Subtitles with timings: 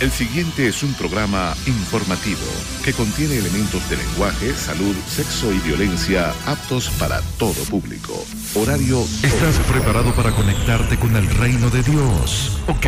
[0.00, 2.40] El siguiente es un programa informativo
[2.82, 8.24] que contiene elementos de lenguaje, salud, sexo y violencia aptos para todo público.
[8.54, 9.02] Horario.
[9.22, 12.62] ¿Estás preparado para conectarte con el reino de Dios?
[12.66, 12.86] Ok.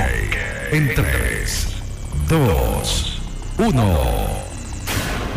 [0.73, 1.67] En 3,
[2.31, 3.23] 2,
[3.59, 3.99] 1.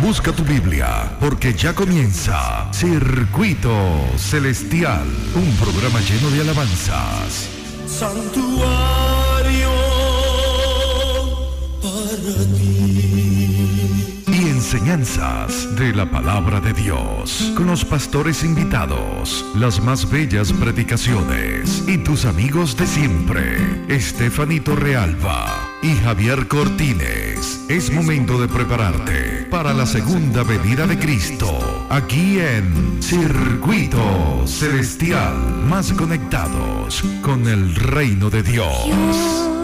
[0.02, 3.70] Busca tu Biblia, porque ya comienza Circuito
[4.18, 5.06] Celestial,
[5.36, 7.50] un programa lleno de alabanzas.
[7.86, 9.15] Santuario
[14.86, 22.26] de la palabra de Dios, con los pastores invitados, las más bellas predicaciones y tus
[22.26, 23.58] amigos de siempre,
[23.88, 25.48] Estefanito Realba
[25.82, 27.66] y Javier Cortines.
[27.68, 35.36] Es momento de prepararte para la segunda venida de Cristo, aquí en Circuito Celestial,
[35.68, 39.55] más conectados con el reino de Dios.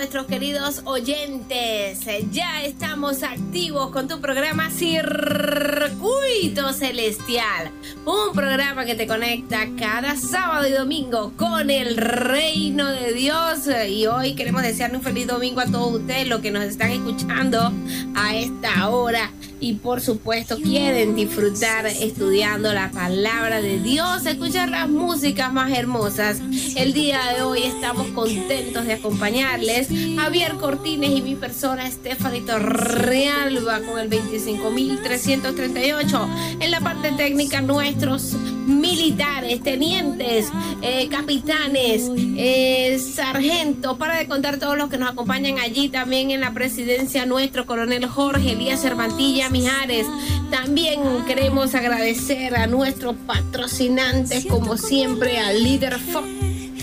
[0.00, 2.06] Nuestros queridos oyentes.
[2.06, 7.70] Eh, Ya estamos activos con tu programa Circuito Celestial,
[8.06, 13.68] un programa que te conecta cada sábado y domingo con el reino de Dios.
[13.90, 17.70] Y hoy queremos desearle un feliz domingo a todos ustedes, los que nos están escuchando
[18.14, 19.30] a esta hora.
[19.62, 26.40] Y por supuesto quieren disfrutar estudiando la palabra de Dios, escuchar las músicas más hermosas.
[26.76, 29.89] El día de hoy estamos contentos de acompañarles.
[30.16, 36.28] Javier Cortines y mi persona, Estefanito Realba, con el 25.338.
[36.60, 38.34] En la parte técnica, nuestros
[38.66, 40.48] militares, tenientes,
[40.82, 46.40] eh, capitanes, eh, sargentos, para de contar todos los que nos acompañan allí también en
[46.40, 50.06] la presidencia, nuestro coronel Jorge Elías Cervantilla Mijares.
[50.50, 56.28] También queremos agradecer a nuestros patrocinantes, como siempre, al líder Fox,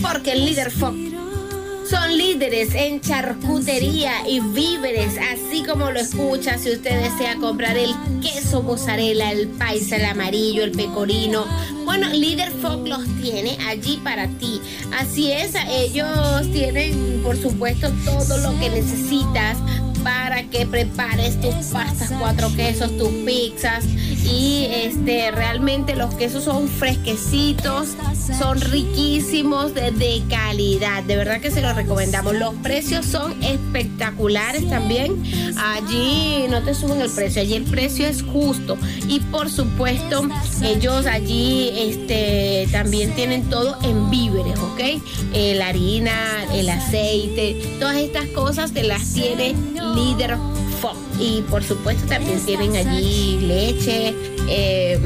[0.02, 1.17] porque el líder Fox
[1.88, 6.58] son líderes en charcutería y víveres, así como lo escucha.
[6.58, 11.46] Si usted desea comprar el queso mozzarella, el paisa, el amarillo, el pecorino,
[11.84, 14.60] bueno, Líder Fox los tiene allí para ti.
[14.98, 19.56] Así es, ellos tienen, por supuesto, todo lo que necesitas
[20.02, 23.84] para que prepares tus pastas cuatro quesos, tus pizzas
[24.24, 27.88] y este realmente los quesos son fresquecitos,
[28.38, 32.34] son riquísimos de, calidad, de verdad que se los recomendamos.
[32.34, 35.22] Los precios son espectaculares también.
[35.56, 38.76] Allí no te suben el precio, allí el precio es justo
[39.06, 40.28] y por supuesto
[40.62, 45.02] ellos allí este también tienen todo en víveres, ¿ok?
[45.56, 46.12] La harina,
[46.52, 49.54] el aceite, todas estas cosas te las tiene
[49.94, 50.36] líder.
[51.18, 54.14] Y por supuesto también tienen allí leche,
[54.48, 54.98] eh,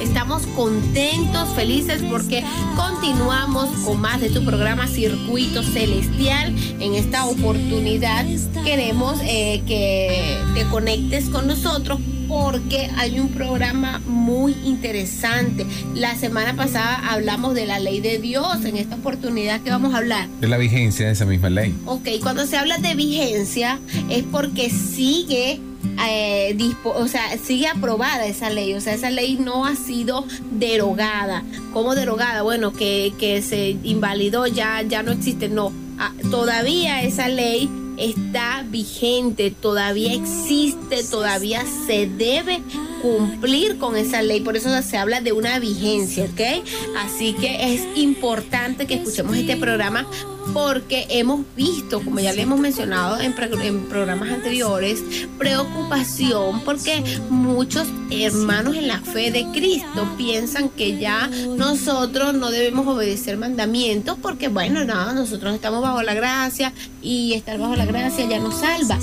[0.00, 2.44] estamos contentos, felices porque
[2.76, 6.54] continuamos con más de tu programa Circuito Celestial.
[6.80, 8.24] En esta oportunidad
[8.64, 15.66] queremos eh, que te conectes con nosotros porque hay un programa muy interesante.
[15.94, 18.64] La semana pasada hablamos de la ley de Dios.
[18.64, 20.28] En esta oportunidad que vamos a hablar.
[20.40, 21.74] De la vigencia de esa misma ley.
[21.86, 23.78] Ok, cuando se habla de vigencia
[24.08, 25.60] es porque sigue
[26.08, 31.42] eh, o sea, sigue aprobada esa ley, o sea, esa ley no ha sido derogada.
[31.72, 32.42] ¿Cómo derogada?
[32.42, 35.72] Bueno, que, que se invalidó, ya, ya no existe, no.
[35.98, 42.62] Ah, todavía esa ley está vigente, todavía existe, todavía se debe
[43.02, 44.40] cumplir con esa ley.
[44.40, 46.64] Por eso se habla de una vigencia, ¿ok?
[46.96, 50.06] Así que es importante que escuchemos este programa
[50.54, 55.02] porque hemos visto, como ya le hemos mencionado en, programas anteriores,
[55.36, 62.86] preocupación porque muchos hermanos en la fe de Cristo piensan que ya nosotros no debemos
[62.86, 66.72] obedecer mandamientos porque, bueno, nada, nosotros estamos bajo la gracia
[67.02, 68.98] y estar bajo la gracia ya nos salva.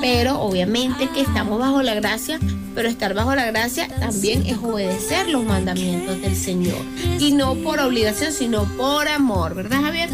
[0.00, 2.40] Pero obviamente que estamos bajo la gracia,
[2.74, 6.78] pero estar bajo la gracia también es obedecer los mandamientos del Señor.
[7.20, 10.10] Y no por obligación, sino por amor, ¿verdad, Javier?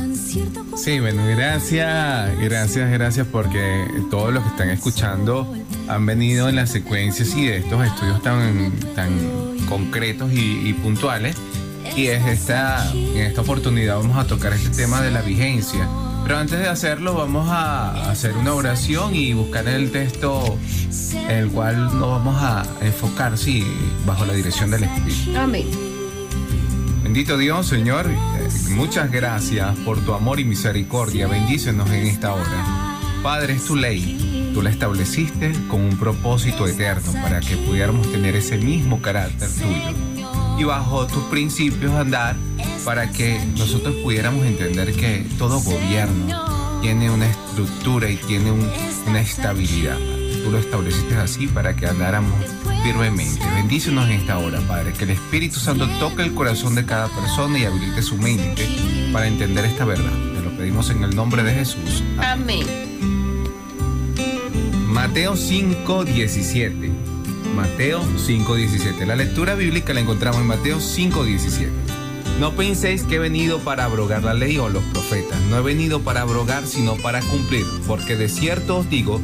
[0.76, 5.54] Sí, bueno, gracias, gracias, gracias porque todos los que están escuchando
[5.88, 9.10] han venido en las secuencias y de estos estudios tan, tan
[9.68, 11.36] concretos y, puntuales.
[11.96, 15.88] Y es esta, en esta oportunidad vamos a tocar este tema de la vigencia.
[16.24, 20.58] Pero antes de hacerlo vamos a hacer una oración y buscar el texto
[21.12, 23.64] en el cual nos vamos a enfocar, sí,
[24.06, 25.38] bajo la dirección del Espíritu.
[25.38, 25.66] Amén.
[27.04, 28.06] Bendito Dios, Señor,
[28.70, 31.26] muchas gracias por tu amor y misericordia.
[31.26, 32.98] Bendícenos en esta hora.
[33.22, 34.50] Padre, es tu ley.
[34.52, 40.26] Tú la estableciste con un propósito eterno para que pudiéramos tener ese mismo carácter tuyo.
[40.58, 42.36] Y bajo tus principios andar
[42.84, 49.98] para que nosotros pudiéramos entender que todo gobierno tiene una estructura y tiene una estabilidad.
[50.44, 52.34] Tú lo estableciste así para que andáramos
[52.84, 53.40] firmemente.
[53.54, 57.58] Bendícenos en esta hora, Padre, que el Espíritu Santo toque el corazón de cada persona
[57.58, 58.68] y habilite su mente
[59.10, 60.12] para entender esta verdad.
[60.34, 62.04] Te lo pedimos en el nombre de Jesús.
[62.18, 62.66] Amén.
[64.86, 66.92] Mateo 5:17.
[67.56, 69.06] Mateo 5:17.
[69.06, 71.72] La lectura bíblica la encontramos en Mateo 5:17.
[72.38, 75.40] No penséis que he venido para abrogar la ley o los profetas.
[75.48, 77.64] No he venido para abrogar, sino para cumplir.
[77.86, 79.22] Porque de cierto os digo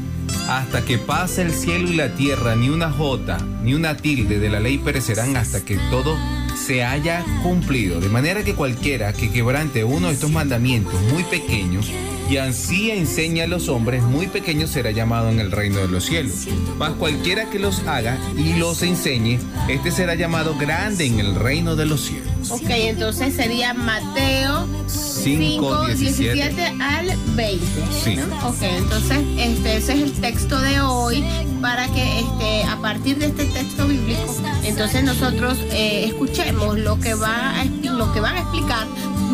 [0.49, 4.49] hasta que pase el cielo y la tierra, ni una jota, ni una tilde de
[4.49, 6.17] la ley perecerán hasta que todo
[6.57, 8.01] se haya cumplido.
[8.01, 11.91] De manera que cualquiera que quebrante uno de estos mandamientos muy pequeños
[12.31, 16.05] y así enseña a los hombres muy pequeños será llamado en el reino de los
[16.05, 16.47] cielos.
[16.79, 21.75] Mas cualquiera que los haga y los enseñe, este será llamado grande en el reino
[21.75, 22.51] de los cielos.
[22.51, 24.69] Ok, entonces sería Mateo
[25.23, 27.67] 5, 17, al 20.
[27.93, 28.19] Sí.
[28.45, 31.25] Ok, entonces este, ese es el texto de hoy
[31.61, 34.35] para que este, a partir de este texto bíblico,
[34.65, 37.53] entonces nosotros eh, escuchemos lo que, va
[37.83, 38.87] lo que van a explicar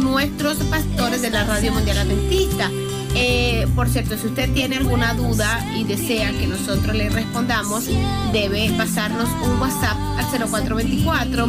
[0.03, 2.71] nuestros pastores de la Radio Mundial Adventista.
[3.19, 7.87] Eh, por cierto, si usted tiene alguna duda y desea que nosotros le respondamos,
[8.33, 11.47] debe pasarnos un WhatsApp al 0424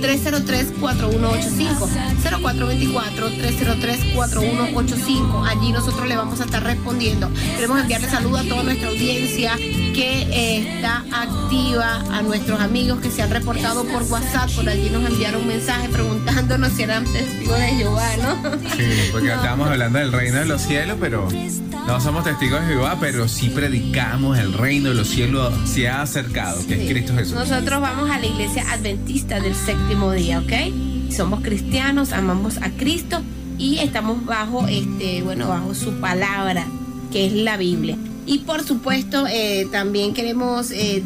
[0.00, 1.88] 303 4185
[2.22, 7.30] 0424 303 4185 allí nosotros le vamos a estar respondiendo.
[7.56, 13.10] Queremos enviarle saludos a toda nuestra audiencia que eh, está activa a nuestros amigos que
[13.10, 14.50] se han reportado por WhatsApp.
[14.54, 18.52] Por allí nos enviaron un mensaje preguntándonos si eran testigos de Jehová ¿no?
[18.76, 22.98] sí porque estábamos hablando del reino de los cielos pero no somos testigos de Jehová,
[23.00, 27.34] pero sí predicamos el reino de los cielos se ha acercado, que es Cristo Jesús.
[27.34, 31.10] Nosotros vamos a la iglesia adventista del séptimo día, ¿ok?
[31.10, 33.22] Somos cristianos, amamos a Cristo
[33.56, 36.66] y estamos bajo este, bueno, bajo su palabra,
[37.10, 37.96] que es la Biblia.
[38.26, 41.02] Y por supuesto, eh, también queremos eh,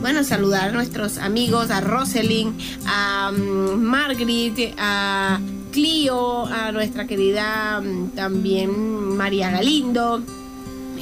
[0.00, 2.54] bueno, saludar a nuestros amigos, a Roselyn,
[2.86, 5.40] a um, Margaret, a
[5.72, 8.70] Clio, a nuestra querida mm, también
[9.16, 10.22] María Galindo.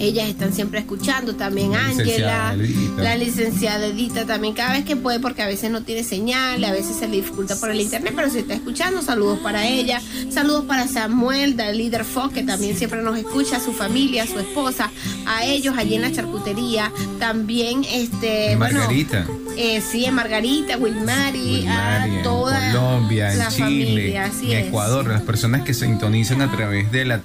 [0.01, 2.57] Ellas están siempre escuchando, también Ángela,
[2.97, 6.73] la licenciada Edita también, cada vez que puede, porque a veces no tiene señal, a
[6.73, 10.65] veces se le dificulta por el internet, pero si está escuchando, saludos para ella, saludos
[10.65, 14.39] para Samuel, del líder Fox, que también siempre nos escucha, a su familia, a su
[14.39, 14.91] esposa,
[15.27, 19.27] a ellos allí en la charcutería, también este, Margarita.
[19.57, 25.75] Eh, sí, en Margarita, Wilmary, a toda Colombia, en Chile, en Ecuador, las personas que
[25.75, 27.23] se sintonizan a través de la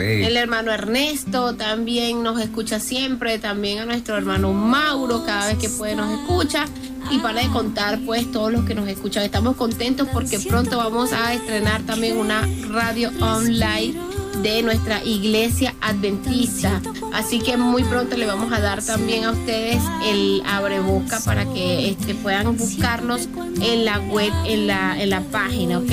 [0.00, 5.68] El hermano Ernesto también nos escucha siempre, también a nuestro hermano Mauro, cada vez que
[5.68, 6.66] puede nos escucha.
[7.10, 9.22] Y para de contar, pues, todos los que nos escuchan.
[9.22, 13.98] Estamos contentos porque pronto vamos a estrenar también una radio online
[14.42, 16.80] de nuestra iglesia adventista.
[17.12, 21.90] Así que muy pronto le vamos a dar también a ustedes el abreboca para que
[21.90, 23.28] este, puedan buscarnos
[23.60, 25.92] en la web, en la, en la página, ¿ok?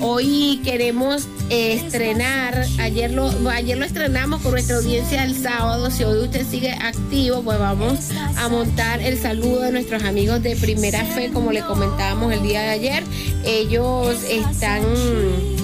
[0.00, 6.24] Hoy queremos estrenar, ayer lo, ayer lo estrenamos con nuestra audiencia el sábado, si hoy
[6.24, 11.30] usted sigue activo, pues vamos a montar el saludo de nuestros amigos de Primera Fe,
[11.32, 13.04] como le comentábamos el día de ayer.
[13.44, 14.82] Ellos están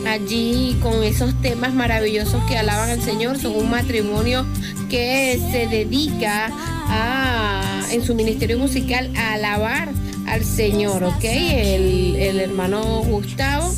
[0.07, 4.45] allí con esos temas maravillosos que alaban al Señor, son un matrimonio
[4.89, 6.51] que se dedica
[6.87, 9.89] a, en su ministerio musical a alabar
[10.27, 11.25] al Señor, ¿ok?
[11.25, 13.73] El hermano Gustavo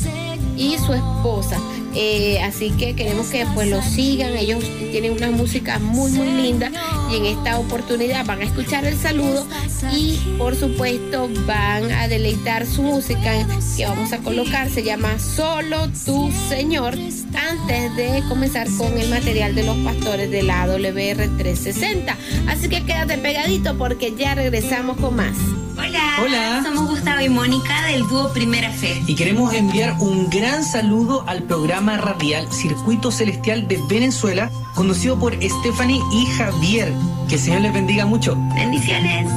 [0.57, 1.57] y su esposa.
[1.95, 4.35] Eh, así que queremos que pues lo sigan.
[4.35, 6.71] Ellos tienen una música muy muy linda
[7.11, 9.45] y en esta oportunidad van a escuchar el saludo
[9.91, 13.31] y por supuesto van a deleitar su música
[13.77, 14.69] que vamos a colocar.
[14.69, 16.95] Se llama Solo tu Señor
[17.35, 22.17] antes de comenzar con el material de los pastores de la WR 360.
[22.47, 25.35] Así que quédate pegadito porque ya regresamos con más.
[25.93, 26.17] Hola.
[26.23, 26.63] Hola.
[26.63, 29.03] Somos Gustavo y Mónica del dúo Primera Fe.
[29.05, 35.35] Y queremos enviar un gran saludo al programa radial Circuito Celestial de Venezuela, conducido por
[35.35, 36.91] Stephanie y Javier.
[37.29, 38.35] Que el Señor les bendiga mucho.
[38.55, 39.27] Bendiciones.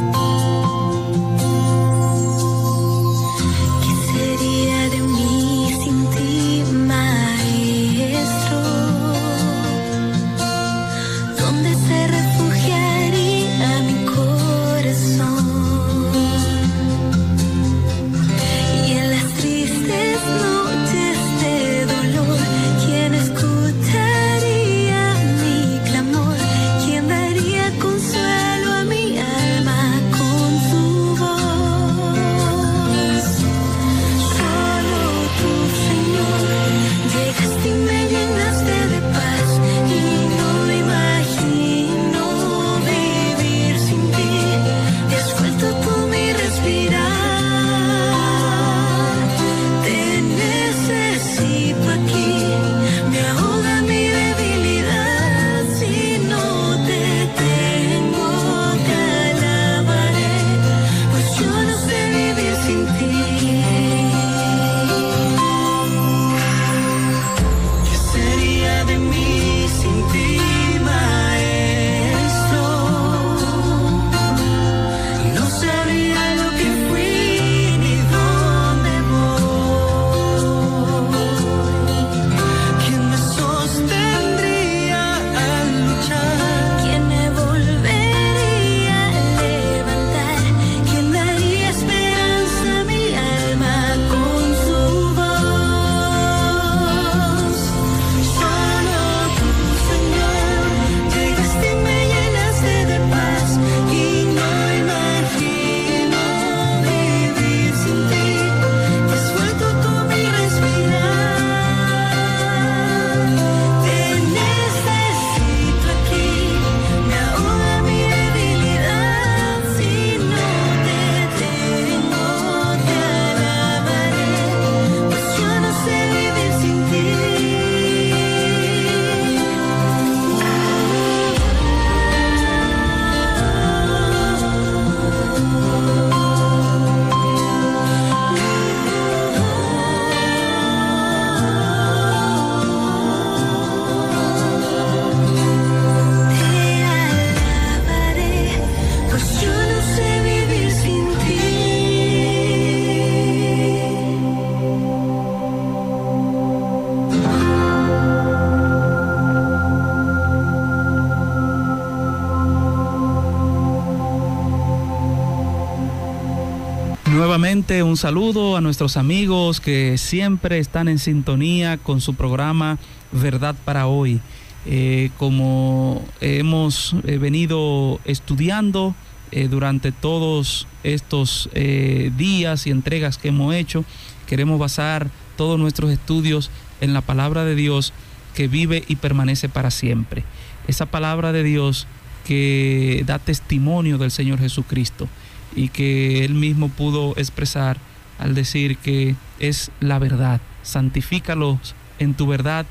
[167.69, 172.79] Un saludo a nuestros amigos que siempre están en sintonía con su programa
[173.11, 174.21] Verdad para hoy.
[174.67, 178.95] Eh, como hemos eh, venido estudiando
[179.33, 183.85] eh, durante todos estos días y entregas que hemos hecho,
[184.29, 187.93] queremos basar todos nuestros estudios en la palabra de Dios
[188.37, 190.23] que vive y permanece para siempre.
[190.69, 191.89] Esa palabra de Dios
[192.25, 195.09] que da testimonio del Señor Jesucristo
[195.57, 197.79] y que Él mismo pudo expresar
[198.19, 200.41] al decir que es la verdad.
[200.63, 202.67] Santifícalos en tu verdad,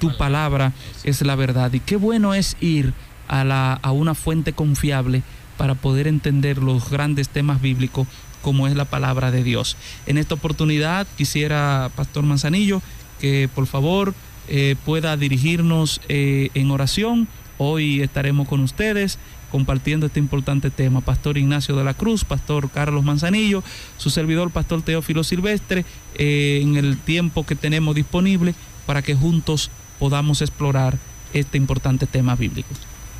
[0.00, 0.72] tu palabra
[1.04, 1.72] es la verdad.
[1.72, 2.92] Y qué bueno es ir
[3.28, 5.22] a, la, a una fuente confiable
[5.56, 8.06] para poder entender los grandes temas bíblicos
[8.42, 9.76] como es la palabra de Dios.
[10.06, 12.82] En esta oportunidad quisiera, Pastor Manzanillo,
[13.20, 14.14] que por favor
[14.48, 17.26] eh, pueda dirigirnos eh, en oración.
[17.56, 19.18] Hoy estaremos con ustedes
[19.54, 21.00] compartiendo este importante tema.
[21.00, 23.62] Pastor Ignacio de la Cruz, Pastor Carlos Manzanillo,
[23.98, 25.84] su servidor, Pastor Teófilo Silvestre,
[26.16, 29.70] eh, en el tiempo que tenemos disponible para que juntos
[30.00, 30.98] podamos explorar
[31.34, 32.70] este importante tema bíblico.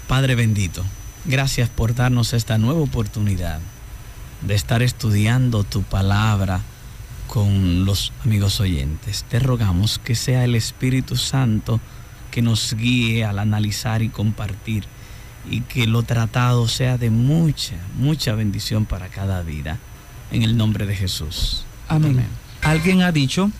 [0.08, 0.82] Padre bendito,
[1.24, 3.60] gracias por darnos esta nueva oportunidad
[4.42, 6.62] de estar estudiando tu palabra
[7.28, 9.24] con los amigos oyentes.
[9.30, 11.78] Te rogamos que sea el Espíritu Santo
[12.32, 14.84] que nos guíe al analizar y compartir
[15.50, 19.78] y que lo tratado sea de mucha, mucha bendición para cada vida.
[20.30, 21.64] En el nombre de Jesús.
[21.88, 22.24] Amén.
[22.62, 23.50] Alguien ha dicho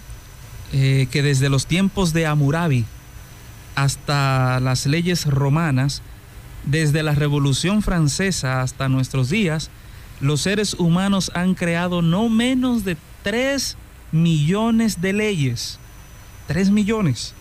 [0.73, 2.85] eh, que desde los tiempos de Hammurabi
[3.75, 6.03] hasta las leyes romanas,
[6.64, 9.71] desde la Revolución Francesa hasta nuestros días,
[10.21, 13.76] los seres humanos han creado no menos de 3
[14.12, 15.79] millones de leyes.
[16.47, 17.35] 3 millones.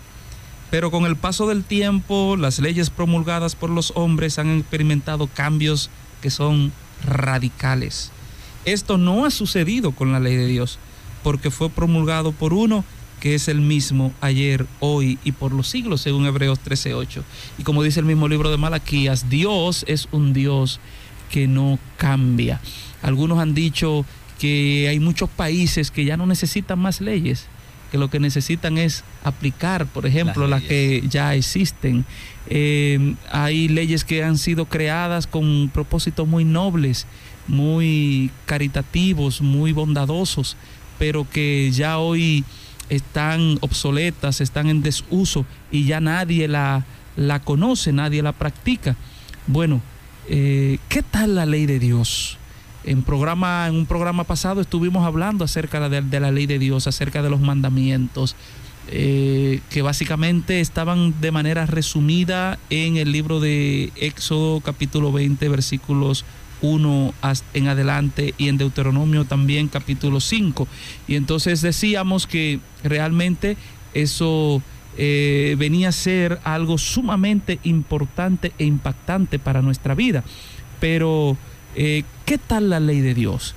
[0.74, 5.92] Pero con el paso del tiempo, las leyes promulgadas por los hombres han experimentado cambios
[6.20, 6.72] que son
[7.06, 8.12] radicales.
[8.66, 10.80] Esto no ha sucedido con la ley de Dios,
[11.22, 12.84] porque fue promulgado por uno
[13.20, 17.24] que es el mismo ayer, hoy y por los siglos, según Hebreos 13:8.
[17.60, 20.80] Y como dice el mismo libro de Malaquías, Dios es un Dios
[21.30, 22.60] que no cambia.
[23.04, 24.08] Algunos han dicho
[24.40, 27.46] que hay muchos países que ya no necesitan más leyes,
[27.94, 32.06] que lo que necesitan es aplicar, por ejemplo, las, Las que ya existen.
[32.48, 37.06] Eh, hay leyes que han sido creadas con propósitos muy nobles,
[37.48, 40.58] muy caritativos, muy bondadosos,
[40.98, 42.44] pero que ya hoy
[42.90, 46.86] están obsoletas, están en desuso y ya nadie la,
[47.16, 48.96] la conoce, nadie la practica.
[49.46, 49.82] Bueno,
[50.30, 52.40] eh, ¿qué tal la ley de Dios?
[52.84, 57.22] En, programa, en un programa pasado estuvimos hablando acerca de, la ley de Dios, acerca
[57.22, 58.36] de los mandamientos,
[58.90, 66.26] eh, que básicamente estaban de manera resumida en el libro de Éxodo capítulo 20 versículos
[66.62, 70.68] 1 hasta en adelante y en Deuteronomio también capítulo 5.
[71.08, 73.58] Y entonces decíamos que realmente
[73.94, 74.62] eso
[74.98, 80.24] eh, venía a ser algo sumamente importante e impactante para nuestra vida.
[80.80, 81.38] Pero,
[81.76, 83.56] eh, ¿qué tal la ley de Dios?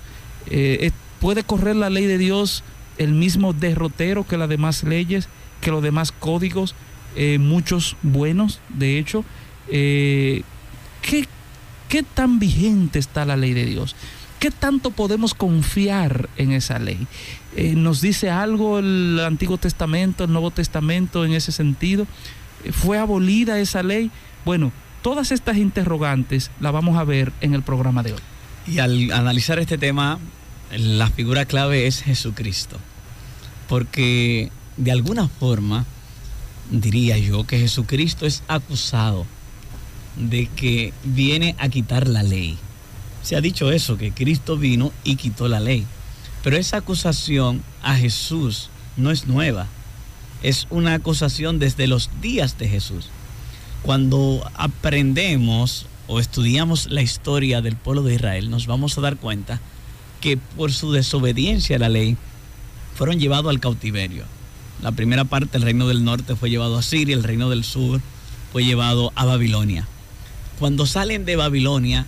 [0.49, 2.63] Eh, eh, ¿Puede correr la ley de Dios
[2.99, 5.29] el mismo derrotero que las demás leyes,
[5.61, 6.75] que los demás códigos,
[7.39, 9.25] muchos buenos, de hecho?
[9.69, 10.45] ¿qué,
[11.89, 13.97] ¿Qué tan vigente está la ley de Dios?
[14.39, 17.07] ¿Qué tanto podemos confiar en esa ley?
[17.75, 22.07] ¿Nos dice algo el Antiguo Testamento, el Nuevo Testamento en ese sentido?
[22.73, 24.11] ¿Fue abolida esa ley?
[24.45, 24.73] Bueno,
[25.07, 28.19] todas estas interrogantes las vamos a ver en el programa de hoy.
[28.67, 30.19] Y al analizar este tema,
[30.77, 32.77] la figura clave es Jesucristo.
[33.69, 35.85] Porque de alguna forma
[36.73, 39.27] diría yo que Jesucristo es acusado
[40.17, 42.59] de que viene a quitar la ley.
[43.23, 45.87] Se ha dicho eso, que Cristo vino y quitó la ley.
[46.43, 49.69] Pero esa acusación a Jesús no es nueva.
[50.43, 53.09] Es una acusación desde los días de Jesús.
[53.87, 59.61] Cuando aprendemos o estudiamos la historia del pueblo de Israel, nos vamos a dar cuenta
[60.21, 62.17] que por su desobediencia a la ley
[62.97, 64.25] fueron llevados al cautiverio.
[64.83, 68.01] La primera parte, el reino del norte, fue llevado a Siria, el reino del sur
[68.53, 69.87] fue llevado a Babilonia.
[70.59, 72.07] Cuando salen de Babilonia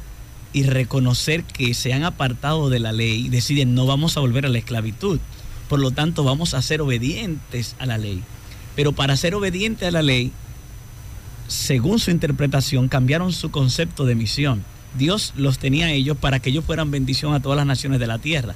[0.52, 4.48] y reconocer que se han apartado de la ley, deciden no vamos a volver a
[4.48, 5.20] la esclavitud.
[5.68, 8.24] Por lo tanto, vamos a ser obedientes a la ley.
[8.74, 10.32] Pero para ser obediente a la ley,
[11.48, 14.62] según su interpretación, cambiaron su concepto de misión.
[14.96, 18.06] Dios los tenía a ellos para que ellos fueran bendición a todas las naciones de
[18.06, 18.54] la tierra.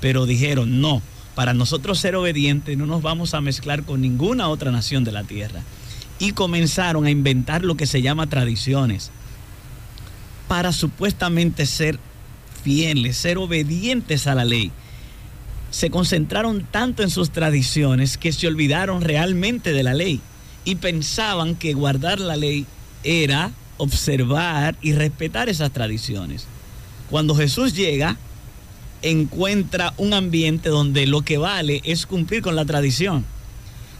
[0.00, 1.02] Pero dijeron, no,
[1.34, 5.24] para nosotros ser obedientes no nos vamos a mezclar con ninguna otra nación de la
[5.24, 5.62] tierra.
[6.18, 9.10] Y comenzaron a inventar lo que se llama tradiciones
[10.46, 11.98] para supuestamente ser
[12.62, 14.70] fieles, ser obedientes a la ley.
[15.70, 20.20] Se concentraron tanto en sus tradiciones que se olvidaron realmente de la ley
[20.66, 22.66] y pensaban que guardar la ley
[23.04, 26.46] era observar y respetar esas tradiciones.
[27.08, 28.18] Cuando Jesús llega,
[29.00, 33.24] encuentra un ambiente donde lo que vale es cumplir con la tradición.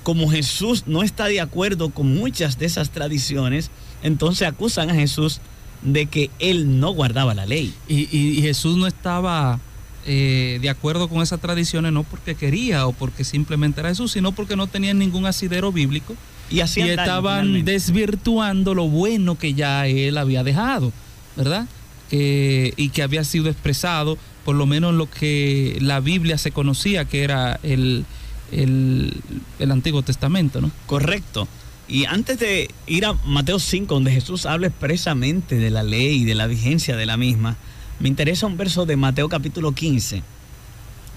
[0.02, 3.70] Como Jesús no está de acuerdo con muchas de esas tradiciones,
[4.02, 5.40] entonces acusan a Jesús
[5.82, 7.72] de que él no guardaba la ley.
[7.86, 9.60] Y, Jesús no estaba
[10.04, 14.32] eh, de acuerdo con esas tradiciones, no porque quería o porque simplemente era Jesús, sino
[14.32, 16.16] porque no tenían ningún asidero bíblico
[16.50, 20.92] Y hacían estaban desvirtuando lo bueno que ya él había dejado,
[21.36, 21.66] ¿verdad?
[22.10, 27.04] Que- y que había sido expresado, por lo menos lo que la Biblia se conocía,
[27.04, 28.04] que era el,
[28.52, 29.12] el,
[29.58, 30.70] el Antiguo Testamento, ¿no?
[30.86, 31.48] Correcto.
[31.88, 36.24] Y antes de ir a Mateo 5, donde Jesús habla expresamente de la ley y
[36.24, 37.56] de la vigencia de la misma,
[37.98, 40.22] me interesa un verso de Mateo capítulo 15.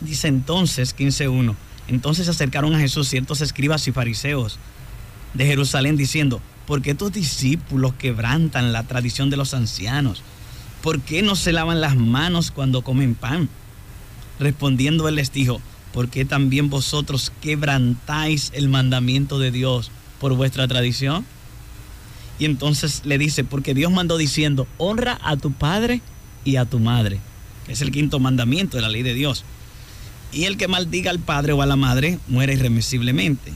[0.02, 1.56] Dice entonces, 15.1,
[1.88, 4.58] entonces se acercaron a Jesús ciertos escribas y fariseos
[5.34, 10.24] de Jerusalén diciendo, ¿por qué tus discípulos quebrantan la tradición de los ancianos?
[10.82, 13.50] ¿Por qué no se lavan las manos cuando comen pan?
[14.40, 15.62] Respondiendo él les dijo,
[15.94, 21.26] ¿por qué también vosotros quebrantáis el mandamiento de Dios por vuestra tradición?
[22.40, 26.02] Y entonces le dice, porque Dios mandó diciendo, honra a tu padre
[26.46, 27.20] y a tu madre,
[27.66, 29.44] que es el quinto mandamiento de la ley de Dios.
[30.32, 33.52] Y el que maldiga al padre o a la madre muere irremisiblemente.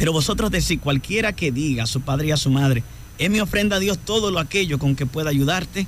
[0.00, 2.82] Pero vosotros decís, cualquiera que diga a su padre y a su madre,
[3.18, 5.86] es mi ofrenda a Dios todo lo aquello con que pueda ayudarte,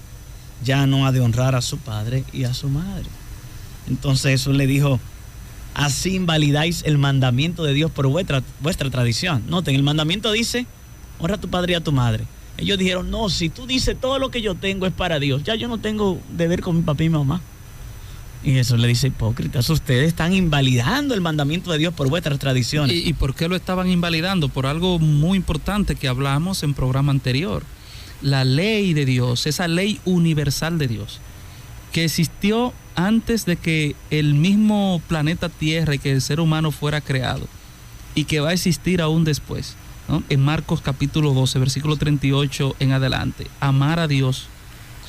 [0.63, 3.07] ya no ha de honrar a su padre y a su madre.
[3.89, 5.01] Entonces Jesús le dijo,
[5.73, 9.45] así invalidáis el mandamiento de Dios por vuestra, vuestra tradición.
[9.49, 10.67] Noten, el mandamiento dice,
[11.19, 12.27] honra a tu padre y a tu madre.
[12.59, 15.55] Ellos dijeron, no, si tú dices todo lo que yo tengo es para Dios, ya
[15.55, 17.41] yo no tengo deber con mi papá y mi mamá.
[18.45, 22.97] Y Jesús le dice, hipócritas, ustedes están invalidando el mandamiento de Dios por vuestras tradiciones.
[23.07, 24.49] ¿Y, por qué lo estaban invalidando?
[24.49, 27.63] Por algo muy importante que hablamos en programa anterior.
[28.21, 31.21] La ley de Dios, esa ley universal de Dios,
[31.93, 37.01] que existió antes de que el mismo planeta Tierra y que el ser humano fuera
[37.01, 37.47] creado,
[38.15, 39.77] y que va a existir aún después.
[40.29, 43.47] En Marcos capítulo 12, versículo 38 en adelante.
[43.61, 44.49] Amar a Dios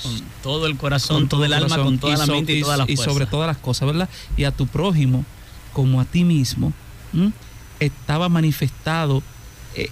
[0.03, 2.61] con todo el corazón, con todo, el alma, con toda la so- mente y, y-
[2.61, 3.13] todas las y fuerzas.
[3.13, 4.09] sobre todas las cosas, ¿verdad?
[4.37, 5.25] Y a tu prójimo
[5.73, 6.71] como a ti mismo,
[7.13, 7.31] ¿m?
[7.79, 9.23] estaba manifestado,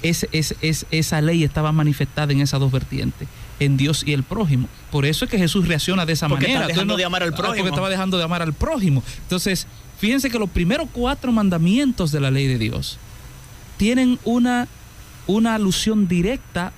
[0.03, 3.27] es, es- es- esa ley estaba manifestada en esas dos vertientes,
[3.59, 4.67] en Dios y el prójimo.
[4.91, 6.61] Por eso es que Jesús reacciona de esa Porque manera.
[6.61, 7.55] está dejando de amar al ah, prójimo.
[7.57, 9.03] Porque estaba dejando de amar al prójimo.
[9.23, 9.65] Entonces,
[9.99, 12.97] fíjense que los primeros cuatro mandamientos de la ley de Dios
[13.77, 14.67] tienen una,
[15.27, 16.73] una alusión directa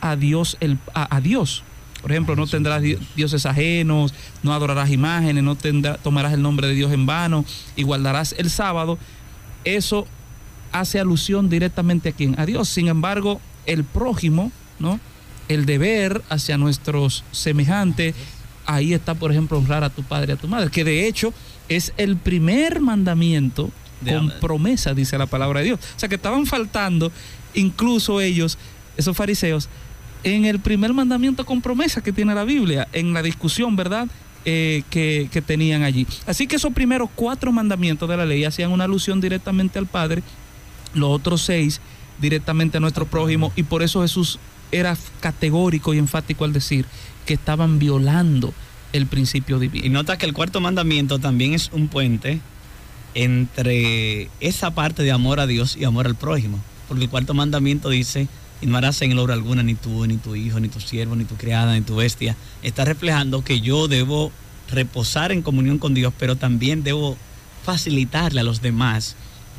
[0.00, 1.62] a Dios, el, a, a Dios.
[2.02, 6.68] Por ejemplo, no tendrás di- dioses ajenos, no adorarás imágenes, no tendrá- tomarás el nombre
[6.68, 7.44] de Dios en vano
[7.76, 8.98] y guardarás el sábado.
[9.64, 10.06] Eso
[10.72, 12.38] hace alusión directamente a quién?
[12.38, 12.68] A Dios.
[12.68, 15.00] Sin embargo, el prójimo, ¿no?
[15.48, 18.14] El deber hacia nuestros semejantes,
[18.66, 21.32] ahí está, por ejemplo, honrar a tu padre y a tu madre, que de hecho
[21.68, 25.80] es el primer mandamiento De con promesa, dice la palabra de Dios.
[25.96, 27.10] O sea que estaban faltando,
[27.54, 28.56] incluso ellos,
[28.96, 29.68] esos fariseos,
[30.24, 34.08] en el primer mandamiento con promesa que tiene la Biblia, en la discusión, ¿verdad?
[34.44, 36.06] Eh, que, que tenían allí.
[36.26, 40.22] Así que esos primeros cuatro mandamientos de la ley hacían una alusión directamente al Padre,
[40.94, 41.80] los otros seis
[42.20, 44.38] directamente a nuestro prójimo, y por eso Jesús
[44.72, 46.84] era categórico y enfático al decir
[47.26, 48.52] que estaban violando
[48.92, 49.94] el principio Y divino.
[49.94, 52.40] nota que el cuarto mandamiento también es un puente
[53.14, 56.58] entre esa parte de amor a Dios y amor al prójimo.
[56.86, 58.28] Porque el cuarto mandamiento dice,
[58.60, 61.24] y no harás en obra alguna ni tú, ni tu hijo, ni tu siervo, ni
[61.24, 62.36] tu criada, ni tu bestia.
[62.62, 64.32] Está reflejando que yo debo
[64.70, 67.16] reposar en comunión con Dios, pero también debo
[67.64, 69.16] facilitarle a los demás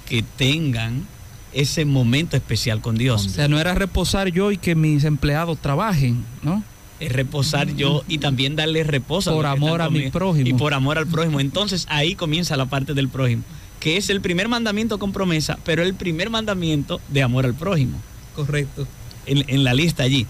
[0.07, 1.05] que tengan
[1.53, 3.25] ese momento especial con Dios.
[3.25, 6.63] O sea, no era reposar yo y que mis empleados trabajen, ¿no?
[6.99, 10.47] es reposar yo y también darle reposo Por amor a mi prójimo.
[10.47, 13.43] y por amor al prójimo entonces ahí comienza la parte del prójimo
[13.79, 18.01] que es el primer mandamiento con promesa pero el primer mandamiento de amor al prójimo
[18.45, 18.87] Correcto.
[19.25, 20.25] en, en la lista allí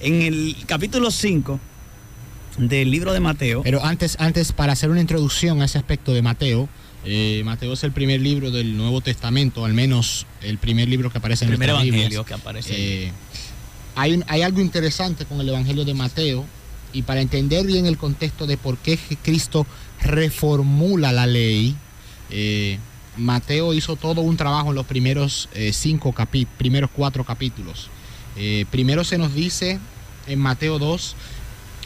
[0.00, 1.60] en el capítulo 5
[2.58, 6.22] del libro de Mateo Pero antes, antes, para hacer una introducción a ese aspecto de
[6.22, 6.68] Mateo,
[7.04, 11.18] eh, Mateo es el primer libro del Nuevo Testamento, al menos el primer libro que
[11.18, 12.12] aparece el en primer nuestras Biblias.
[12.12, 13.04] evangelio que aparece.
[13.06, 13.12] Eh,
[13.94, 16.44] hay, hay algo interesante con el Evangelio de Mateo
[16.92, 19.66] y para entender bien el contexto de por qué Cristo
[20.02, 21.76] reformula la ley,
[22.30, 22.78] eh,
[23.16, 27.88] Mateo hizo todo un trabajo en los primeros eh, cinco capi- primeros cuatro capítulos.
[28.36, 29.78] Eh, primero se nos dice
[30.26, 31.16] en Mateo 2,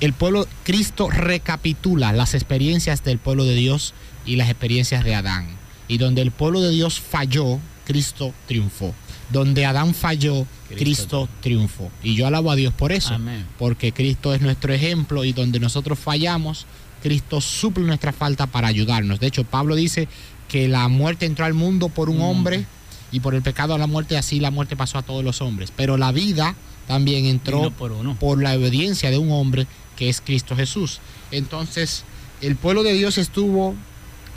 [0.01, 3.95] el pueblo, Cristo recapitula las experiencias del pueblo de Dios
[4.27, 5.47] y las experiencias de Adán.
[5.89, 8.95] Y donde el pueblo de Dios falló, Cristo triunfó.
[9.31, 11.91] Donde Adán falló, Cristo Cristo, triunfó.
[12.03, 13.15] Y yo alabo a Dios por eso.
[13.15, 13.47] Amén.
[13.59, 16.67] Porque Cristo es nuestro ejemplo y donde nosotros fallamos,
[17.03, 19.21] Cristo suple nuestra falta para ayudarnos.
[19.21, 20.09] De hecho, Pablo dice
[20.55, 22.65] que la muerte entró al mundo por un Un hombre
[23.11, 25.73] y por el pecado a la muerte, así la muerte pasó a todos los hombres.
[25.75, 26.55] Pero la vida
[26.87, 31.01] también entró por uno por la obediencia de un hombre que es Cristo Jesús.
[31.33, 32.05] Entonces,
[32.41, 33.75] el pueblo de Dios estuvo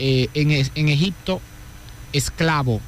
[0.00, 1.40] eh, en, en Egipto
[2.12, 2.80] esclavo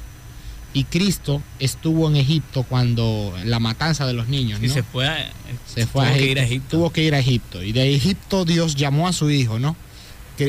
[0.73, 4.61] y Cristo estuvo en Egipto cuando la matanza de los niños.
[4.61, 5.31] y se fue a,
[5.73, 7.63] se fue tuvo a que Egipto, ir a Egipto Tuvo que ir a Egipto.
[7.63, 9.77] Y de Egipto Dios llamó a su hijo, ¿no?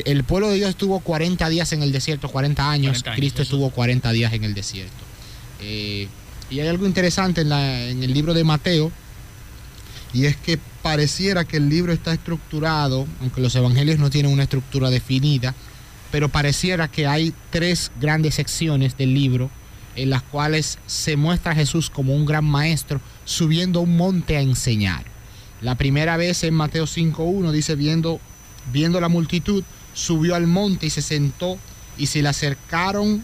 [0.05, 3.41] El pueblo de Dios estuvo 40 días en el desierto, 40 años, 40 años, Cristo
[3.43, 5.03] estuvo 40 días en el desierto.
[5.61, 6.07] Eh,
[6.49, 8.91] y hay algo interesante en, la- en el libro de Mateo,
[10.13, 14.43] y es que pareciera que el libro está estructurado, aunque los evangelios no tienen una
[14.43, 15.55] estructura definida,
[16.11, 19.49] pero pareciera que hay tres grandes secciones del libro
[19.95, 24.37] en las cuales se muestra a Jesús como un gran maestro subiendo a un monte
[24.37, 25.03] a enseñar.
[25.61, 28.19] La primera vez en Mateo 5.1 dice, viendo,
[28.71, 31.57] viendo la multitud, subió al monte y se sentó
[31.97, 33.23] y se le acercaron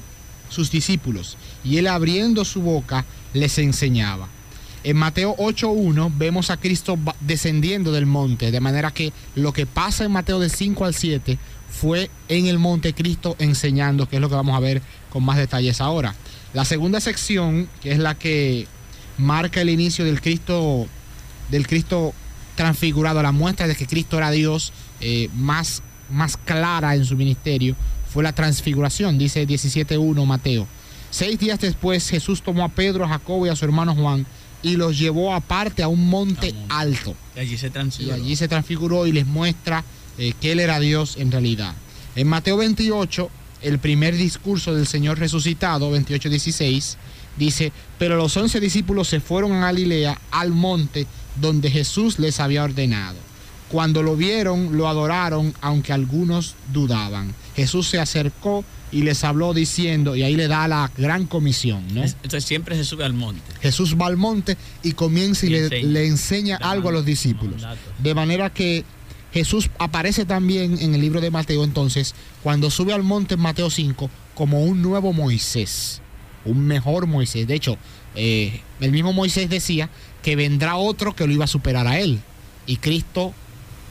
[0.49, 4.27] sus discípulos y él abriendo su boca les enseñaba.
[4.83, 10.05] En Mateo 8.1 vemos a Cristo descendiendo del monte, de manera que lo que pasa
[10.05, 11.37] en Mateo de 5 al 7
[11.69, 15.37] fue en el monte Cristo enseñando, que es lo que vamos a ver con más
[15.37, 16.15] detalles ahora.
[16.53, 18.67] La segunda sección, que es la que
[19.17, 20.87] marca el inicio del Cristo,
[21.49, 22.13] del Cristo
[22.55, 27.75] transfigurado, la muestra de que Cristo era Dios eh, más, más clara en su ministerio,
[28.11, 30.67] fue la transfiguración, dice 17.1 Mateo.
[31.11, 34.25] Seis días después Jesús tomó a Pedro, a Jacobo y a su hermano Juan
[34.61, 37.15] y los llevó aparte a un monte alto.
[37.35, 38.15] Y allí se Y transfiguró.
[38.15, 39.83] allí se transfiguró y les muestra
[40.17, 41.73] eh, que Él era Dios en realidad.
[42.15, 43.29] En Mateo 28,
[43.61, 46.95] el primer discurso del Señor resucitado, 28-16,
[47.37, 51.07] dice, pero los once discípulos se fueron a Galilea, al monte
[51.39, 53.17] donde Jesús les había ordenado.
[53.69, 57.33] Cuando lo vieron, lo adoraron, aunque algunos dudaban.
[57.55, 62.03] Jesús se acercó y les habló diciendo, y ahí le da la gran comisión, ¿no?
[62.03, 63.41] Es- Entonces siempre se sube al monte.
[63.61, 65.87] Jesús va al monte y comienza y Y le, enseña.
[65.87, 67.61] le enseña Da algo a los discípulos.
[68.01, 68.83] De manera que
[69.31, 73.69] Jesús aparece también en el libro de Mateo entonces, cuando sube al monte en Mateo
[73.69, 76.01] 5, como un nuevo Moisés,
[76.45, 77.45] un mejor Moisés.
[77.45, 77.77] De hecho,
[78.15, 79.91] eh, el mismo Moisés decía
[80.23, 82.19] que vendrá otro que lo iba a superar a él.
[82.65, 83.33] Y Cristo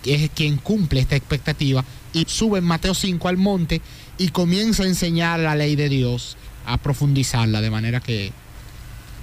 [0.05, 3.81] es quien cumple esta expectativa y sube en Mateo 5 al monte
[4.17, 8.33] y comienza a enseñar la ley de Dios, a profundizarla, de manera que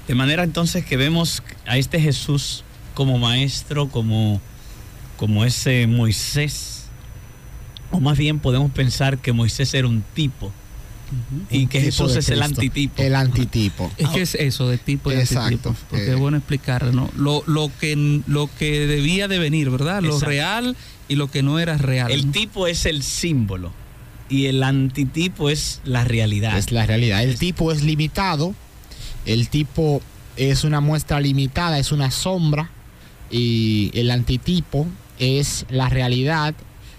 [0.08, 4.40] De manera entonces que vemos a este Jesús como maestro, como,
[5.18, 6.86] como ese Moisés.
[7.92, 10.52] O más bien podemos pensar que Moisés era un tipo
[11.50, 13.02] y que Jesús de es el antitipo.
[13.02, 13.92] El antitipo.
[13.98, 15.70] Es que es eso de tipo y Exacto.
[15.70, 16.12] antitipo, porque Eh.
[16.14, 17.12] es bueno explicarlo, ¿no?
[17.16, 20.02] Lo, lo, que, lo que debía de venir, ¿verdad?
[20.02, 20.26] Lo Exacto.
[20.28, 20.76] real
[21.08, 22.12] y lo que no era real.
[22.12, 23.72] El tipo es el símbolo
[24.30, 26.58] y el antitipo es la realidad.
[26.58, 27.24] Es la realidad.
[27.24, 28.56] El tipo es limitado,
[29.26, 30.02] el tipo
[30.38, 32.70] es una muestra limitada, es una sombra,
[33.32, 34.86] y el antitipo
[35.20, 36.54] es la realidad,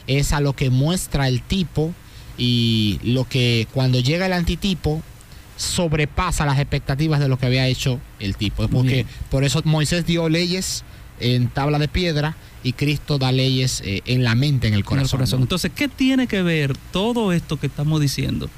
[0.06, 1.92] es a lo que muestra el tipo,
[2.38, 5.03] y lo que cuando llega el antitipo
[5.57, 8.64] sobrepasa las expectativas de lo que había hecho el tipo.
[8.64, 9.07] Es porque Bien.
[9.31, 10.85] por eso Moisés dio leyes
[11.18, 14.81] en tabla de piedra y Cristo da leyes eh, en la mente, en el en
[14.81, 15.18] el corazón.
[15.18, 15.40] corazón.
[15.42, 18.51] Entonces, ¿qué tiene que ver todo esto que estamos diciendo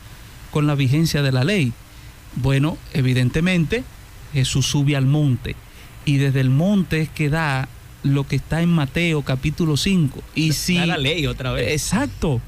[0.50, 1.72] con la vigencia de la ley?
[2.34, 3.84] Bueno, evidentemente
[4.32, 5.54] Jesús sube al monte
[6.04, 7.68] y desde el monte es que da
[8.02, 10.22] lo que está en Mateo capítulo 5.
[10.34, 11.70] Y si Da la ley otra vez.
[11.72, 12.40] Exacto.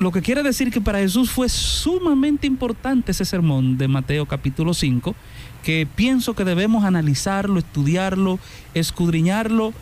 [0.00, 4.72] Lo que quiere decir que para Jesús fue sumamente importante ese sermón de Mateo capítulo
[4.72, 5.16] 5,
[5.64, 8.38] que pienso que debemos analizarlo, estudiarlo,
[8.74, 9.72] escudriñarlo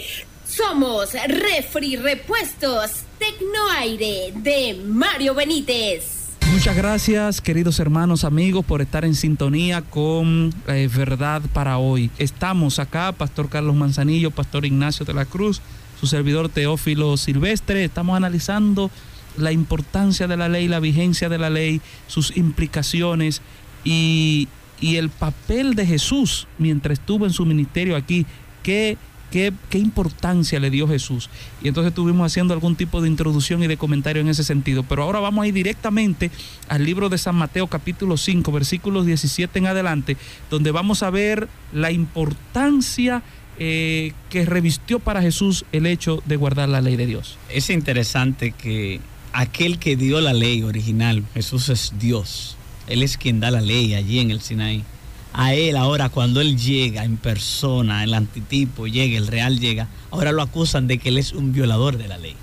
[0.47, 6.35] Somos Refri Repuestos Tecnoaire de Mario Benítez.
[6.53, 12.11] Muchas gracias, queridos hermanos, amigos, por estar en sintonía con eh, Verdad para hoy.
[12.19, 15.62] Estamos acá, Pastor Carlos Manzanillo, Pastor Ignacio de la Cruz,
[15.99, 17.85] su servidor Teófilo Silvestre.
[17.85, 18.91] Estamos analizando
[19.38, 23.41] la importancia de la ley, la vigencia de la ley, sus implicaciones
[23.85, 24.49] y,
[24.83, 28.27] y el papel de Jesús mientras estuvo en su ministerio aquí.
[28.62, 28.99] ¿Qué
[29.33, 31.31] qué, qué importancia le dio Jesús.
[31.62, 34.85] Y entonces estuvimos haciendo algún tipo de introducción y de comentario en ese sentido.
[34.85, 36.31] Pero ahora vamos a ir directamente
[36.68, 40.16] al libro de San Mateo capítulo 5, versículos 17 en adelante,
[40.51, 43.23] donde vamos a ver la importancia
[43.59, 47.38] eh, que revistió para Jesús el hecho de guardar la ley de Dios.
[47.49, 49.01] Es interesante que
[49.33, 52.59] aquel que dio la ley original, Jesús es Dios.
[52.87, 54.85] Él es quien da la ley allí en el Sinaí.
[55.33, 60.31] A él ahora cuando él llega en persona, el antitipo llega, el real llega, ahora
[60.31, 62.37] lo acusan de que él es un violador de la ley.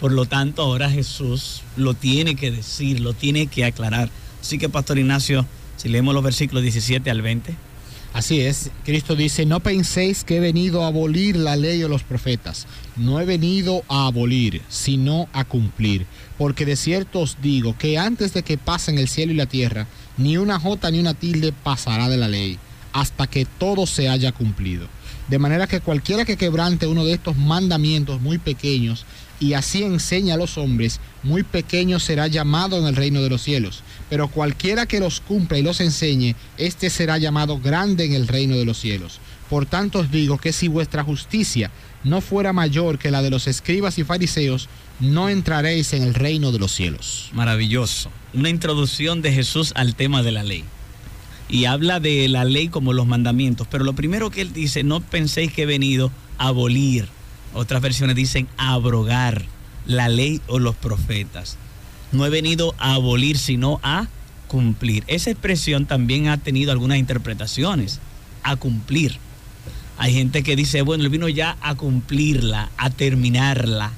[0.00, 4.10] Por lo tanto, ahora Jesús lo tiene que decir, lo tiene que aclarar.
[4.40, 5.44] Así que, Pastor Ignacio,
[5.76, 7.67] si leemos los versículos 17 al 20.
[8.18, 12.02] Así es, Cristo dice, no penséis que he venido a abolir la ley o los
[12.02, 12.66] profetas.
[12.96, 16.04] No he venido a abolir, sino a cumplir.
[16.36, 19.86] Porque de cierto os digo que antes de que pasen el cielo y la tierra,
[20.16, 22.58] ni una jota ni una tilde pasará de la ley,
[22.92, 24.88] hasta que todo se haya cumplido.
[25.28, 29.06] De manera que cualquiera que quebrante uno de estos mandamientos muy pequeños
[29.38, 33.42] y así enseña a los hombres, muy pequeño será llamado en el reino de los
[33.42, 33.84] cielos.
[34.10, 38.56] Pero cualquiera que los cumpla y los enseñe, éste será llamado grande en el reino
[38.56, 39.20] de los cielos.
[39.50, 41.70] Por tanto os digo que si vuestra justicia
[42.04, 44.68] no fuera mayor que la de los escribas y fariseos,
[45.00, 47.30] no entraréis en el reino de los cielos.
[47.32, 48.10] Maravilloso.
[48.34, 50.64] Una introducción de Jesús al tema de la ley.
[51.48, 53.66] Y habla de la ley como los mandamientos.
[53.70, 57.08] Pero lo primero que él dice, no penséis que he venido a abolir.
[57.54, 59.46] Otras versiones dicen abrogar
[59.86, 61.56] la ley o los profetas.
[62.12, 64.08] No he venido a abolir, sino a
[64.48, 65.04] cumplir.
[65.06, 68.00] Esa expresión también ha tenido algunas interpretaciones.
[68.42, 69.18] A cumplir.
[69.98, 73.92] Hay gente que dice, bueno, él vino ya a cumplirla, a terminarla.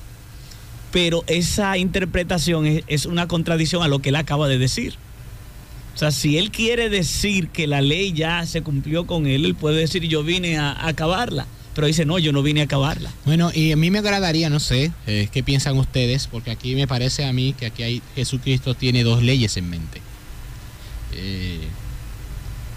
[0.92, 4.94] Pero esa interpretación es, una contradicción a lo que él acaba de decir.
[5.94, 9.54] O sea, si él quiere decir que la ley ya se cumplió con él, él
[9.54, 11.46] puede decir yo vine a acabarla.
[11.80, 13.10] Pero dice, no, yo no vine a acabarla.
[13.24, 16.86] Bueno, y a mí me agradaría, no sé, eh, qué piensan ustedes, porque aquí me
[16.86, 20.02] parece a mí que aquí hay, Jesucristo tiene dos leyes en mente.
[21.14, 21.58] Eh,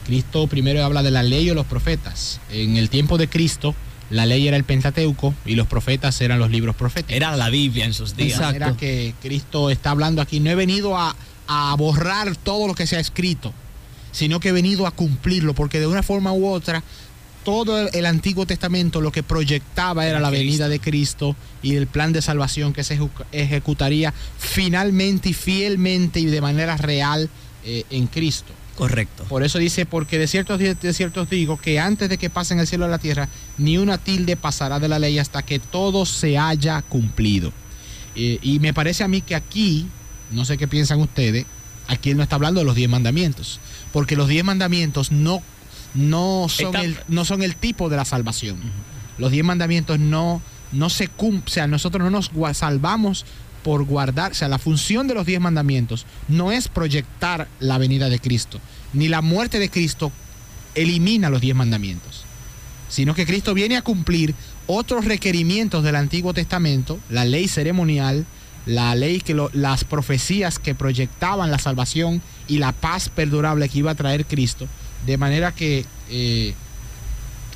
[0.06, 2.40] Cristo primero habla de la ley o los profetas.
[2.50, 3.76] En el tiempo de Cristo,
[4.10, 7.14] la ley era el Pentateuco y los profetas eran los libros proféticos.
[7.14, 8.40] Era la Biblia en sus días.
[8.40, 10.40] De manera que Cristo está hablando aquí.
[10.40, 11.14] No he venido a,
[11.48, 13.54] a borrar todo lo que se ha escrito,
[14.14, 16.86] sino que he venido a cumplirlo, porque de una forma u otra,
[17.44, 21.88] todo el, el Antiguo Testamento lo que proyectaba era la venida de Cristo y el
[21.88, 27.30] plan de salvación que se ejecu- ejecutaría finalmente y fielmente y de manera real
[27.66, 28.54] eh, en Cristo.
[28.76, 29.24] Correcto.
[29.26, 32.66] Por eso dice, porque de ciertos, de ciertos digo que antes de que pasen el
[32.66, 33.30] cielo y la tierra,
[33.60, 37.54] ni una tilde pasará de la ley hasta que todo se haya cumplido.
[38.16, 39.86] Eh, y me parece a mí que aquí,
[40.32, 41.46] no sé qué piensan ustedes,
[41.88, 43.60] aquí él no está hablando de los diez mandamientos,
[43.92, 45.44] porque los diez mandamientos no,
[45.94, 48.58] no, son, el, no son el tipo de la salvación.
[49.18, 53.26] Los diez mandamientos no, no se cumplen, o sea, nosotros no nos salvamos
[53.64, 58.10] por guardar, o sea, la función de los diez mandamientos no es proyectar la venida
[58.10, 58.60] de Cristo,
[58.92, 60.12] ni la muerte de Cristo
[60.76, 62.24] elimina los diez mandamientos,
[62.90, 64.36] sino que Cristo viene a cumplir
[64.68, 68.26] otros requerimientos del Antiguo Testamento, la ley ceremonial,
[68.66, 73.80] la ley que lo- las profecías que proyectaban la salvación y la paz perdurable que
[73.80, 74.68] iba a traer Cristo,
[75.06, 76.54] de manera que eh,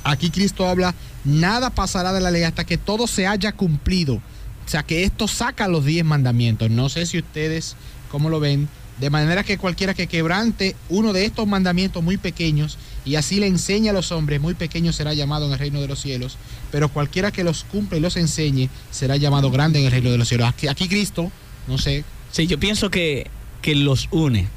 [0.04, 0.94] aquí Cristo habla,
[1.24, 4.14] nada pasará de la ley hasta que todo se haya cumplido.
[4.14, 6.70] O sea que esto saca los diez mandamientos.
[6.70, 7.76] No sé si ustedes,
[8.10, 8.68] ¿cómo lo ven?
[9.00, 13.46] De manera que cualquiera que quebrante uno de estos mandamientos muy pequeños y así le
[13.46, 16.36] enseña a los hombres, muy pequeño será llamado en el reino de los cielos,
[16.72, 20.18] pero cualquiera que los cumpla y los enseñe será llamado grande en el reino de
[20.18, 20.48] los cielos.
[20.48, 21.30] Aquí, aquí Cristo,
[21.68, 22.04] no sé.
[22.32, 23.30] Sí, yo pienso que,
[23.62, 24.48] que los une.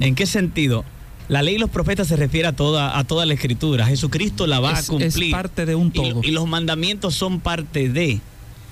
[0.00, 0.84] ¿En qué sentido?
[1.28, 3.86] La ley y los profetas se refiere a toda, a toda la escritura.
[3.86, 5.30] Jesucristo la va Es- a es cumplir.
[5.30, 6.20] parte de un Y todo.
[6.22, 8.20] Y, los mandamientos son parte de.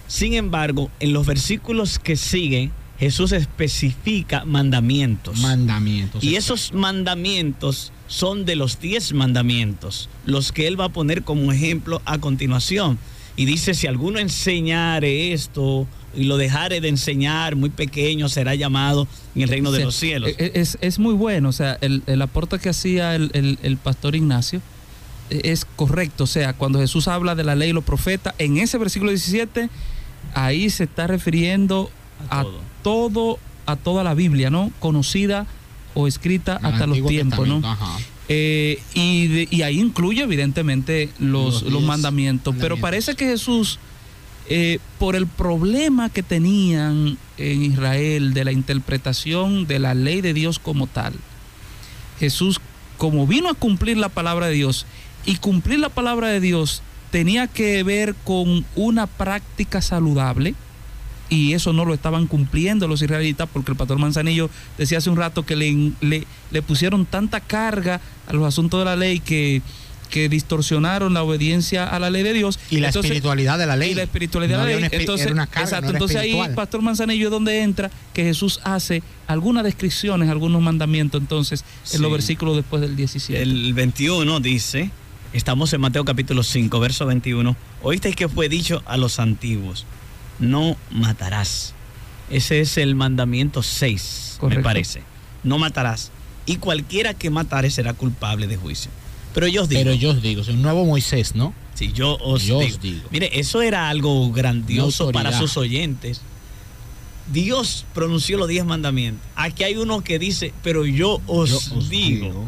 [0.07, 5.39] Sin embargo, en los versículos que siguen, Jesús especifica mandamientos.
[5.39, 6.23] Mandamientos.
[6.23, 11.51] Y esos mandamientos son de los diez mandamientos, los que él va a poner como
[11.53, 12.99] ejemplo a continuación.
[13.35, 19.07] Y dice, si alguno enseñare esto y lo dejare de enseñar muy pequeño, será llamado
[19.35, 20.31] en el reino de Sí, los cielos.
[20.39, 23.77] e- Es, es muy bueno, o sea, el, el aporte que hacía el, el- el
[23.77, 24.61] pastor Ignacio
[25.31, 28.59] eh, es correcto, o sea, cuando Jesús habla de la ley y los profetas, en
[28.59, 29.71] ese versículo 17,
[30.35, 31.91] ahí se está refiriendo
[32.29, 32.61] A a, todo.
[32.83, 34.71] todo, a toda la Biblia, ¿no?
[34.81, 35.47] Conocida
[35.95, 37.61] o escrita El hasta los tiempos, ¿no?
[37.67, 37.99] Ajá.
[38.29, 43.79] Eh, y, de- y ahí incluye evidentemente los, Los mandamientos, pero parece que Jesús,
[44.55, 50.35] eh, por el problema que tenían en Israel de la interpretación de la ley de
[50.35, 51.15] Dios como tal,
[52.21, 52.61] Jesús,
[52.99, 54.85] como vino a cumplir la palabra de Dios,
[55.25, 60.55] y cumplir la palabra de Dios tenía que ver con una práctica saludable,
[61.31, 65.17] y eso no lo estaban cumpliendo los israelitas porque el pastor Manzanillo decía hace un
[65.17, 69.63] rato que le, le, le pusieron tanta carga a los asuntos de la ley que,
[70.13, 72.61] que distorsionaron la obediencia a la ley de Dios.
[72.71, 73.93] Y la Entonces, espiritualidad de la ley.
[73.93, 74.89] y la espiritualidad No de la ley.
[74.93, 76.55] Entonces, era una carga, exacto, no era entonces ahí.
[76.55, 82.11] Pastor Manzanillo, es donde entra que Jesús hace algunas descripciones, algunos mandamientos, entonces, en los
[82.11, 82.13] Sí.
[82.13, 83.43] versículos después del 17.
[83.43, 84.91] El 21 dice,
[85.33, 89.87] estamos en Mateo capítulo 5, verso 21, oísteis que fue dicho a los antiguos,
[90.39, 91.73] no matarás.
[92.29, 95.03] Ese es el mandamiento 6, me parece.
[95.43, 96.11] No matarás.
[96.45, 98.91] Y cualquiera que matare será culpable de juicio.
[99.35, 101.55] Pero yo os digo, Pero yo os digo, es un nuevo Moisés, ¿no?
[101.75, 106.21] si yo os, yo os digo, mire, eso era algo grandioso para sus oyentes.
[107.33, 109.25] Dios pronunció los diez mandamientos.
[109.37, 112.27] Aquí hay uno que dice, pero yo os, Yo os digo.
[112.27, 112.45] digo.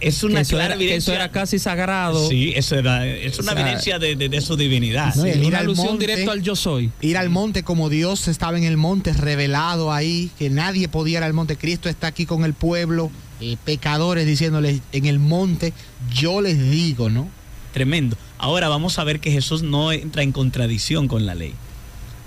[0.00, 1.14] Es una eso, clara era, que eso evidencia.
[1.14, 2.28] era casi sagrado.
[2.28, 5.14] Sí, eso era, es una O sea, evidencia de, de- de su divinidad.
[5.14, 6.90] No, el ir una al alusión monte- directo al yo soy.
[7.00, 11.24] Ir al monte como Dios estaba en el monte, revelado ahí, que nadie podía ir
[11.24, 11.56] al monte.
[11.56, 13.10] Cristo está aquí con el pueblo,
[13.44, 15.74] eh, pecadores diciéndoles en el monte,
[16.10, 17.28] yo les digo, ¿no?
[17.74, 18.16] Tremendo.
[18.38, 21.52] Ahora vamos a ver que Jesús no entra en contradicción con la ley,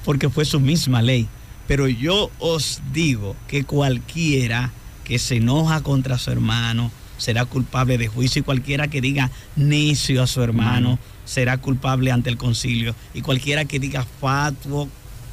[0.06, 1.28] porque fue su misma ley.
[1.68, 4.72] Pero yo os digo que cualquiera
[5.06, 10.22] que se enoja contra su hermano será culpable de juicio y cualquiera que diga necio
[10.22, 14.88] a su hermano será culpable ante el concilio y cualquiera que diga fatuo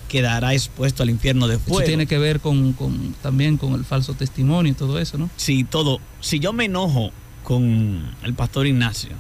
[0.09, 1.87] quedará expuesto al infierno de Eso fuego.
[1.87, 5.31] tiene que ver con, con- también con el falso testimonio y todo eso, ¿no?
[5.37, 7.11] si todo, si yo me enojo
[7.43, 9.11] con el pastor Ignacio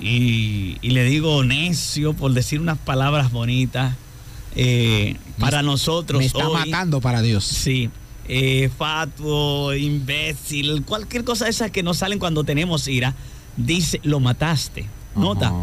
[0.00, 3.94] y, y le digo necio por decir unas palabras bonitas,
[4.56, 7.44] eh, para nosotros Me está hoy, matando para Dios.
[7.44, 7.88] sí,
[8.28, 13.14] eh, fatuo, imbécil, cualquier cosa de esas que nos salen cuando tenemos ira,
[13.56, 14.86] dice, lo mataste.
[15.14, 15.56] Nota, Ajá.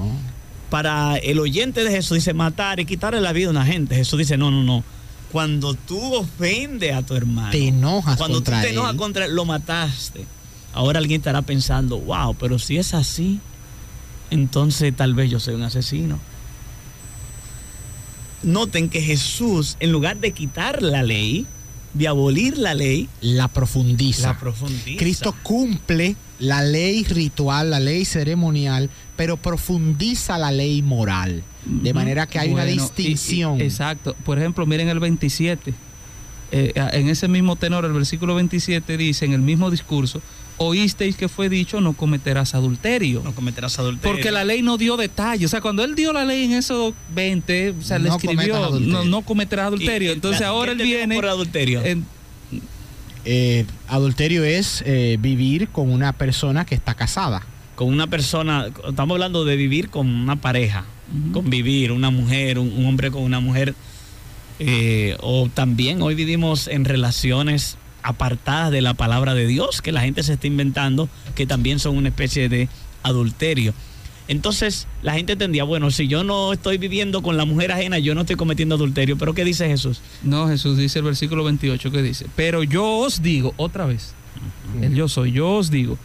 [0.70, 3.96] Para el oyente de Jesús dice matar y quitarle la vida a una gente.
[3.96, 4.84] Jesús dice, no, no, no.
[5.32, 8.98] Cuando tú ofendes a tu hermano, Te enojas cuando contra tú te enojas él.
[8.98, 10.26] contra él, lo mataste.
[10.74, 13.40] Ahora alguien estará pensando, wow, pero si es así,
[14.32, 16.20] entonces tal vez yo soy un asesino.
[18.44, 21.46] Noten que Jesús, en lugar de quitar la ley,
[21.94, 24.28] de abolir la ley, La profundiza.
[24.30, 24.98] la profundiza.
[25.00, 28.90] Cristo cumple la ley ritual, la ley ceremonial,
[29.20, 31.44] pero profundiza la ley moral.
[31.66, 33.60] De manera que hay una Bueno, y- y- distinción.
[33.60, 34.16] exacto.
[34.24, 35.74] Por ejemplo, miren el 27.
[36.54, 40.22] Eh, en ese mismo tenor, el versículo 27 dice, en el mismo discurso,
[40.56, 43.22] oísteis que fue dicho, no cometerás adulterio.
[43.22, 44.10] no cometerás adulterio.
[44.16, 45.46] Porque la ley no dio detalle.
[45.46, 48.80] O sea, cuando él dio la ley en esos 20, o sea, le No escribió,
[48.80, 50.12] no, no cometerás adulterio.
[50.12, 51.16] Y- Entonces la- ahora ¿qué él viene...
[51.16, 51.84] por adulterio.
[51.84, 52.06] en-
[53.26, 57.42] Eh, adulterio es eh, vivir con una persona que está casada.
[57.80, 60.84] Con una persona, estamos hablando de vivir con una pareja,
[61.32, 63.74] convivir, una mujer, un, un hombre con una mujer,
[64.60, 70.02] eh, o también hoy vivimos en relaciones apartadas de la palabra de Dios, que la
[70.02, 72.68] gente se está inventando, que también son una especie de
[73.02, 73.74] adulterio.
[74.28, 78.14] Entonces la gente entendía, bueno, si yo no estoy viviendo con la mujer ajena, yo
[78.14, 80.02] no estoy cometiendo adulterio, pero ¿qué dice Jesús?
[80.22, 84.16] No, Jesús dice el versículo 28 que dice, pero yo os digo, otra vez,
[84.82, 85.98] el yo soy, yo os digo,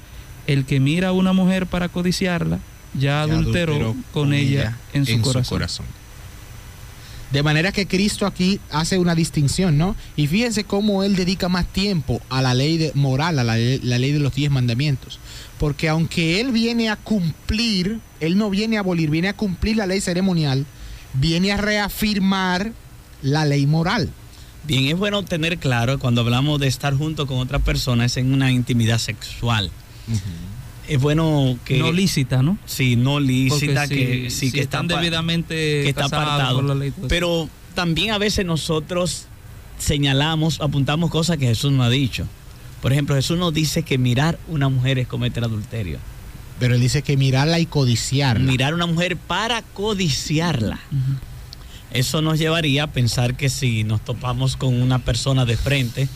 [0.47, 2.59] el que mira a una mujer para codiciarla,
[2.99, 5.87] ya adulteró adulteró con, ella, en su corazón.
[7.33, 9.97] De manera que Cristo aquí hace una distinción, ¿no?
[10.15, 13.81] Y fíjense cómo Él dedica más tiempo a la ley de, moral, a la, ley-
[13.83, 15.19] la ley de los diez mandamientos.
[15.59, 19.87] Porque aunque Él viene a cumplir, Él no viene a abolir, viene a cumplir la
[19.87, 20.65] ley ceremonial,
[21.15, 22.73] viene a reafirmar
[23.23, 24.11] la ley moral.
[24.65, 28.33] Bien, es bueno tener claro cuando hablamos de estar junto con otra persona es en
[28.33, 29.73] una intimidad sexual.
[30.89, 32.59] Es bueno que no lícita, ¿no?
[32.67, 36.57] Sí, no lícita Porque que si- sí si que están está debidamente que está apartado.
[36.57, 37.09] por la ley y todo eso.
[37.09, 39.27] Pero también a veces nosotros
[39.79, 42.27] señalamos, apuntamos cosas que Jesús no ha dicho.
[42.83, 45.99] Por ejemplo, Jesús nos dice que mirar una mujer es cometer adulterio.
[46.61, 48.45] Pero Él dice que mirarla y codiciarla.
[48.45, 50.79] Mirar a una mujer para codiciarla.
[51.93, 56.09] Eso nos llevaría a pensar que si nos topamos con una persona de frente,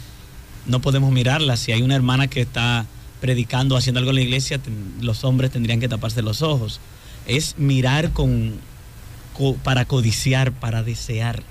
[0.67, 1.57] no podemos mirarla.
[1.57, 2.85] Si hay una hermana que está
[3.21, 6.81] predicando, haciendo algo en la iglesia, ten- los hombres tendrían que taparse los ojos.
[7.27, 8.55] Es mirar con,
[9.37, 11.43] co- para codiciar, para desear.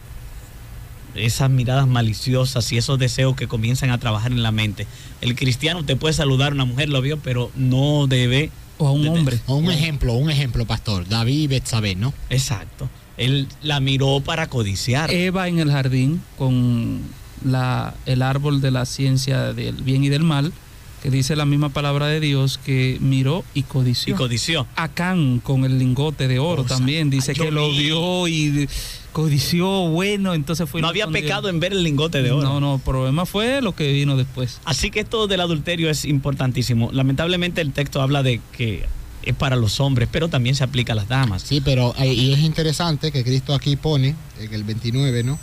[1.15, 4.85] Esas miradas maliciosas y esos deseos que comienzan a trabajar en la mente.
[5.21, 8.51] El cristiano te puede saludar a una mujer, lo vio, pero no debe...
[8.77, 9.39] O a un hombre.
[9.47, 11.07] O un ejemplo, un ejemplo, pastor.
[11.07, 12.13] David y Betsabé, ¿no?
[12.29, 12.87] Exacto.
[13.17, 15.09] Él la miró para codiciar.
[15.11, 17.01] Eva en el jardín con
[17.43, 20.53] la, el árbol de la ciencia del bien y del mal,
[21.01, 24.15] que dice la misma palabra de Dios que miró y codició.
[24.15, 24.67] Y codició.
[24.75, 27.83] Acán con el lingote de oro O sea, también dice yo que lo vi.
[27.83, 28.69] vio y
[29.11, 30.81] codició, bueno, entonces fue...
[30.81, 32.47] No había pecado en ver el lingote de oro.
[32.47, 34.59] No, no, el problema fue lo que vino después.
[34.63, 36.91] Así que esto del adulterio es importantísimo.
[36.91, 38.85] Lamentablemente el texto habla de que
[39.23, 41.41] es para los hombres, pero también se aplica a las damas.
[41.41, 45.39] Sí, pero eh, y es interesante que Cristo aquí pone, en el 29, ¿no?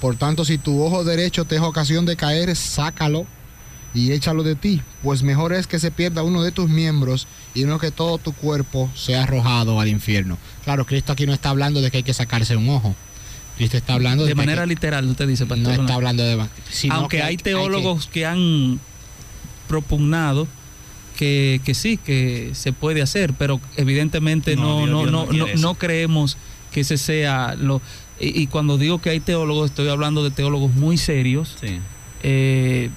[0.00, 3.26] Por tanto, si tu ojo derecho te es ocasión de caer, sácalo
[3.94, 7.64] y échalo de ti, pues mejor es que se pierda uno de tus miembros y
[7.64, 10.36] no que todo tu cuerpo sea arrojado al infierno.
[10.64, 12.94] Claro, Cristo aquí no está hablando de que hay que sacarse un ojo.
[13.56, 15.74] Cristo está hablando de, De manera que- literal, usted dice, pastor.
[15.76, 18.78] no está hablando de sino Aunque que hay teólogos que, han
[19.66, 20.46] propugnado
[21.16, 25.60] que, que sí, que se puede hacer, pero evidentemente No, no, Dios- no, Dios no
[25.60, 26.36] no, creemos
[26.72, 27.80] que ese sea lo...
[28.20, 31.78] Y, y cuando digo que hay teólogos, estoy hablando de teólogos muy serios, Sí.
[32.22, 32.90] eh,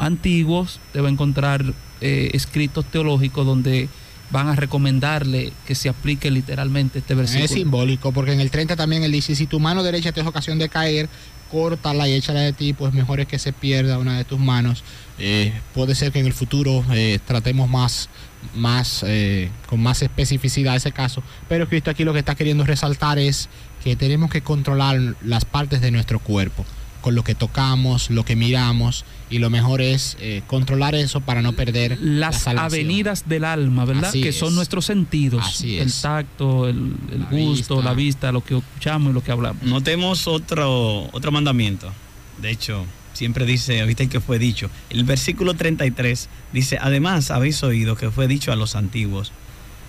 [0.00, 1.64] antiguos, debe encontrar
[2.00, 3.88] eh, escritos teológicos donde
[4.30, 7.44] van a recomendarle que se aplique literalmente este versículo.
[7.44, 10.26] Es simbólico, porque en el 30 también él dice, si tu mano derecha te es
[10.26, 11.08] ocasión de caer,
[11.50, 14.84] córtala y échala de ti, pues mejor es que se pierda una de tus manos.
[15.18, 18.08] Eh, puede ser que en el futuro eh, tratemos más,
[18.54, 23.18] más eh, con más especificidad ese caso, pero Cristo aquí lo que está queriendo resaltar
[23.18, 23.48] es
[23.82, 26.64] que tenemos que controlar las partes de nuestro cuerpo,
[27.00, 31.40] con lo que tocamos, lo que miramos, y lo mejor es eh, controlar eso para
[31.42, 34.10] no perder la las avenidas del alma, ¿verdad?
[34.10, 34.36] Así que es.
[34.38, 36.02] son nuestros sentidos, Así el es.
[36.02, 37.88] tacto, el, el La gusto, vista.
[37.90, 39.62] la vista, lo que escuchamos y lo que hablamos.
[39.62, 41.92] Notemos otro, otro mandamiento.
[42.40, 44.68] De hecho, siempre dice, viste que fue dicho.
[44.90, 49.32] El versículo 33 dice, además habéis oído que fue dicho a los antiguos,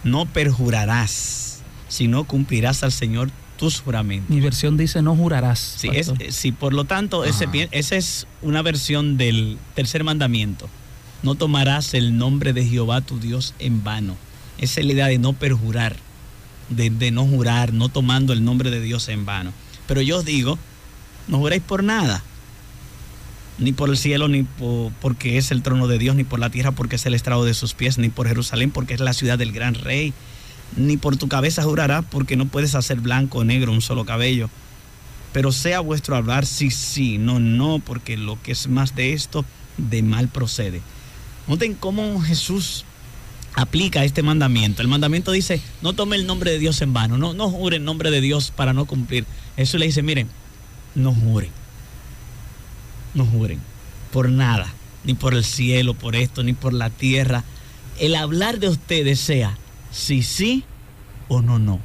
[0.03, 3.29] no perjurarás, sino cumplirás al Señor
[3.61, 4.27] tus juramentos.
[4.27, 5.75] Mi versión dice no jurarás.
[5.77, 10.67] Sí, es, eh, sí, por lo tanto, ese, esa es una versión del tercer mandamiento.
[11.21, 14.17] No tomarás el nombre de Jehová tu Dios en vano.
[14.57, 15.95] Esa es la idea de no perjurar,
[16.69, 19.53] de, de no jurar, no tomando el nombre de Dios en vano.
[19.85, 20.57] Pero yo os digo,
[21.27, 22.23] no juréis por nada.
[23.59, 26.49] Ni por el cielo, ni por, porque es el trono de Dios, ni por la
[26.49, 29.37] tierra, porque es el estrado de sus pies, ni por Jerusalén, porque es la ciudad
[29.37, 30.15] del gran rey.
[30.75, 34.49] Ni por tu cabeza jurarás, porque no puedes hacer blanco o negro un solo cabello
[35.33, 39.45] pero sea vuestro hablar sí, sí, no, no, porque lo que es más de esto,
[39.77, 40.81] de mal procede.
[41.47, 42.85] Noten cómo Jesús
[43.53, 44.81] aplica este mandamiento.
[44.81, 47.85] El mandamiento dice, no tome el nombre de Dios en vano, no, no jure en
[47.85, 49.25] nombre de Dios para no cumplir.
[49.55, 50.29] Jesús le dice, miren,
[50.95, 51.51] no juren,
[53.13, 53.59] no juren,
[54.11, 54.73] por nada,
[55.05, 57.45] ni por el cielo, por esto, ni por la tierra.
[57.99, 59.57] El hablar de ustedes sea
[59.91, 60.63] sí, sí
[61.27, 61.79] o no, no.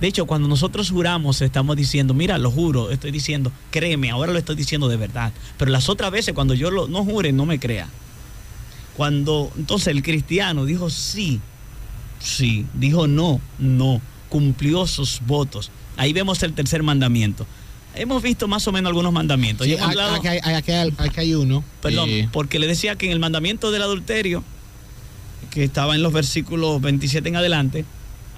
[0.00, 4.38] De hecho, cuando nosotros juramos, estamos diciendo, mira, lo juro, estoy diciendo, créeme, ahora lo
[4.38, 5.32] estoy diciendo de verdad.
[5.56, 7.88] Pero las otras veces, cuando yo lo, no jure, no me crea.
[8.96, 11.40] Cuando entonces el cristiano dijo sí,
[12.18, 15.70] sí, dijo no, no, cumplió sus votos.
[15.96, 17.46] Ahí vemos el tercer mandamiento.
[17.94, 19.66] Hemos visto más o menos algunos mandamientos.
[19.66, 21.64] Sí, aquí, hablado- aquí hay, aquí hay- aquí hay uno.
[21.80, 24.44] Perdón, eh, porque le decía que en el mandamiento del adulterio,
[25.56, 27.86] que estaba en los versículos 27 en adelante,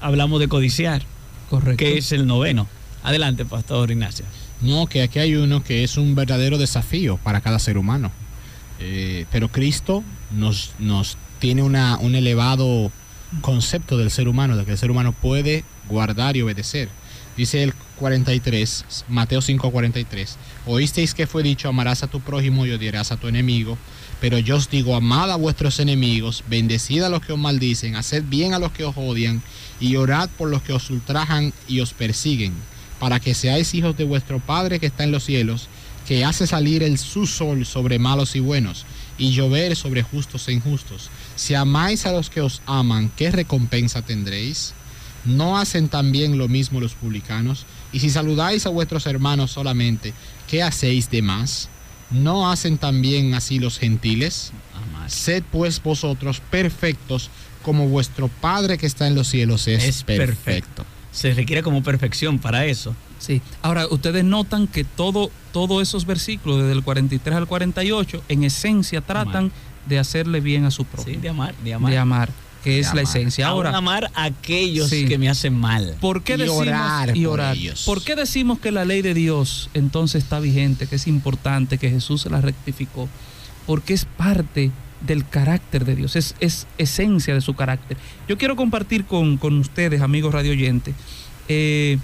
[0.00, 1.02] hablamos de codiciar,
[1.50, 1.76] Correcto.
[1.76, 2.68] que es el noveno.
[3.02, 4.24] Adelante, Pastor Ignacio.
[4.60, 8.12] No, que aquí hay uno que es un verdadero desafío para cada ser humano.
[8.78, 12.92] Eh, pero Cristo nos, nos tiene una, un elevado
[13.40, 16.88] concepto del ser humano, de que el ser humano puede guardar y obedecer.
[17.36, 20.36] Dice él, 43, Mateo 5, 43.
[20.66, 23.76] Oísteis que fue dicho, amarás a tu prójimo y odiarás a tu enemigo.
[24.20, 28.24] Pero yo os digo, amad a vuestros enemigos, bendecid a los que os maldicen, haced
[28.24, 29.42] bien a los que os odian,
[29.80, 32.52] y orad por los que os ultrajan y os persiguen,
[32.98, 35.68] para que seáis hijos de vuestro Padre que está en los cielos,
[36.06, 38.86] que hace salir el su sol sobre malos y buenos,
[39.18, 41.10] y llover sobre justos e injustos.
[41.36, 44.74] Si amáis a los que os aman, ¿qué recompensa tendréis?
[45.24, 47.66] ¿No hacen también lo mismo los publicanos?
[47.92, 50.12] Y si saludáis a vuestros hermanos solamente,
[50.48, 51.68] ¿qué hacéis de más?
[52.10, 54.52] ¿No hacen también así los gentiles?
[55.08, 57.30] Sed pues vosotros perfectos
[57.62, 60.44] como vuestro Padre que está en los cielos es, Es perfecto.
[60.44, 60.84] perfecto.
[61.12, 62.94] Se requiere como perfección para eso.
[63.18, 63.40] Sí.
[63.62, 69.00] Ahora, ustedes notan que todo, todos esos versículos, desde el 43 al 48, en esencia
[69.00, 69.50] tratan
[69.86, 71.16] de hacerle bien a su prójimo.
[71.16, 71.90] Sí, de amar, de amar.
[71.90, 72.30] De amar,
[72.68, 73.46] que es la esencia.
[73.48, 75.06] Aún Ahora, amar a aquellos Sí.
[75.06, 75.96] que me hacen mal.
[76.00, 77.56] ¿Por qué Y decimos orar y por orar?
[77.56, 77.84] ellos.
[77.86, 81.88] ¿Por qué decimos que la ley de Dios entonces está vigente, que es importante, que
[81.90, 83.08] Jesús la rectificó?
[83.66, 87.96] Porque es parte del carácter de Dios, es, es esencia de su carácter.
[88.28, 90.94] Yo quiero compartir con, con ustedes, amigos radioyentes,
[91.48, 91.98] eh,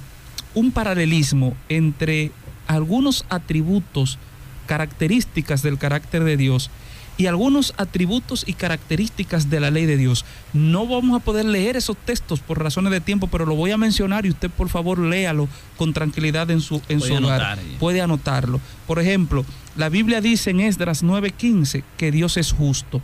[0.54, 2.30] un paralelismo entre
[2.68, 4.18] algunos atributos,
[4.66, 6.70] características del carácter de Dios
[7.16, 10.24] y algunos atributos y características de la ley de Dios.
[10.52, 13.76] No vamos a poder leer esos textos por razones de tiempo, pero lo voy a
[13.76, 17.42] mencionar y usted por favor léalo con tranquilidad en su, en Puede su hogar.
[17.42, 17.58] anotar.
[17.78, 18.60] Puede anotarlo.
[18.86, 19.44] Por ejemplo,
[19.76, 23.00] la Biblia dice en Esdras 9:15 que Dios es justo.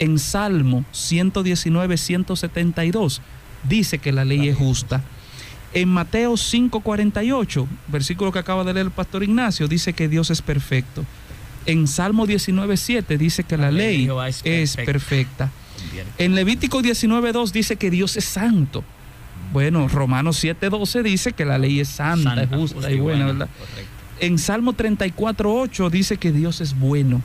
[0.00, 3.20] En Salmo 119, 172
[3.68, 5.02] dice que la ley es justa.
[5.74, 10.40] En Mateo 5:48, versículo que acaba de leer el pastor Ignacio, dice que Dios es
[10.42, 11.04] perfecto.
[11.68, 14.08] En Salmo 19:7 dice que la ley
[14.44, 15.50] es perfecta.
[16.16, 18.82] En Levítico 19:2 dice que Dios es santo.
[19.52, 23.48] Bueno, Romanos 7:12 dice que la ley es santa, Santa, es justa, y buena, ¿verdad?
[24.18, 27.20] En Salmo 34:8 dice que Dios es bueno.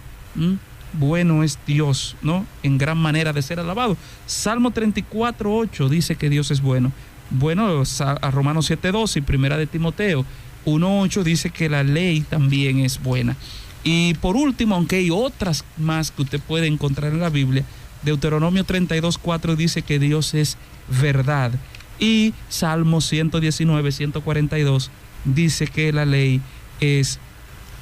[0.91, 2.45] Bueno es Dios, ¿no?
[2.63, 3.95] En gran manera de ser alabado.
[4.25, 6.91] Salmo 34:8 dice que Dios es bueno.
[7.29, 10.25] Bueno, a Romanos 7:12 y Primera de Timoteo
[10.65, 13.37] 1:8 dice que la ley también es buena.
[13.83, 17.65] Y por último, aunque hay otras más que usted puede encontrar en la Biblia,
[18.03, 20.57] Deuteronomio 32:4 dice que Dios es
[21.01, 21.51] verdad.
[21.99, 24.91] Y Salmo 119, 142
[25.25, 26.41] dice que la ley
[26.79, 27.19] es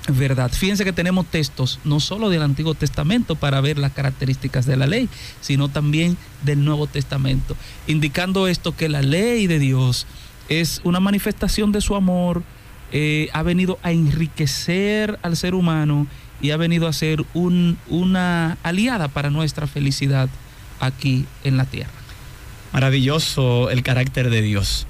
[0.08, 0.52] verdad.
[0.52, 4.88] Fíjense que tenemos textos no solo del Antiguo Testamento para ver las características de la
[4.88, 5.10] ley,
[5.42, 7.56] sino también del Nuevo Testamento,
[7.88, 10.08] indicando esto que la ley de Dios
[10.50, 12.44] es una manifestación de su amor,
[12.92, 16.08] eh, ha venido a enriquecer al ser humano
[16.42, 20.30] y ha venido a ser un- una aliada para nuestra felicidad
[20.80, 21.92] aquí en la tierra.
[22.74, 24.88] Maravilloso el carácter de Dios.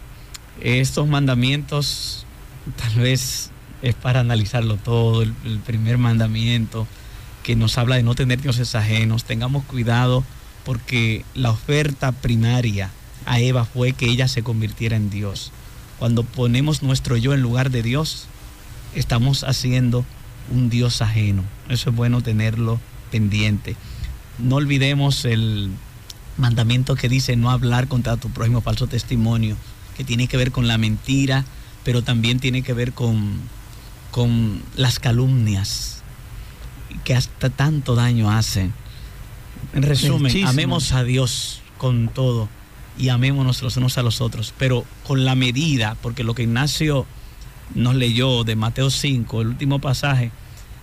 [0.62, 2.26] Estos mandamientos
[2.78, 3.50] tal vez
[3.82, 5.24] es para analizarlo todo.
[5.24, 6.88] El, el primer mandamiento
[7.44, 9.24] que nos habla de no tener dioses ajenos.
[9.24, 10.24] Tengamos cuidado
[10.64, 12.92] porque la oferta primaria
[13.26, 15.52] a Eva fue que ella se convirtiera en Dios.
[16.02, 18.26] Cuando ponemos nuestro yo en lugar de Dios,
[18.96, 20.04] estamos haciendo
[20.52, 21.44] un Dios ajeno.
[21.70, 22.80] Eso es bueno tenerlo
[23.12, 23.76] pendiente.
[24.40, 25.70] No olvidemos el
[26.38, 29.58] mandamiento que dice no hablar contra tu prójimo falso testimonio,
[29.96, 31.46] que tiene que ver con la mentira,
[31.84, 33.40] pero también tiene que ver con,
[34.10, 36.02] con las calumnias,
[37.04, 38.74] que hasta tanto daño hacen.
[39.76, 40.50] En resumen, Muchísimo.
[40.50, 42.50] amemos a Dios con todo
[42.98, 47.06] y amémonos los unos a los otros, pero con la medida, porque lo que Ignacio
[47.74, 50.32] nos leyó de Mateo 5, el último pasaje,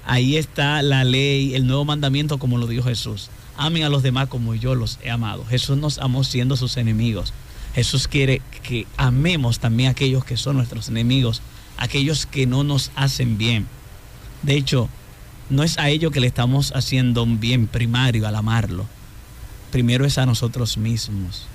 [0.06, 3.30] ahí está la ley, el nuevo mandamiento como lo dijo Jesús.
[3.56, 5.44] Amen a los demás como yo los he amado.
[5.44, 7.34] Jesús nos amó siendo sus enemigos.
[7.74, 11.42] Jesús quiere que amemos también a aquellos que son nuestros enemigos,
[11.76, 13.66] aquellos que no nos hacen bien.
[14.42, 14.88] De hecho,
[15.50, 18.86] no es a ellos que le estamos haciendo un bien primario al amarlo.
[19.70, 21.46] Primero es a nosotros mismos.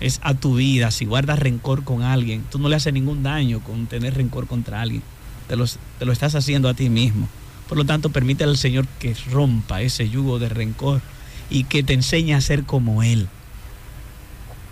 [0.00, 0.90] Es a tu vida.
[0.90, 4.80] Si guardas rencor con alguien, tú no le haces ningún daño con tener rencor contra
[4.80, 5.02] alguien.
[5.48, 5.56] Te,
[5.98, 7.28] te lo estás haciendo a ti mismo.
[7.68, 11.00] Por lo tanto, permite al Señor que rompa ese yugo de rencor
[11.50, 13.28] y que te enseñe a ser como Él.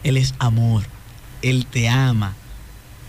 [0.03, 0.85] Él es amor.
[1.43, 2.35] Él te ama.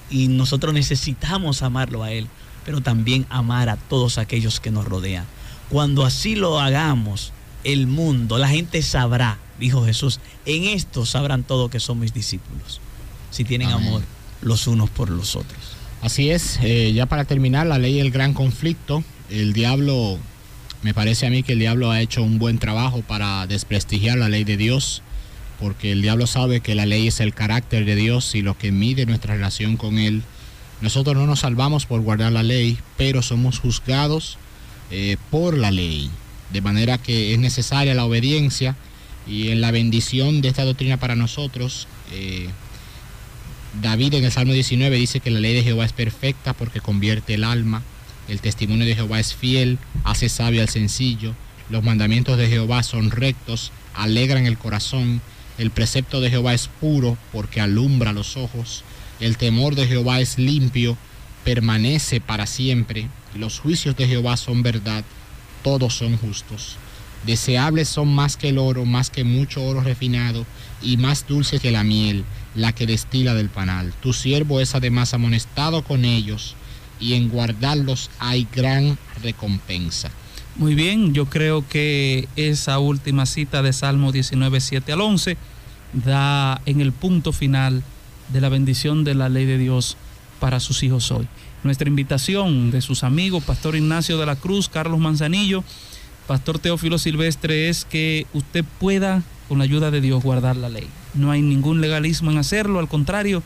[0.10, 2.28] Y nosotros necesitamos amarlo a Él,
[2.66, 5.26] pero también amar a todos aquellos que nos rodean.
[5.70, 11.70] Cuando así lo hagamos, el mundo, la gente sabrá, dijo Jesús, en esto sabrán todos
[11.70, 12.82] que son mis discípulos.
[13.32, 13.88] Si tienen Amén.
[13.88, 14.02] amor
[14.42, 15.60] los unos por los otros.
[16.02, 20.20] Así es, eh, ya para terminar, la ley del gran conflicto, el diablo,
[20.84, 24.30] me parece a mí que el diablo ha hecho un buen trabajo para desprestigiar la
[24.30, 25.02] ley de Dios,
[25.60, 28.72] porque el diablo sabe que la ley es el carácter de Dios y lo que
[28.72, 30.22] mide nuestra relación con Él
[30.82, 34.38] Nosotros no nos salvamos por guardar la ley, pero somos juzgados
[34.92, 36.12] eh, por la ley.
[36.52, 38.76] De manera que es necesaria la obediencia
[39.28, 42.50] y en la bendición de esta doctrina para nosotros, eh,
[43.82, 47.34] David en el Salmo 19 dice que la ley de Jehová es perfecta porque convierte
[47.34, 47.84] el alma,
[48.28, 51.34] el testimonio de Jehová es fiel, hace sabio al sencillo,
[51.70, 55.22] los mandamientos de Jehová son rectos, alegran el corazón,
[55.58, 58.84] el precepto de Jehová es puro porque alumbra los ojos,
[59.20, 60.98] el temor de Jehová es limpio,
[61.44, 65.04] permanece para siempre, los juicios de Jehová son verdad,
[65.64, 66.78] todos son justos.
[67.26, 70.46] Deseables son más que el oro, más que mucho oro refinado,
[70.82, 72.24] y más dulce que la miel,
[72.54, 73.94] la que destila del panal.
[74.02, 76.56] Tu siervo es además amonestado con ellos,
[77.00, 80.12] y en guardarlos hay gran recompensa.
[80.56, 85.38] Muy bien, yo creo que esa última cita de Salmo 19, 7 al 11
[85.94, 87.84] da en el punto final
[88.32, 89.98] de la bendición de la ley de Dios
[90.40, 91.28] para sus hijos hoy.
[91.64, 95.64] Nuestra invitación de sus amigos, Pastor Ignacio de la Cruz, Carlos Manzanillo,
[96.28, 100.88] Pastor Teófilo Silvestre, es que usted pueda, con la ayuda de Dios, guardar la ley.
[101.14, 103.44] No hay ningún legalismo en hacerlo, al contrario,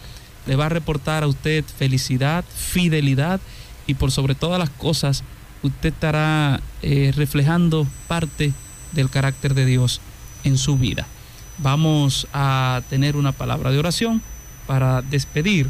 [0.47, 3.39] le va a reportar a usted felicidad, fidelidad
[3.85, 5.23] y por sobre todas las cosas,
[5.63, 8.53] usted estará eh, reflejando parte
[8.91, 9.99] del carácter de Dios
[10.43, 11.07] en su vida.
[11.57, 14.21] Vamos a tener una palabra de oración
[14.67, 15.69] para despedir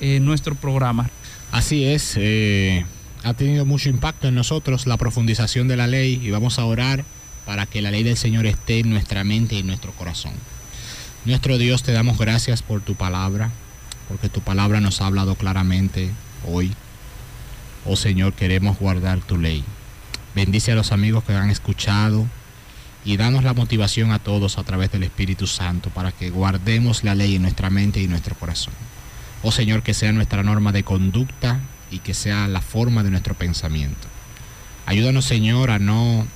[0.00, 1.08] eh, nuestro programa.
[1.52, 2.84] Así es, eh,
[3.22, 7.04] ha tenido mucho impacto en nosotros la profundización de la ley y vamos a orar
[7.44, 10.32] para que la ley del Señor esté en nuestra mente y en nuestro corazón.
[11.24, 13.50] Nuestro Dios, te damos gracias por tu palabra,
[14.08, 16.10] porque tu palabra nos ha hablado claramente
[16.46, 16.72] hoy.
[17.84, 19.64] Oh Señor, queremos guardar tu ley.
[20.34, 22.26] Bendice a los amigos que han escuchado
[23.04, 27.14] y danos la motivación a todos a través del Espíritu Santo para que guardemos la
[27.14, 28.74] ley en nuestra mente y nuestro corazón.
[29.42, 31.60] Oh Señor, que sea nuestra norma de conducta
[31.90, 34.08] y que sea la forma de nuestro pensamiento.
[34.86, 36.26] Ayúdanos, Señor, a no,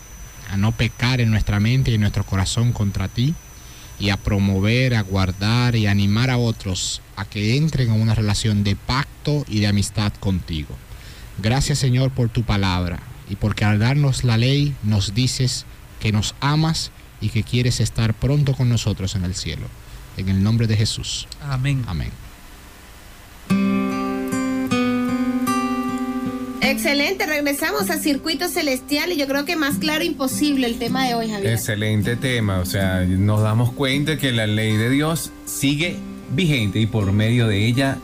[0.51, 3.35] a no pecar en nuestra mente y en nuestro corazón contra ti
[3.99, 8.65] y a promover, a guardar y animar a otros a que entren en una relación
[8.65, 10.77] de pacto y de amistad contigo.
[11.39, 15.67] Gracias, Señor, por tu palabra y porque al darnos la ley nos dices
[16.01, 16.91] que nos amas
[17.21, 19.67] y que quieres estar pronto con nosotros en el cielo.
[20.17, 21.27] En el nombre de Jesús.
[21.43, 21.85] Amén.
[21.87, 22.24] Amén.
[26.75, 31.15] Excelente, regresamos a Circuito Celestial y yo creo que más claro imposible el tema de
[31.15, 31.53] hoy, Javier.
[31.53, 35.97] Excelente tema, o sea, nos damos cuenta que la ley de Dios sigue
[36.35, 37.99] vigente y por medio de ella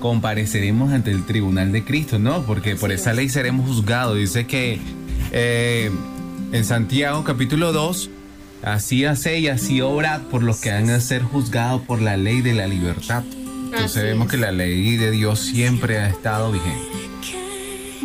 [0.00, 2.42] compareceremos ante el tribunal de Cristo, ¿no?
[2.42, 4.18] Porque por esa ley seremos juzgados.
[4.18, 4.78] Dice que
[5.32, 5.90] eh,
[6.52, 8.10] en Santiago capítulo 2,
[8.62, 12.42] así hace y así obra por los que han de ser juzgados por la ley
[12.42, 13.24] de la libertad.
[13.64, 14.32] Entonces Así vemos es.
[14.32, 17.09] que la ley de Dios siempre ha estado vigente.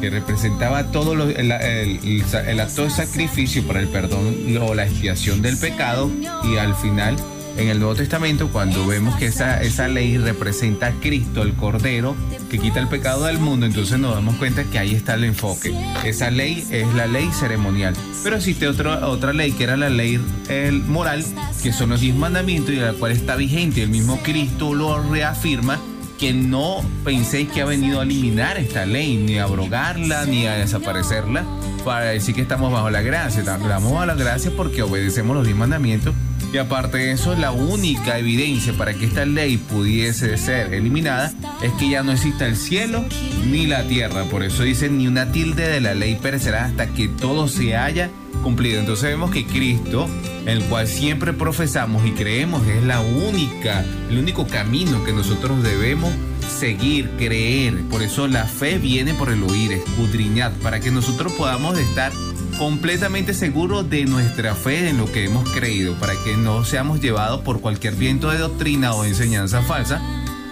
[0.00, 5.42] que representaba todo lo- el, el- acto de sacrificio para el perdón o la expiación
[5.42, 6.10] del pecado.
[6.44, 7.16] Y al final,
[7.58, 12.14] en el Nuevo Testamento, cuando vemos que esa, esa ley representa a Cristo, el Cordero,
[12.48, 15.74] que quita el pecado del mundo, entonces nos damos cuenta que ahí está el enfoque.
[16.04, 17.94] Esa ley es la ley ceremonial.
[18.22, 21.24] Pero existe otra otra ley que era la ley el moral,
[21.62, 23.82] que son los diez mandamientos y la cual está vigente.
[23.82, 25.80] El mismo Cristo lo reafirma
[26.16, 30.54] que no penséis que ha venido a eliminar esta ley, ni a abrogarla, ni a
[30.54, 31.44] desaparecerla,
[31.84, 33.40] para decir que estamos bajo la gracia.
[33.40, 36.14] Estamos bajo la gracia porque obedecemos los diez mandamientos.
[36.52, 41.32] Y aparte de eso, la única evidencia para que esta ley pudiese ser eliminada
[41.62, 43.04] es que ya no exista el cielo
[43.50, 44.24] ni la tierra.
[44.24, 48.10] Por eso dice, ni una tilde de la ley perecerá hasta que todo se haya
[48.42, 48.80] cumplido.
[48.80, 50.08] Entonces vemos que Cristo,
[50.46, 56.12] el cual siempre profesamos y creemos es la única, el único camino que nosotros debemos
[56.48, 57.82] seguir, creer.
[57.90, 62.10] Por eso la fe viene por el oír, escudriñar, para que nosotros podamos estar
[62.58, 67.40] completamente seguros de nuestra fe, en lo que hemos creído, para que no seamos llevados
[67.42, 70.02] por cualquier viento de doctrina o enseñanza falsa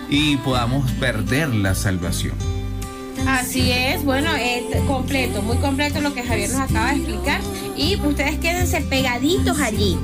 [0.09, 2.35] y podamos perder la salvación.
[3.27, 7.41] Así es, bueno, es completo, muy completo lo que Javier nos acaba de explicar.
[7.77, 9.99] Y ustedes quédense pegaditos allí,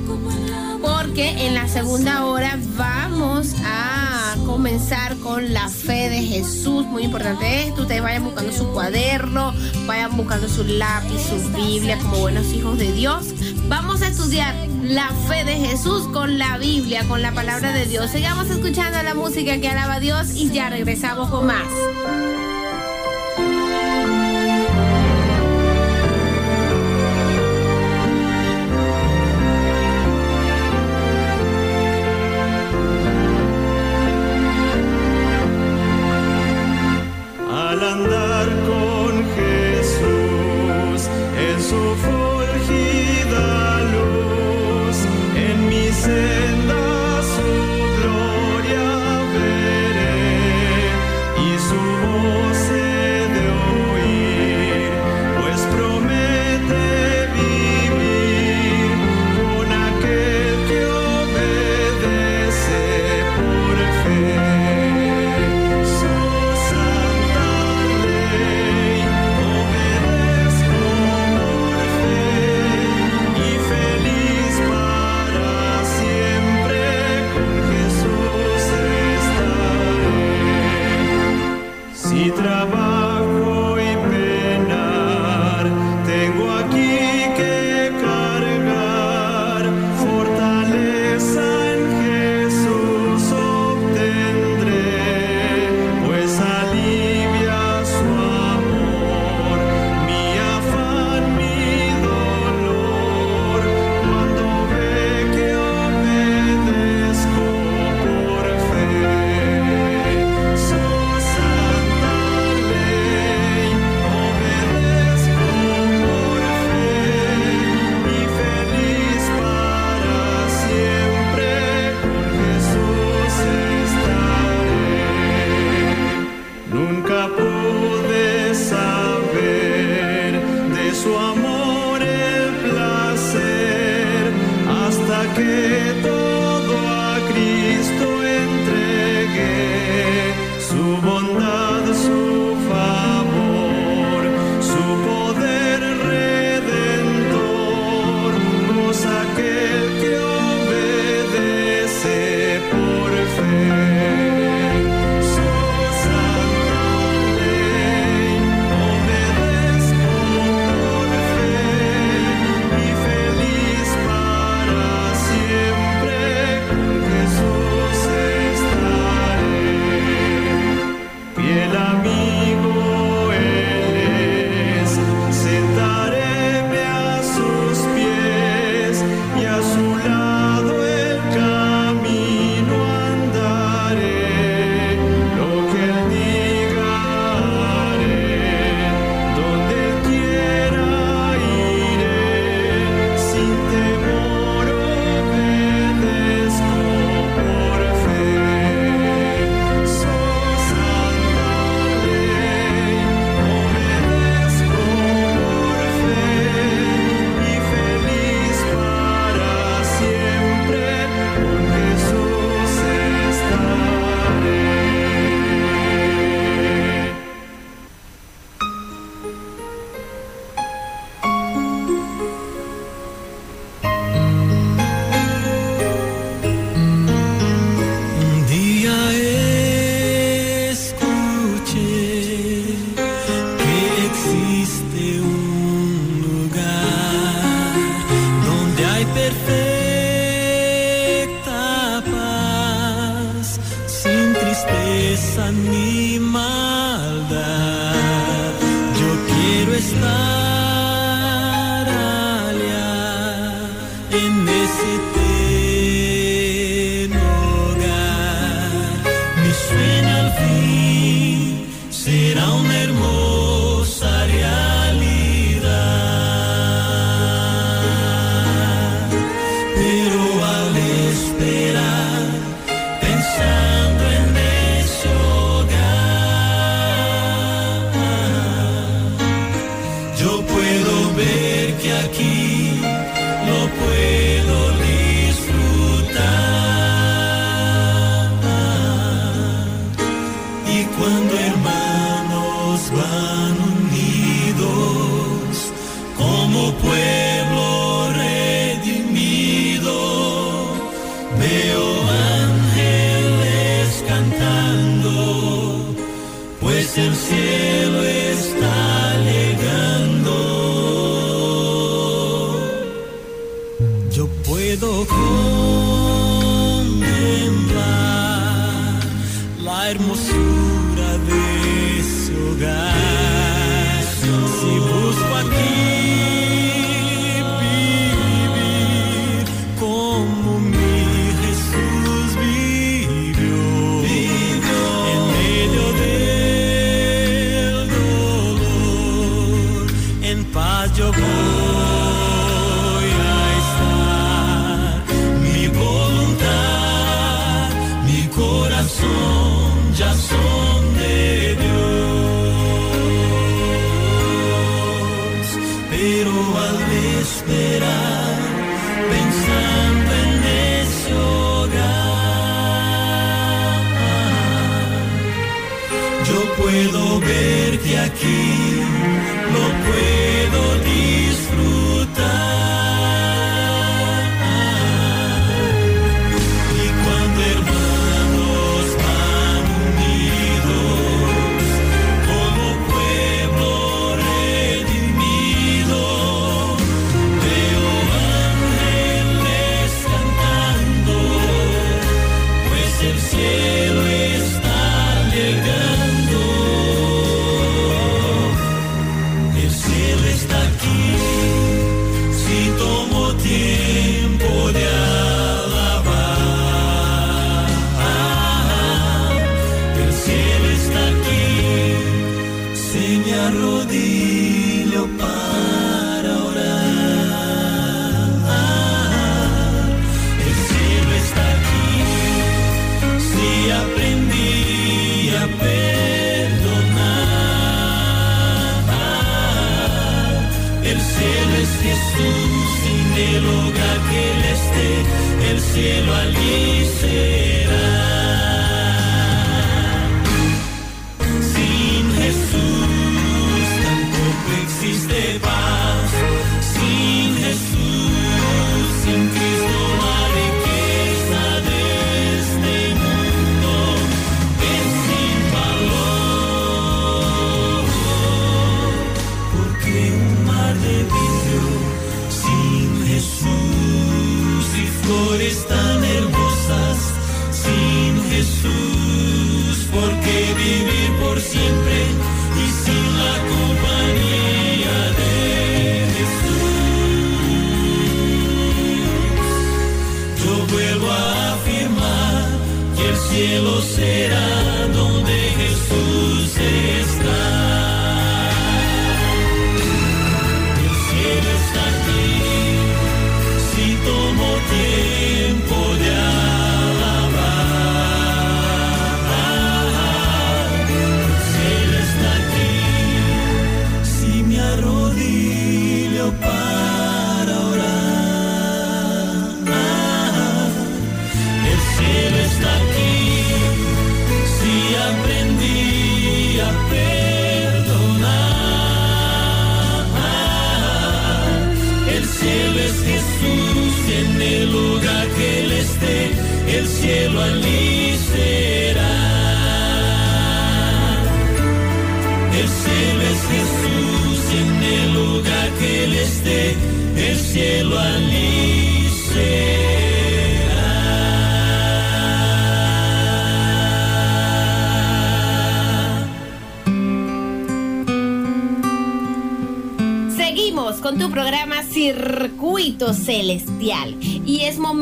[0.83, 6.85] porque en la segunda hora vamos a comenzar con la fe de Jesús.
[6.85, 9.53] Muy importante esto, ustedes vayan buscando su cuaderno,
[9.85, 13.27] vayan buscando su lápiz, su Biblia, como buenos hijos de Dios.
[13.69, 14.53] Vamos a estudiar
[14.83, 18.11] la fe de Jesús con la Biblia, con la palabra de Dios.
[18.11, 21.67] Sigamos escuchando la música que alaba a Dios y ya regresamos con más.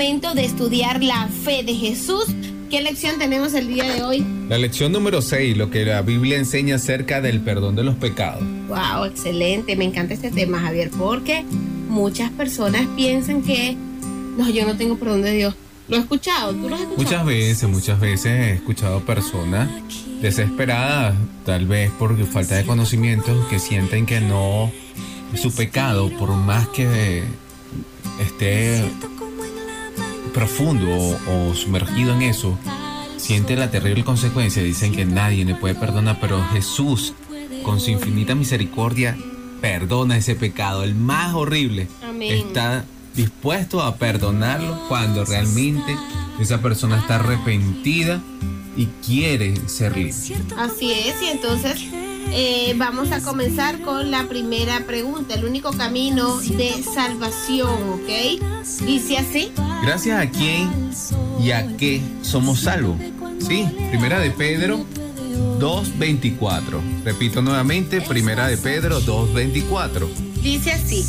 [0.02, 2.26] Momento de estudiar la fe de Jesús.
[2.72, 4.26] ¿Qué lección tenemos el día de hoy?
[4.50, 8.44] La lección número 6, lo que la Biblia enseña acerca del perdón de los pecados.
[8.68, 9.76] Wow, excelente.
[9.76, 11.46] Me encanta este tema, Javier, porque
[11.88, 13.78] muchas personas piensan que
[14.40, 15.56] no, yo no tengo perdón de Dios.
[15.88, 16.52] ¿Lo he escuchado?
[16.52, 17.04] ¿Tú lo has escuchado?
[17.04, 19.70] Muchas veces, muchas veces he escuchado personas
[20.20, 21.14] desesperadas,
[21.46, 24.72] tal vez por falta de conocimiento, que sienten que no,
[25.36, 27.22] su pecado, por más que
[28.20, 28.84] esté
[30.42, 32.58] profundo o, o sumergido en eso,
[33.18, 34.64] siente la terrible consecuencia.
[34.64, 37.14] Dicen que nadie le puede perdonar, pero Jesús,
[37.62, 39.16] con su infinita misericordia,
[39.62, 41.88] perdona ese pecado, el más horrible.
[42.04, 42.48] Amén.
[42.48, 42.86] Está
[43.16, 45.96] dispuesto a perdonarlo cuando realmente
[46.40, 48.20] esa persona está arrepentida
[48.76, 50.16] y quiere ser libre.
[50.58, 51.86] Así es, y entonces
[52.32, 58.42] eh, vamos a comenzar con la primera pregunta, el único camino de salvación, ¿ok?
[58.88, 59.52] Dice así.
[59.82, 60.70] Gracias a quién
[61.40, 62.98] y a qué somos salvos.
[63.40, 64.86] Sí, primera de Pedro
[65.60, 67.04] 2.24.
[67.04, 70.08] Repito nuevamente, primera de Pedro 2.24.
[70.44, 71.04] Dice así,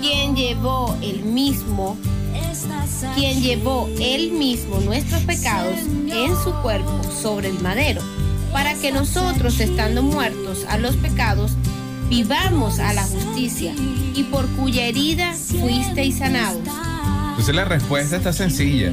[0.00, 1.96] quien llevó el mismo,
[3.16, 5.76] quien llevó él mismo nuestros pecados
[6.08, 8.02] en su cuerpo sobre el madero,
[8.52, 11.52] para que nosotros, estando muertos a los pecados,
[12.08, 13.74] vivamos a la justicia,
[14.14, 16.85] y por cuya herida fuisteis sanados.
[17.38, 18.90] Entonces la respuesta está sencilla.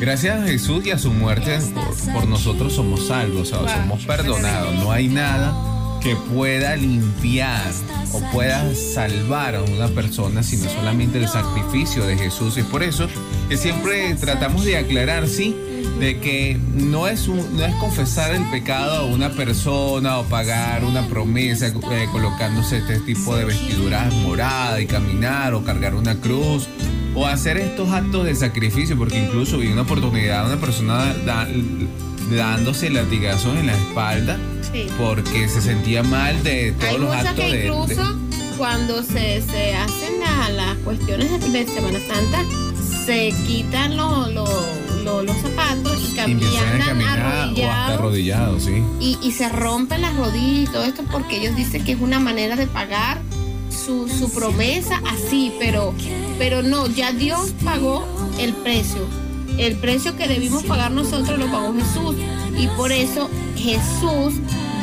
[0.00, 4.04] Gracias a Jesús y a su muerte por, por nosotros somos salvos, o sea, somos
[4.06, 4.74] perdonados.
[4.76, 5.54] No hay nada
[6.00, 7.60] que pueda limpiar
[8.14, 12.56] o pueda salvar a una persona sino solamente el sacrificio de Jesús.
[12.56, 13.08] Y es por eso
[13.48, 15.54] que siempre tratamos de aclarar, sí,
[15.98, 20.84] de que no es, un- no es confesar el pecado a una persona o pagar
[20.84, 26.66] una promesa eh, colocándose este tipo de vestiduras moradas y caminar o cargar una cruz
[27.14, 31.48] o hacer estos actos de sacrificio, porque incluso vi una oportunidad, una persona da-
[32.30, 34.38] dándose latigazos en la espalda
[34.72, 34.86] Sí.
[34.98, 39.42] porque se sentía mal de todos Hay los actos que de, incluso de- cuando se,
[39.42, 42.44] se hacen la- las cuestiones de, de Semana Santa,
[43.06, 44.48] se quitan los, los,
[45.04, 48.62] los- los zapatos y, cam- y y empiezan a andan caminar o hasta arrodillados arrodillados,
[48.64, 48.82] sí.
[49.00, 52.20] y, y se rompen las rodillas y todo esto porque ellos dicen que es una
[52.20, 53.18] manera de pagar
[54.08, 55.94] su, promesa así, pero,
[56.38, 58.04] pero no, ya Dios pagó
[58.38, 59.06] el precio.
[59.58, 62.16] El precio que debimos pagar nosotros lo pagó Jesús.
[62.56, 64.34] Y por eso Jesús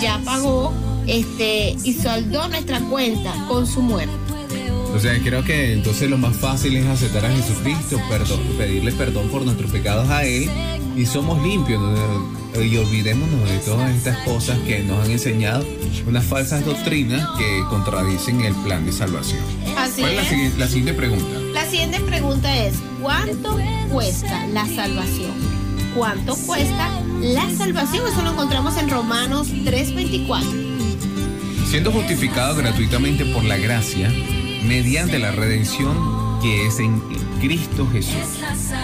[0.01, 0.73] ya pagó
[1.07, 4.13] este, y saldó nuestra cuenta con su muerte.
[4.93, 9.29] O sea, creo que entonces lo más fácil es aceptar a Jesucristo, perdón, pedirle perdón
[9.29, 10.49] por nuestros pecados a Él
[10.95, 11.81] y somos limpios.
[12.63, 15.65] Y olvidémonos de todas estas cosas que nos han enseñado,
[16.07, 19.39] unas falsas doctrinas que contradicen el plan de salvación.
[19.77, 20.29] Así ¿Cuál es la, es.
[20.29, 21.39] siguiente- la siguiente pregunta?
[21.53, 23.57] La siguiente pregunta es, ¿cuánto
[23.91, 25.31] cuesta la salvación?
[25.95, 26.89] ¿Cuánto cuesta
[27.21, 28.05] la salvación?
[28.07, 30.43] Eso lo encontramos en Romanos 3:24.
[31.69, 34.09] Siendo justificado gratuitamente por la gracia,
[34.65, 35.95] mediante la redención
[36.41, 37.01] que es en
[37.41, 38.13] Cristo Jesús.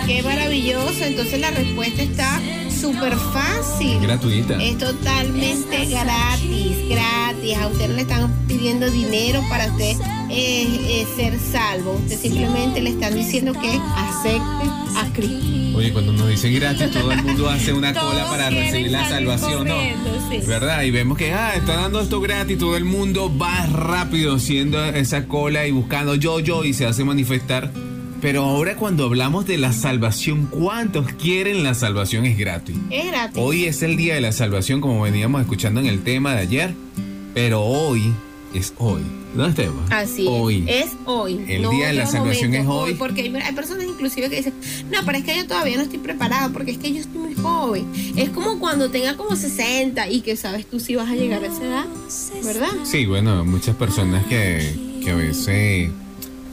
[0.05, 1.03] Qué maravilloso.
[1.03, 2.41] Entonces la respuesta está
[2.83, 3.97] súper fácil.
[4.01, 4.61] Gratuita.
[4.61, 7.57] Es totalmente gratis, gratis.
[7.57, 9.95] A usted no le están pidiendo dinero para usted
[10.29, 10.67] eh,
[11.01, 11.93] eh, ser salvo.
[11.93, 15.77] Usted simplemente le están diciendo que acepte a Cristo.
[15.77, 19.65] Oye, cuando nos dicen gratis, todo el mundo hace una cola para recibir la salvación,
[19.65, 19.75] ¿no?
[20.29, 20.45] sí.
[20.45, 20.83] ¿Verdad?
[20.83, 25.25] Y vemos que, ah, está dando esto gratis, todo el mundo va rápido haciendo esa
[25.25, 27.71] cola y buscando yo, yo y se hace manifestar.
[28.23, 32.77] Pero ahora cuando hablamos de la salvación, ¿cuántos quieren la salvación es gratis?
[32.89, 33.37] Es gratis.
[33.37, 36.73] Hoy es el día de la salvación, como veníamos escuchando en el tema de ayer,
[37.33, 38.13] pero hoy
[38.53, 39.01] es hoy.
[39.35, 39.75] ¿No, Esteban?
[39.89, 40.63] Así Hoy.
[40.67, 40.85] es.
[40.85, 41.43] Es hoy.
[41.49, 42.93] El no día de la salvación momento, es hoy.
[42.93, 44.53] Porque hay, personas inclusive que dicen,
[44.89, 47.35] no, pero es que yo todavía no estoy preparado porque es que yo estoy muy
[47.35, 47.85] joven.
[48.15, 51.47] Es como cuando tenga como 60 y que sabes tú si vas a llegar a
[51.47, 51.85] esa edad,
[52.41, 52.71] ¿verdad?
[52.85, 55.89] Sí, bueno, muchas personas que, que a veces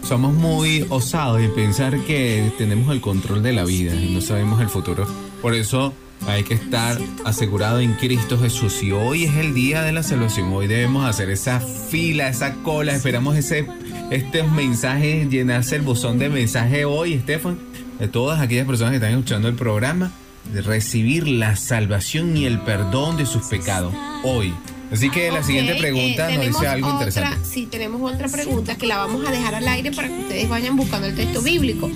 [0.02, 4.60] somos muy osados en pensar que tenemos el control de la vida y no sabemos
[4.60, 5.06] el futuro.
[5.40, 5.94] Por eso
[6.26, 8.82] hay que estar asegurado en Cristo Jesús.
[8.82, 10.52] Y hoy es el día de la salvación.
[10.52, 12.94] Hoy debemos hacer esa fila, esa cola.
[12.94, 13.66] Esperamos ese,
[14.10, 17.58] estos mensajes, llenarse el buzón de mensaje hoy, Estefan,
[17.98, 20.12] de todas aquellas personas que están escuchando el programa,
[20.52, 24.52] de recibir la salvación y el perdón de sus pecados hoy.
[24.92, 27.38] Así que la siguiente pregunta eh, nos dice algo otra- interesante.
[27.48, 30.76] Sí, tenemos otra pregunta que la vamos a dejar al aire para que ustedes vayan
[30.76, 31.90] buscando el texto bíblico.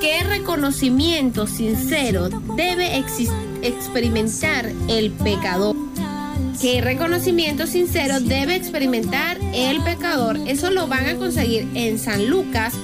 [0.00, 2.98] ¿Qué reconocimiento sincero debe
[3.62, 5.74] experimentar el pecador?
[6.60, 10.38] ¿Qué reconocimiento sincero debe experimentar el pecador?
[10.46, 12.74] Eso lo van a conseguir en San Lucas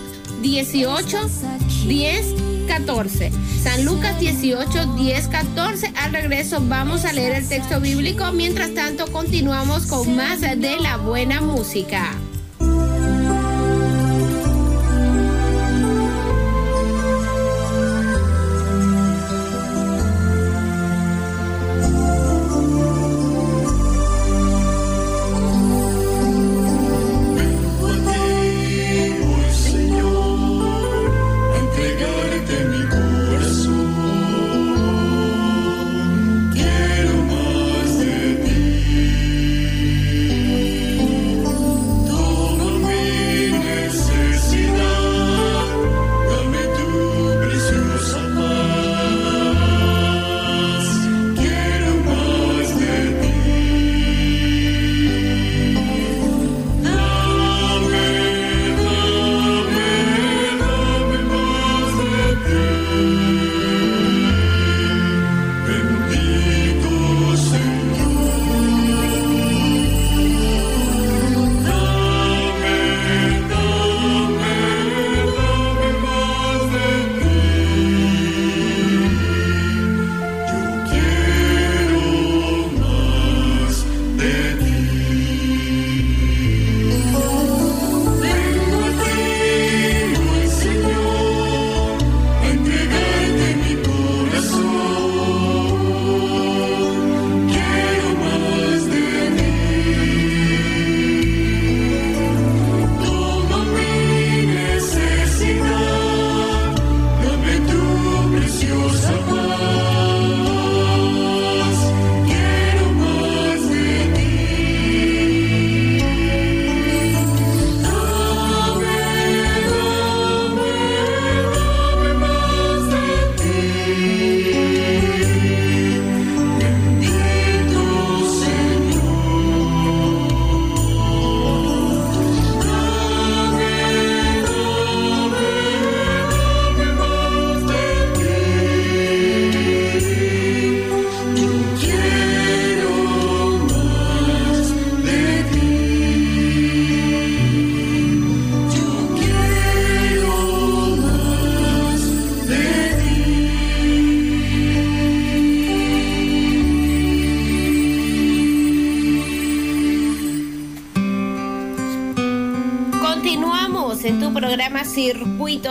[0.43, 1.19] 18,
[1.87, 2.27] 10,
[2.67, 3.31] 14.
[3.63, 5.93] San Lucas 18, 10, 14.
[5.97, 8.33] Al regreso vamos a leer el texto bíblico.
[8.33, 12.17] Mientras tanto, continuamos con más de la buena música.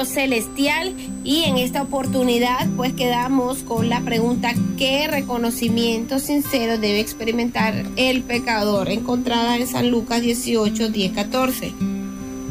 [0.06, 7.86] Celestial y en esta oportunidad pues quedamos con la pregunta ¿qué reconocimiento sincero debe experimentar
[7.98, 8.90] el pecador?
[8.90, 11.74] Encontrada en San Lucas 18, 10, 14.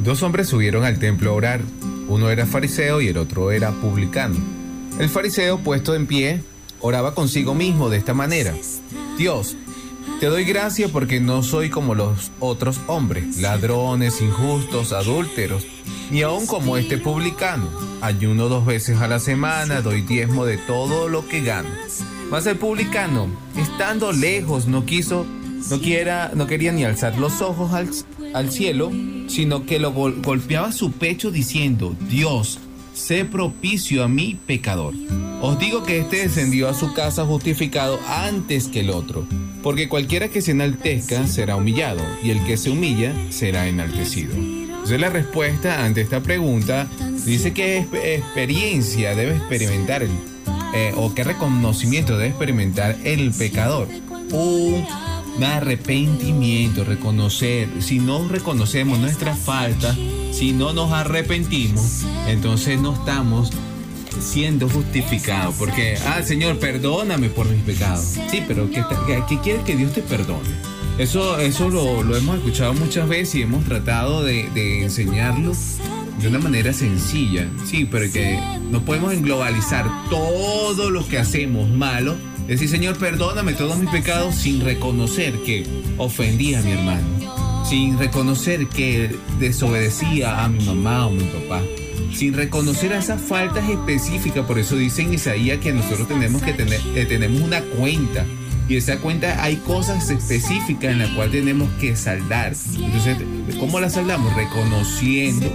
[0.04, 1.60] Dos hombres subieron al templo a orar.
[2.08, 4.36] Uno era fariseo y el otro era publicano.
[4.98, 6.42] El fariseo, puesto en pie,
[6.80, 8.54] oraba consigo mismo de esta manera.
[9.18, 9.56] Dios,
[10.20, 15.66] te doy gracia porque no soy como los otros hombres, ladrones, injustos, adúlteros,
[16.10, 17.68] ni aun como este publicano.
[18.00, 21.68] Ayuno dos veces a la semana, doy diezmo de todo lo que gano.
[22.30, 23.26] Mas el publicano,
[23.56, 25.26] estando lejos, no quiso,
[25.68, 27.72] no, quiera, no quería ni alzar los ojos
[28.34, 28.90] al, cielo,
[29.28, 32.58] sino que lo gol- golpeaba su pecho diciendo, Dios,
[32.94, 34.94] sé propicio a mí pecador.
[35.42, 39.26] Os digo que este descendió a su casa justificado antes que el otro,
[39.62, 44.34] porque cualquiera que se enaltezca será humillado, y el que se humilla será enaltecido.
[44.90, 46.88] Entonces la respuesta ante esta pregunta
[47.24, 50.10] dice exp- experiencia debe experimentar el,
[50.74, 53.86] eh, o qué reconocimiento debe experimentar el pecador.
[54.32, 54.84] Un
[55.44, 57.68] arrepentimiento, reconocer.
[57.78, 59.94] Si no reconocemos nuestra falta,
[60.32, 63.52] si no nos arrepentimos, entonces no estamos
[64.20, 65.54] siendo justificados.
[65.56, 68.16] Porque, ah, Señor, perdóname por mis pecados.
[68.28, 68.82] Sí, pero ¿qué,
[69.28, 70.48] qué- qué que Dios te perdone?
[70.98, 75.52] Eso, eso lo, lo hemos escuchado muchas veces y hemos tratado de, de enseñarlo
[76.20, 77.48] de una manera sencilla.
[77.64, 78.38] Sí, pero que
[78.70, 82.16] no podemos englobalizar todo lo que hacemos malo.
[82.46, 85.66] Decir, Señor, perdóname todos mis pecados sin reconocer que
[85.98, 87.64] ofendí a mi hermano.
[87.64, 91.62] Sin reconocer que desobedecía a mi mamá o mi papá.
[92.12, 94.44] Sin reconocer esas faltas específicas.
[94.44, 98.26] Por eso dice en Isaías que nosotros tenemos que tener, tenemos una cuenta.
[98.70, 102.52] Y esa cuenta hay cosas específicas en las cuales tenemos que saldar.
[102.76, 103.16] Entonces,
[103.58, 104.32] ¿cómo la saldamos?
[104.36, 105.50] Reconociendo,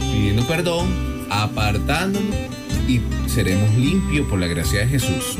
[0.00, 2.34] pidiendo perdón, apartándonos
[2.88, 5.38] y seremos limpios por la gracia de Jesús.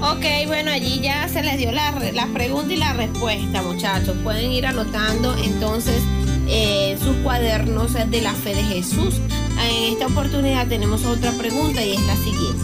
[0.00, 4.16] Ok, bueno, allí ya se les dio la, la pregunta y la respuesta, muchachos.
[4.24, 6.02] Pueden ir anotando entonces
[6.48, 9.20] eh, sus cuadernos de la fe de Jesús.
[9.64, 12.61] En esta oportunidad tenemos otra pregunta y es la siguiente.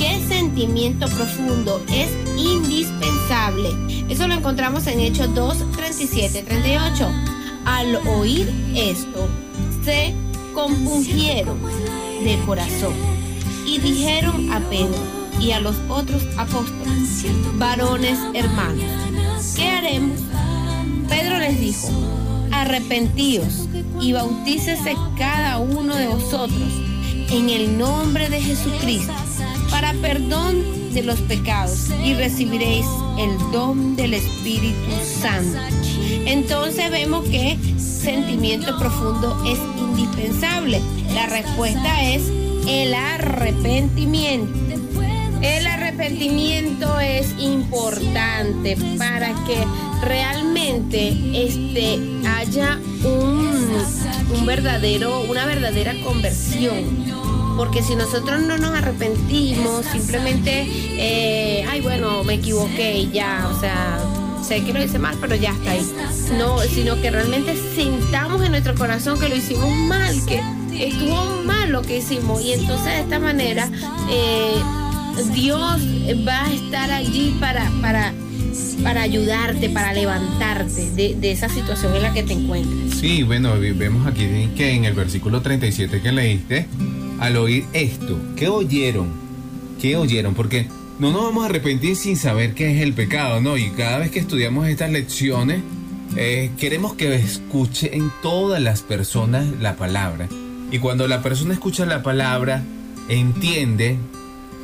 [0.00, 3.68] ¿Qué sentimiento profundo es indispensable?
[4.08, 7.06] Eso lo encontramos en Hechos 2, 37, 38.
[7.66, 9.28] Al oír esto,
[9.84, 10.14] se
[10.54, 11.60] compungieron
[12.24, 12.94] de corazón
[13.66, 14.96] y dijeron a Pedro
[15.38, 17.26] y a los otros apóstoles,
[17.58, 18.82] varones hermanos,
[19.54, 20.18] ¿qué haremos?
[21.10, 21.90] Pedro les dijo,
[22.52, 23.68] arrepentíos
[24.00, 26.72] y bautícese cada uno de vosotros
[27.30, 29.12] en el nombre de Jesucristo
[29.70, 32.86] para perdón de los pecados y recibiréis
[33.18, 34.90] el don del Espíritu
[35.20, 35.58] Santo.
[36.26, 40.80] Entonces vemos que sentimiento profundo es indispensable.
[41.14, 42.22] La respuesta es
[42.66, 44.52] el arrepentimiento.
[45.42, 49.64] El arrepentimiento es importante para que
[50.02, 51.98] realmente este,
[52.28, 53.72] haya un,
[54.38, 57.09] un verdadero, una verdadera conversión.
[57.56, 60.66] Porque si nosotros no nos arrepentimos, simplemente,
[60.96, 63.98] eh, ay, bueno, me equivoqué y ya, o sea,
[64.42, 65.86] sé que lo hice mal, pero ya está ahí.
[66.38, 70.40] No, sino que realmente sintamos en nuestro corazón que lo hicimos mal, que
[70.78, 72.42] estuvo mal lo que hicimos.
[72.42, 73.68] Y entonces de esta manera,
[74.10, 74.56] eh,
[75.34, 75.80] Dios
[76.26, 78.12] va a estar allí para, para,
[78.82, 82.98] para ayudarte, para levantarte de, de esa situación en la que te encuentras.
[82.98, 86.66] Sí, bueno, vemos aquí que en el versículo 37 que leíste,
[87.20, 89.08] al oír esto, ¿qué oyeron?
[89.80, 90.34] ¿Qué oyeron?
[90.34, 90.66] Porque
[90.98, 93.58] no nos vamos a arrepentir sin saber qué es el pecado, ¿no?
[93.58, 95.62] Y cada vez que estudiamos estas lecciones,
[96.16, 100.28] eh, queremos que escuchen todas las personas la palabra.
[100.72, 102.62] Y cuando la persona escucha la palabra,
[103.10, 103.98] entiende,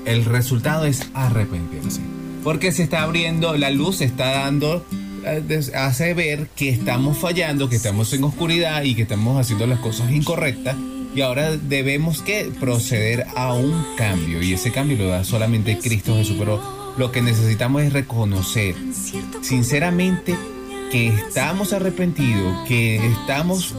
[0.07, 2.01] el resultado es arrepentirse.
[2.43, 4.83] Porque se está abriendo, la luz se está dando,
[5.27, 9.81] eh, hace ver que estamos fallando, que estamos en oscuridad y que estamos haciendo las
[9.81, 10.75] cosas incorrectas.
[11.17, 14.43] Y ahora debemos que proceder a un cambio.
[14.43, 16.37] Y ese cambio lo da solamente Cristo Jesús.
[16.39, 18.75] Pero lo que necesitamos es reconocer
[19.41, 20.37] sinceramente
[20.93, 23.75] que estamos arrepentidos, que estamos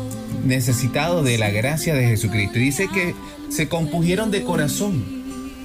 [0.46, 2.58] necesitados de la gracia de Jesucristo.
[2.58, 3.14] Y dice que
[3.50, 5.06] se compugieron de corazón.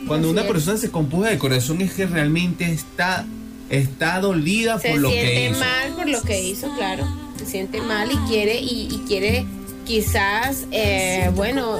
[0.07, 3.25] Cuando una persona se compuja de corazón es que realmente está,
[3.71, 5.61] está dolida Se por lo que siente hizo.
[5.61, 7.07] mal por lo que hizo, claro.
[7.39, 9.47] Se siente mal y quiere, y, y quiere
[9.85, 11.77] quizás, eh, bueno,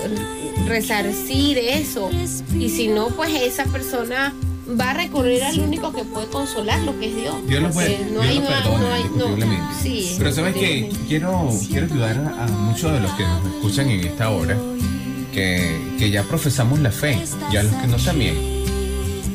[0.67, 2.11] resarcir eso.
[2.59, 4.35] Y si no, pues esa persona
[4.81, 7.35] va a recurrir al único que puede consolarlo, que es Dios.
[7.47, 9.05] Dios lo puede, no Dios hay lo perdona, no hay-
[9.59, 9.73] no.
[9.83, 13.91] Sí, Pero sabes que quiero, quiero ayudar a, a muchos de los que nos escuchan
[13.91, 14.57] en esta hora,
[15.33, 17.19] que, que ya profesamos la fe,
[17.53, 18.53] y a los que no también.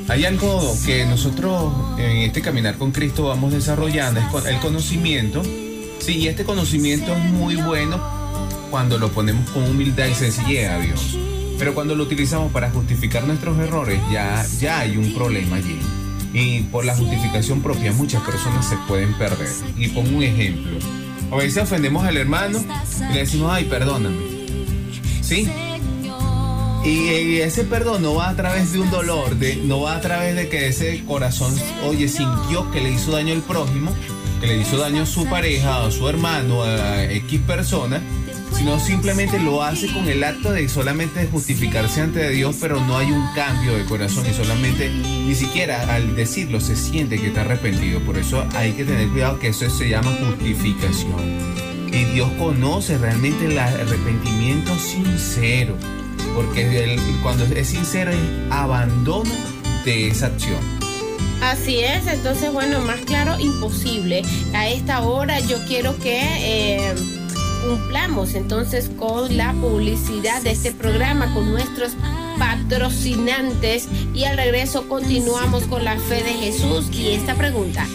[0.09, 5.43] Hay algo que nosotros en este caminar con Cristo vamos desarrollando, es el conocimiento.
[5.99, 7.99] Sí, y este conocimiento es muy bueno
[8.69, 11.17] cuando lo ponemos con humildad y sencillez a Dios.
[11.57, 15.79] Pero cuando lo utilizamos para justificar nuestros errores, ya, ya hay un problema allí.
[16.33, 19.49] Y por la justificación propia muchas personas se pueden perder.
[19.77, 20.77] Y pongo un ejemplo.
[21.31, 22.63] A veces ofendemos al hermano
[23.09, 24.17] y le decimos, ay, perdóname.
[25.21, 25.49] ¿Sí?
[26.85, 29.35] Y, ese perdón no va a través de un dolor,
[29.65, 31.53] no va a través de que ese corazón,
[31.85, 33.91] oye, sintió que le hizo daño al prójimo,
[34.39, 38.01] que le hizo daño a su pareja, a su hermano, a X persona,
[38.57, 43.11] sino simplemente lo hace con el acto de solamente justificarse ante Dios, pero no hay
[43.11, 47.99] un cambio de corazón y solamente ni siquiera al decirlo se siente que está arrepentido.
[47.99, 51.87] Por eso hay que tener cuidado que eso se llama justificación.
[51.91, 55.77] Y Dios conoce realmente el arrepentimiento sincero,
[56.33, 58.17] porque cuando es sincero es
[58.49, 59.31] abandono
[59.85, 60.59] de esa acción.
[61.41, 64.23] Así es, entonces bueno, más claro, imposible.
[64.55, 66.95] A esta hora yo quiero que eh,
[67.67, 71.91] cumplamos entonces con la publicidad de este programa, con nuestros
[72.39, 77.85] patrocinantes y al regreso continuamos con la fe de Jesús y esta pregunta.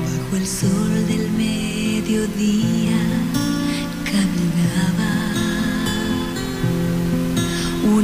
[0.00, 2.91] Bajo el sol del mediodía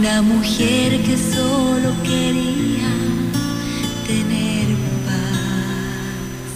[0.08, 2.90] una mujer que solo quería
[4.06, 4.66] tener
[5.04, 6.52] paz.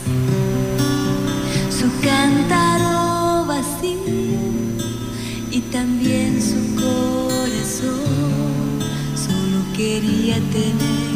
[1.79, 4.41] Su cántaro vacío
[5.51, 8.01] y también su corazón
[9.27, 11.12] solo quería tener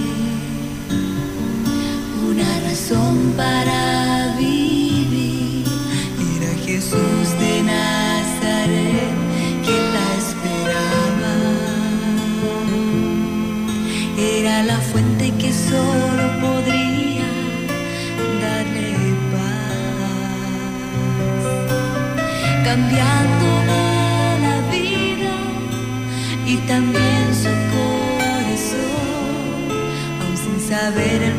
[2.29, 5.65] una razón para vivir.
[6.37, 7.96] Era Jesús de Nazaret
[30.87, 31.36] saber el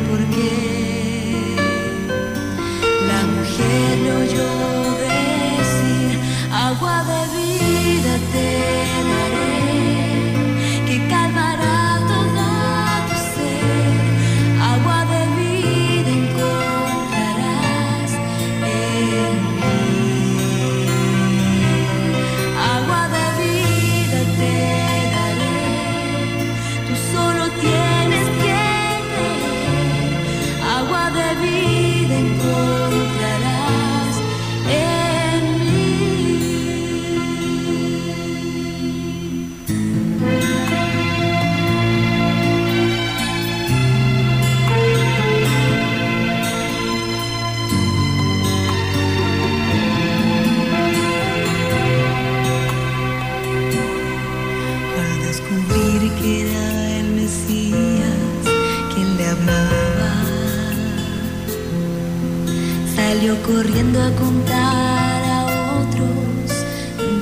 [63.78, 65.46] corriendo a contar a
[65.82, 66.50] otros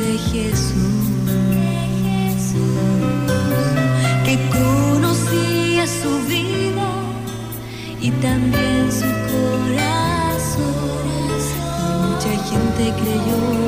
[0.01, 1.07] de Jesús,
[4.25, 6.89] que conocía su vida
[8.01, 10.77] y también su corazón.
[12.09, 13.66] Mucha gente creyó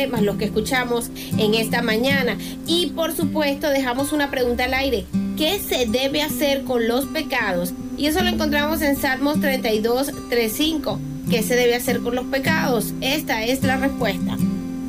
[0.00, 2.38] temas los que escuchamos en esta mañana.
[2.66, 5.04] Y por supuesto dejamos una pregunta al aire.
[5.36, 7.74] ¿Qué se debe hacer con los pecados?
[7.98, 10.98] Y eso lo encontramos en Salmos 32, 3.5.
[11.28, 12.94] ¿Qué se debe hacer con los pecados?
[13.02, 14.38] Esta es la respuesta.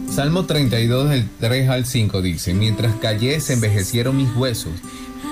[0.10, 4.74] Salmo 32 del 3 al 5 dice, mientras callé se envejecieron mis huesos,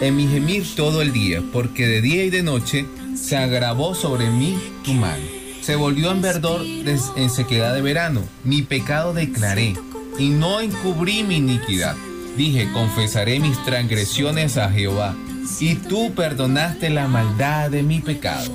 [0.01, 2.85] en mi gemir todo el día, porque de día y de noche
[3.15, 5.23] se agravó sobre mí tu mano.
[5.69, 9.75] Se volvió en verdor en sequedad de verano, mi pecado declaré,
[10.17, 11.95] y no encubrí mi iniquidad.
[12.35, 15.15] Dije, confesaré mis transgresiones a Jehová,
[15.59, 18.49] y tú perdonaste la maldad de mi pecado.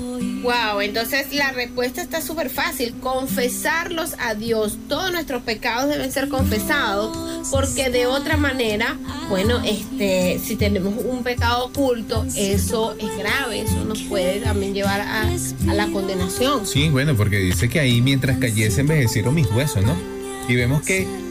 [0.45, 2.95] Wow, entonces la respuesta está súper fácil.
[3.01, 4.77] Confesarlos a Dios.
[4.89, 7.17] Todos nuestros pecados deben ser confesados
[7.51, 8.97] porque de otra manera,
[9.31, 13.61] bueno, este, si tenemos un pecado oculto, eso es grave.
[13.61, 16.67] Eso nos puede también llevar a, a la condenación.
[16.67, 19.97] Sí, bueno, porque dice que ahí mientras callé se envejecieron mis huesos, ¿no?
[20.47, 21.24] Y vemos que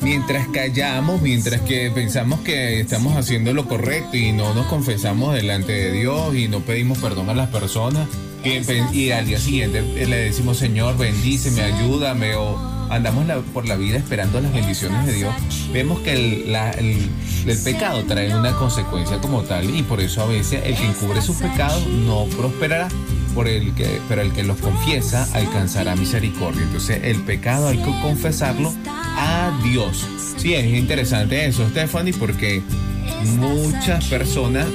[0.00, 5.72] mientras callamos, mientras que pensamos que estamos haciendo lo correcto y no nos confesamos delante
[5.72, 8.08] de Dios y no pedimos perdón a las personas,
[8.92, 12.56] y, al día siguiente le decimos, Señor, bendíceme, ayúdame, o
[12.90, 15.34] andamos la- por la vida esperando las bendiciones de Dios,
[15.72, 16.56] vemos que el-
[17.46, 21.20] el pecado trae una consecuencia como tal y por eso a veces el que encubre
[21.20, 22.88] sus pecados no prosperará
[23.34, 26.62] por el que, pero el que los confiesa alcanzará misericordia.
[26.62, 28.74] Entonces el pecado hay que confesarlo
[29.20, 30.06] a Dios.
[30.36, 32.62] Sí, es interesante eso, Stephanie, porque
[33.36, 34.66] muchas personas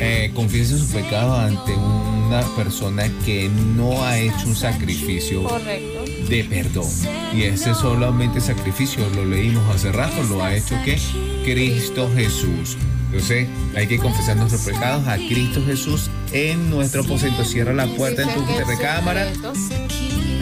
[0.00, 6.04] eh, confiesan sus pecados ante una persona que no ha hecho un sacrificio Correcto.
[6.28, 6.88] de perdón.
[7.32, 10.98] Y ese solamente sacrificio, lo leímos hace rato, lo ha hecho que
[11.44, 12.76] Cristo Jesús.
[13.06, 13.46] Entonces
[13.76, 17.44] hay que confesar nuestros pecados a Cristo Jesús en nuestro aposento.
[17.44, 19.30] Cierra la puerta en tu recámara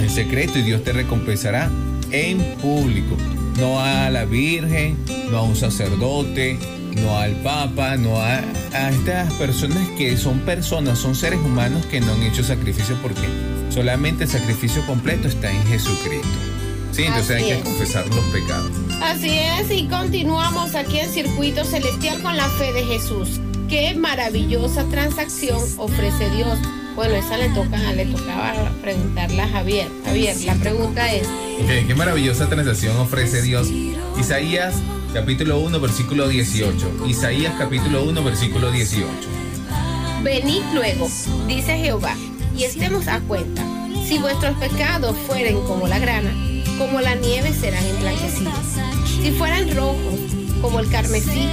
[0.00, 1.70] en secreto y Dios te recompensará
[2.10, 3.16] en público.
[3.58, 4.96] No a la Virgen,
[5.30, 6.58] no a un sacerdote,
[6.96, 8.40] no al Papa, no a,
[8.72, 13.20] a estas personas que son personas, son seres humanos que no han hecho sacrificio porque
[13.70, 16.28] solamente el sacrificio completo está en Jesucristo.
[16.92, 17.64] Sí, entonces Así hay que es.
[17.64, 18.70] confesar los pecados.
[19.02, 23.40] Así es, y continuamos aquí en Circuito Celestial con la fe de Jesús.
[23.68, 26.58] Qué maravillosa transacción ofrece Dios.
[26.94, 29.88] Bueno, esa le toca, le tocaba preguntarla a Javier.
[30.04, 33.68] Javier, la pregunta es, Ok, qué maravillosa transacción ofrece Dios.
[34.18, 34.74] Isaías
[35.14, 37.06] capítulo 1 versículo 18.
[37.06, 39.06] Isaías capítulo 1 versículo 18.
[40.22, 41.08] venid luego,
[41.46, 42.14] dice Jehová,
[42.56, 43.62] y estemos a cuenta.
[44.06, 46.32] Si vuestros pecados fueren como la grana,
[46.78, 48.52] como la nieve serán emblanquecidos.
[49.22, 50.20] Si fueran rojos,
[50.60, 51.48] como el carmesí,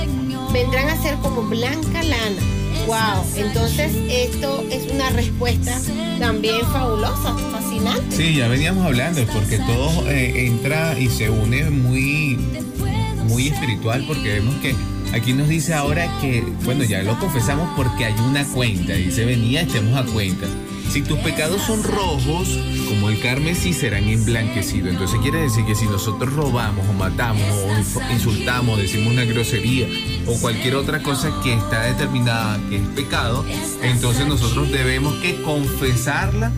[0.51, 2.58] vendrán a ser como blanca lana.
[2.87, 5.79] Wow, entonces esto es una respuesta
[6.19, 8.15] también fabulosa, fascinante.
[8.15, 12.37] Sí, ya veníamos hablando, porque todo eh, entra y se une muy,
[13.27, 14.75] muy espiritual, porque vemos que
[15.13, 19.61] aquí nos dice ahora que, bueno, ya lo confesamos porque hay una cuenta, dice venía,
[19.61, 20.47] estemos a cuenta.
[20.89, 22.57] Si tus pecados son rojos,
[22.87, 24.89] como el carmesí, serán emblanquecidos.
[24.89, 29.87] Entonces quiere decir que si nosotros robamos o matamos o insultamos, decimos una grosería
[30.25, 33.45] o cualquier otra cosa que está determinada que es pecado,
[33.83, 36.51] entonces nosotros debemos que confesarla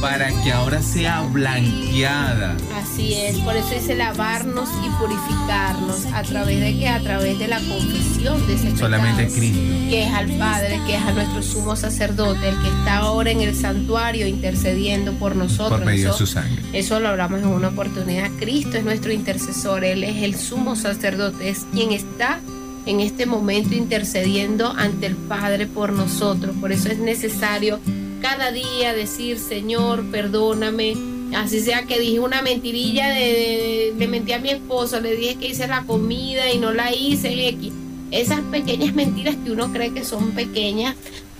[0.00, 2.56] para que ahora sea blanqueada.
[2.74, 6.06] Así es, por eso dice lavarnos y purificarnos.
[6.14, 6.88] ¿A través de qué?
[6.88, 9.60] A través de la confesión de ese Solamente pecado, Cristo.
[9.90, 13.42] Que es al Padre, que es a nuestro sumo sacerdote, el que está ahora en
[13.42, 15.80] el santuario intercediendo por nosotros.
[15.80, 16.62] Por medio de su sangre.
[16.72, 18.30] Eso lo hablamos en una oportunidad.
[18.38, 22.40] Cristo es nuestro intercesor, Él es el sumo sacerdote, es quien está
[22.86, 26.56] en este momento intercediendo ante el Padre por nosotros.
[26.58, 27.78] Por eso es necesario
[28.20, 30.94] cada día decir, Señor, perdóname.
[31.36, 35.36] Así sea que dije una mentirilla, de, de- le mentí a mi esposo, le dije
[35.36, 37.48] que hice la comida y no la hice.
[37.48, 37.72] X.
[38.10, 40.96] Esas pequeñas mentiras que uno cree que son pequeñas,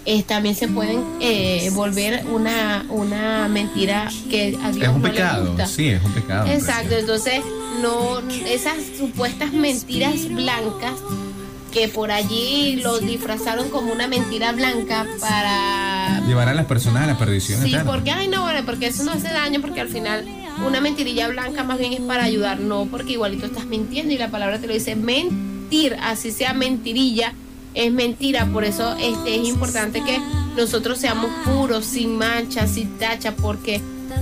[0.07, 5.09] eh, también se pueden eh, volver una, una mentira que a Dios Es un no
[5.09, 5.67] le pecado, gusta.
[5.67, 6.47] sí, es un pecado.
[6.51, 7.41] Exacto, entonces
[7.83, 10.95] no esas supuestas mentiras blancas
[11.73, 17.07] que por allí lo disfrazaron como una mentira blanca para Llevar a las personas a
[17.07, 17.91] la perdición Sí, eterna.
[17.91, 20.25] porque ay no, bueno, porque eso no hace daño porque al final
[20.67, 24.31] una mentirilla blanca más bien es para ayudar, no, porque igualito estás mintiendo y la
[24.31, 27.33] palabra te lo dice mentir, así sea mentirilla,
[27.75, 30.19] es mentira, por eso este es importante que
[30.57, 33.77] nosotros seamos puros, sin mancha, sin tacha, porque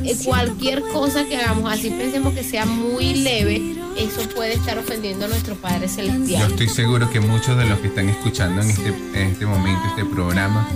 [0.05, 5.25] eh, cualquier cosa que hagamos, así pensemos que sea muy leve, eso puede estar ofendiendo
[5.25, 6.51] a nuestro Padre Yo Celestial.
[6.51, 10.05] estoy seguro que muchos de los que están escuchando en este, en este momento este
[10.05, 10.69] programa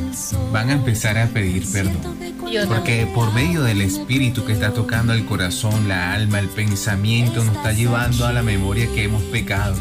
[0.53, 2.33] van a empezar a pedir perdón.
[2.51, 7.43] Yo Porque por medio del Espíritu que está tocando el corazón, la alma, el pensamiento,
[7.45, 9.75] nos está llevando a la memoria que hemos pecado,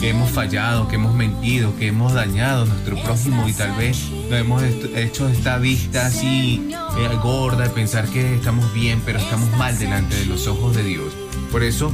[0.00, 4.10] que hemos fallado, que hemos mentido, que hemos dañado a nuestro prójimo y tal vez
[4.30, 9.50] nos hemos hecho esta vista así eh, gorda, de pensar que estamos bien, pero estamos
[9.56, 11.12] mal delante de los ojos de Dios.
[11.52, 11.92] Por eso,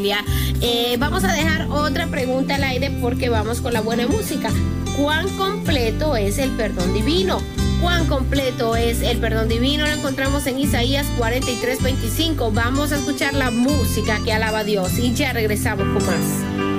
[0.60, 4.50] Eh, vamos a dejar otra pregunta al aire porque vamos con la buena música.
[4.98, 7.38] ¿Cuán completo es el perdón divino?
[7.80, 9.86] ¿Cuán completo es el perdón divino?
[9.86, 12.50] Lo encontramos en Isaías 43, 25.
[12.50, 16.73] Vamos a escuchar la música que alaba a Dios y ya regresamos con más.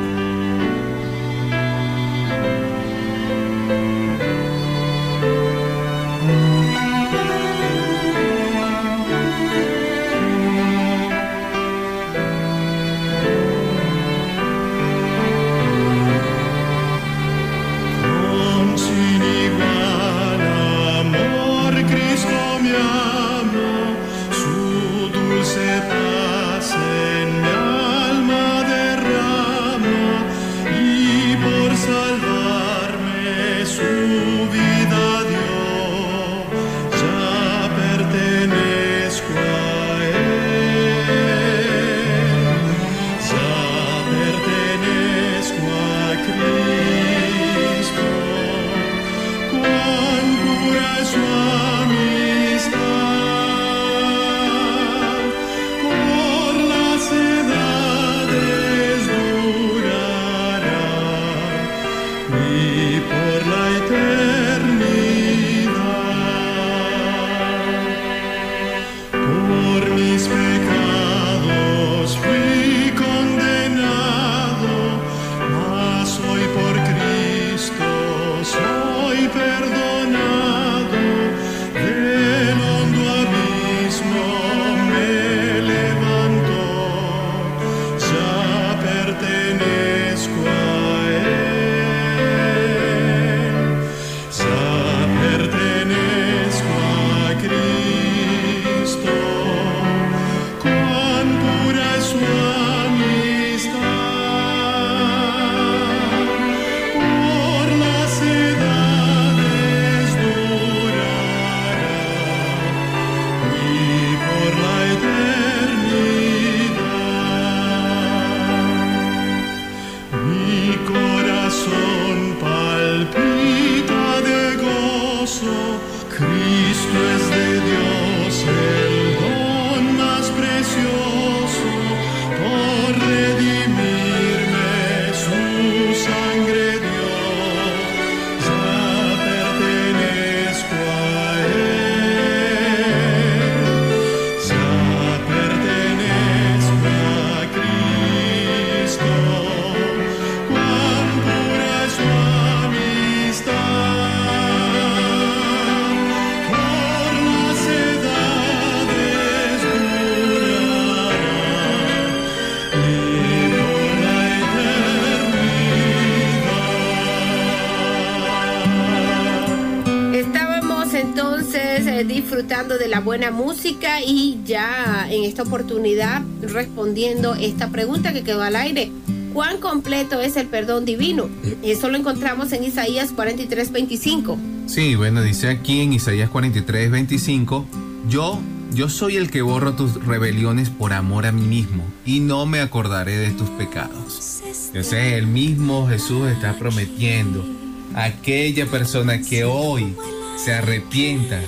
[173.16, 178.92] Buena música y ya en esta oportunidad respondiendo esta pregunta que quedó al aire.
[179.34, 181.30] ¿Cuán completo es el perdón divino?
[181.64, 184.38] Eso lo encontramos en Isaías 43, 25.
[184.66, 187.66] Sí, bueno, dice aquí en Isaías 43, 25,
[188.10, 188.38] yo,
[188.74, 192.60] yo soy el que borro tus rebeliones por amor a mí mismo y no me
[192.60, 194.42] acordaré de tus pecados.
[194.68, 197.46] Entonces el mismo Jesús está prometiendo
[197.94, 199.96] a aquella persona que hoy
[200.36, 201.40] se arrepienta,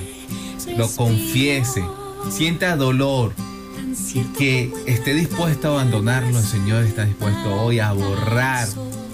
[0.78, 1.84] lo confiese,
[2.30, 3.32] sienta dolor
[4.14, 8.68] y que esté dispuesto a abandonarlo, el Señor está dispuesto hoy a borrar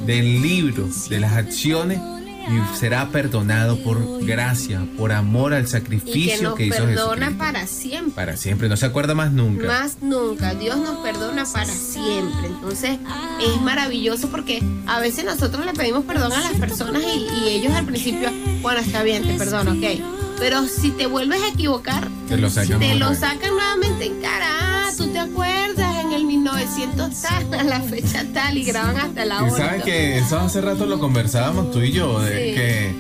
[0.04, 1.98] del libro de las acciones
[2.46, 7.32] y será perdonado por gracia, por amor al Y que sacrificio nos que, hizo perdona
[7.38, 8.12] para siempre.
[8.14, 9.66] Para siempre, no se acuerda más nunca.
[9.66, 10.54] Más nunca.
[10.54, 12.48] Dios nos perdona para siempre.
[12.48, 12.98] Entonces
[13.40, 17.72] es maravilloso porque a veces nosotros le pedimos perdón a las personas y, y ellos
[17.72, 18.30] al principio,
[18.60, 20.13] bueno, está bien, te perdono, ok.
[20.38, 23.18] Pero si te vuelves a equivocar, Te lo sacan te otra lo vez.
[23.20, 24.46] sacan nuevamente en cara.
[24.60, 29.24] Ah, tú te acuerdas en el 1900 tal, a la fecha tal y graban hasta
[29.24, 29.56] la hora.
[29.56, 32.54] sabes que eso hace rato lo conversábamos tú y yo, de Sí.
[32.54, 32.94] que,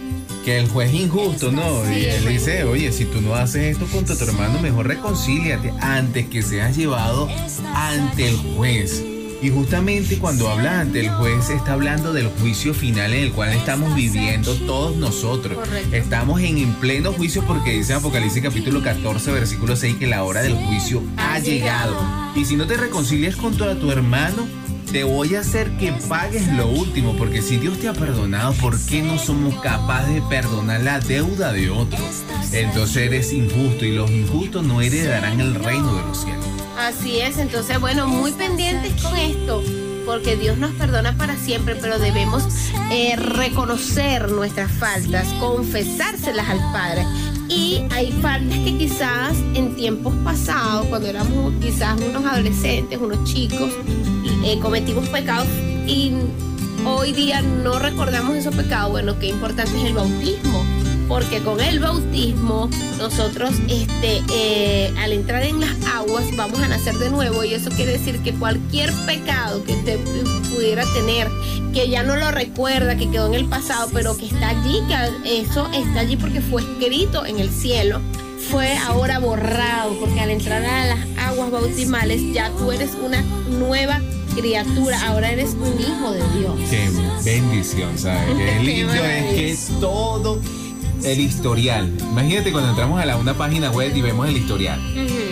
[0.44, 1.62] que el juez es injusto, ¿no?
[1.86, 5.72] Sí, y él dice, oye, si tú no haces esto contra tu hermano, mejor reconcíliate
[5.80, 7.28] antes que seas llevado
[7.74, 9.02] ante el juez.
[9.44, 13.52] Y justamente cuando habla ante el juez está hablando del juicio final en el cual
[13.52, 15.58] estamos viviendo todos nosotros.
[15.58, 15.94] Correcto.
[15.94, 20.40] Estamos en, en pleno juicio porque dice Apocalipsis capítulo 14 versículo 6 que la hora
[20.40, 21.94] del juicio ha llegado.
[22.34, 24.48] Y si no te reconcilias con tu, tu hermano,
[24.90, 28.80] te voy a hacer que pagues lo último, porque si Dios te ha perdonado, ¿por
[28.86, 32.00] qué no somos capaces de perdonar la deuda de otros?
[32.50, 36.53] Entonces eres injusto y los injustos no heredarán el reino de los cielos.
[36.78, 39.62] Así es, entonces bueno, muy pendientes con esto,
[40.04, 42.44] porque Dios nos perdona para siempre, pero debemos
[42.90, 47.06] eh, reconocer nuestras faltas, confesárselas al Padre.
[47.48, 53.70] Y hay faltas que quizás en tiempos pasados, cuando éramos quizás unos adolescentes, unos chicos,
[54.44, 55.46] eh, cometimos pecados
[55.86, 56.12] y
[56.84, 58.90] hoy día no recordamos esos pecados.
[58.90, 60.73] Bueno, qué importante es el bautismo
[61.08, 62.68] porque con el bautismo
[62.98, 67.70] nosotros este eh, al entrar en las aguas vamos a nacer de nuevo y eso
[67.70, 69.98] quiere decir que cualquier pecado que usted
[70.54, 71.28] pudiera tener
[71.72, 75.40] que ya no lo recuerda que quedó en el pasado pero que está allí que
[75.40, 78.00] eso está allí porque fue escrito en el cielo
[78.50, 83.22] fue ahora borrado porque al entrar a las aguas bautismales ya tú eres una
[83.58, 84.00] nueva
[84.34, 86.90] criatura ahora eres un hijo de Dios Qué
[87.24, 88.26] bendición, ¿sabes?
[88.36, 90.40] Qué Qué lindo es que todo
[91.04, 91.92] el historial.
[92.10, 94.80] Imagínate cuando entramos a la, una página web y vemos el historial.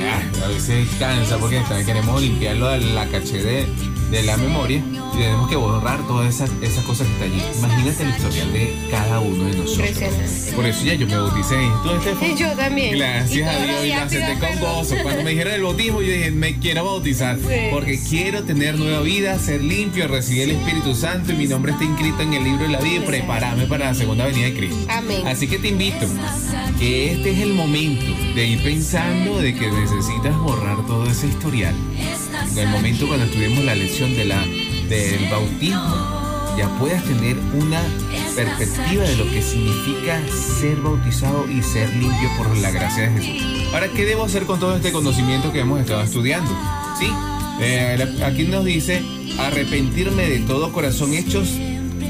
[0.02, 3.66] Ah, a veces cansa porque también queremos limpiarlo de la caché de,
[4.10, 4.82] de la memoria
[5.12, 7.58] tenemos que borrar todas esas, esas cosas que están allí.
[7.58, 10.52] Imagínate el historial de cada uno de nosotros.
[10.54, 11.56] Por eso ya yo me bauticé.
[11.82, 12.30] ¿Tú, Estefan?
[12.30, 12.96] Y yo también.
[12.96, 14.94] Gracias a Dios y lo acepté con gozo.
[15.02, 17.36] Cuando me dijeron el bautismo, yo dije, me quiero bautizar.
[17.36, 17.68] Sí.
[17.70, 21.84] Porque quiero tener nueva vida, ser limpio, recibir el Espíritu Santo y mi nombre está
[21.84, 24.86] inscrito en el libro de la vida y prepararme para la segunda venida de Cristo.
[24.88, 25.26] Amén.
[25.26, 26.06] Así que te invito
[26.78, 31.74] que este es el momento de ir pensando de que necesitas borrar todo ese historial.
[32.52, 34.44] En el momento cuando estudiemos la lección de la,
[34.96, 37.80] del bautismo, ya puedas tener una
[38.36, 43.42] perspectiva de lo que significa ser bautizado y ser limpio por la gracia de Jesús.
[43.72, 46.50] Ahora, ¿qué debo hacer con todo este conocimiento que hemos estado estudiando?
[46.98, 47.06] ¿Sí?
[47.60, 49.02] Eh, aquí nos dice,
[49.38, 51.14] arrepentirme de todo corazón.
[51.14, 51.48] Hechos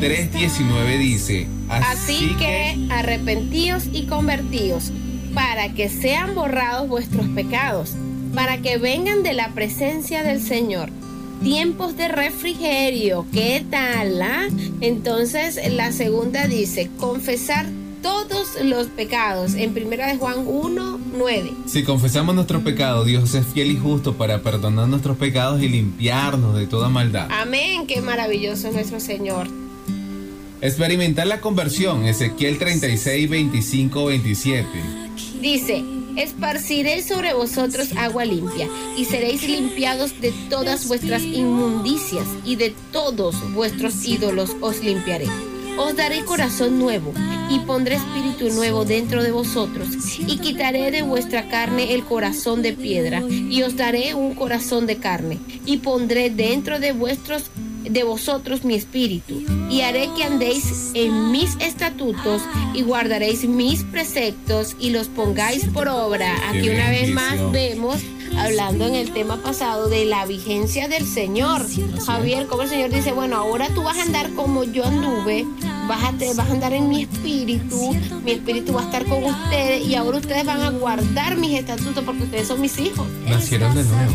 [0.00, 4.90] 3.19 dice, Así que arrepentíos y convertíos,
[5.34, 7.92] para que sean borrados vuestros pecados,
[8.34, 10.90] para que vengan de la presencia del Señor.
[11.42, 14.22] Tiempos de refrigerio, ¿qué tal?
[14.22, 14.46] ah?
[14.80, 17.66] Entonces la segunda dice, confesar
[18.00, 21.52] todos los pecados, en primera de Juan 1, 9.
[21.66, 26.56] Si confesamos nuestros pecados, Dios es fiel y justo para perdonar nuestros pecados y limpiarnos
[26.56, 27.28] de toda maldad.
[27.30, 29.48] Amén, qué maravilloso es nuestro Señor.
[30.60, 34.68] Experimentar la conversión, Ezequiel 36, 25, 27.
[35.40, 35.82] Dice,
[36.16, 43.36] esparciréis sobre vosotros agua limpia, y seréis limpiados de todas vuestras inmundicias, y de todos
[43.54, 45.26] vuestros ídolos os limpiaré.
[45.78, 47.14] Os daré corazón nuevo,
[47.48, 52.74] y pondré espíritu nuevo dentro de vosotros, y quitaré de vuestra carne el corazón de
[52.74, 57.44] piedra, y os daré un corazón de carne, y pondré dentro de vuestros
[57.88, 62.42] de vosotros mi espíritu, y haré que andéis en mis estatutos
[62.74, 66.34] y guardaréis mis preceptos y los pongáis por obra.
[66.50, 67.96] Aquí una vez más vemos,
[68.38, 71.66] hablando en el tema pasado, de la vigencia del Señor.
[72.06, 75.44] Javier, como el Señor dice, bueno, ahora tú vas a andar como yo anduve,
[75.88, 77.94] vas a, te- vas a andar en mi espíritu,
[78.24, 82.04] mi espíritu va a estar con ustedes y ahora ustedes van a guardar mis estatutos
[82.04, 83.06] porque ustedes son mis hijos.
[83.28, 84.12] Nacieron de nuevo.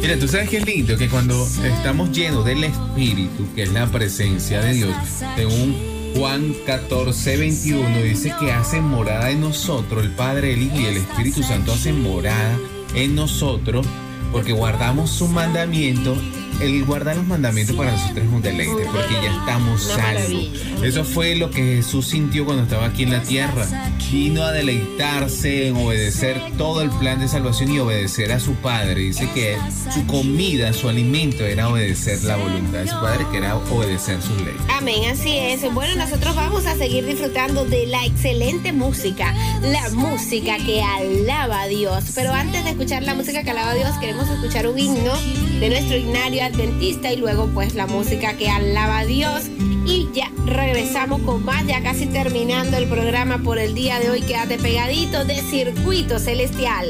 [0.00, 3.86] Mira, tú sabes que es lindo que cuando estamos llenos del Espíritu, que es la
[3.86, 4.94] presencia de Dios,
[5.36, 5.76] según
[6.14, 10.96] Juan 14, 21, dice que hace morada en nosotros, el Padre, el Hijo y el
[10.98, 12.58] Espíritu Santo hacen morada
[12.94, 13.86] en nosotros,
[14.32, 16.16] porque guardamos su mandamiento.
[16.60, 20.50] El guardar los mandamientos para nosotros es un deleite, porque ya estamos salvos.
[20.82, 23.66] Eso fue lo que Jesús sintió cuando estaba aquí en la tierra.
[24.10, 29.02] Vino a deleitarse en obedecer todo el plan de salvación y obedecer a su Padre.
[29.02, 29.56] Dice que
[29.92, 34.36] su comida, su alimento era obedecer la voluntad de su Padre, que era obedecer sus
[34.38, 34.60] leyes.
[34.70, 35.72] Amén, así es.
[35.72, 41.68] Bueno, nosotros vamos a seguir disfrutando de la excelente música, la música que alaba a
[41.68, 42.04] Dios.
[42.14, 45.12] Pero antes de escuchar la música que alaba a Dios, queremos escuchar un himno
[45.60, 49.44] de nuestro himnario adventista y luego pues la música que alaba a Dios.
[49.86, 54.20] Y ya regresamos con más, ya casi terminando el programa por el día de hoy.
[54.20, 56.88] Quédate pegadito de Circuito Celestial.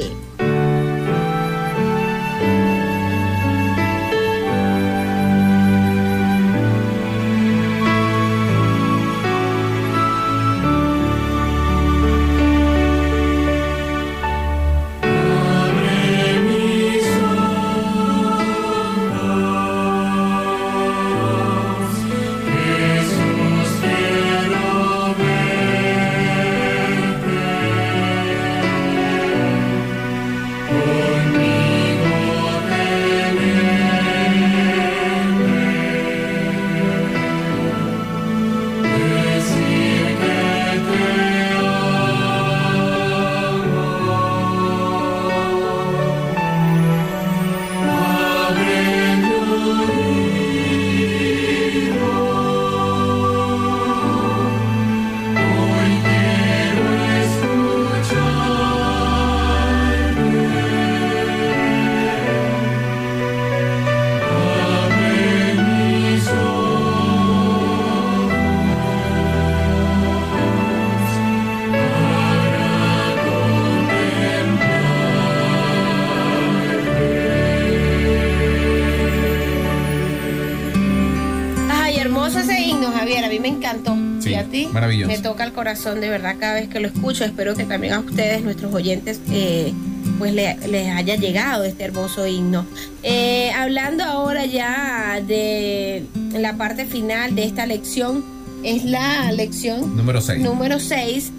[85.63, 87.25] Corazón de verdad cada vez que lo escucho.
[87.25, 89.73] Espero que también a ustedes, nuestros oyentes, eh,
[90.17, 92.65] pues le- les haya llegado este hermoso himno.
[93.03, 98.23] Eh, hablando ahora ya de la parte final de esta lección,
[98.63, 100.39] es la lección Número 6.
[100.41, 101.31] Número 6,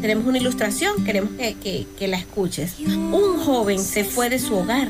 [0.00, 2.72] tenemos una ilustración, queremos que, que- que la escuches.
[2.80, 4.88] Un joven se fue de su hogar,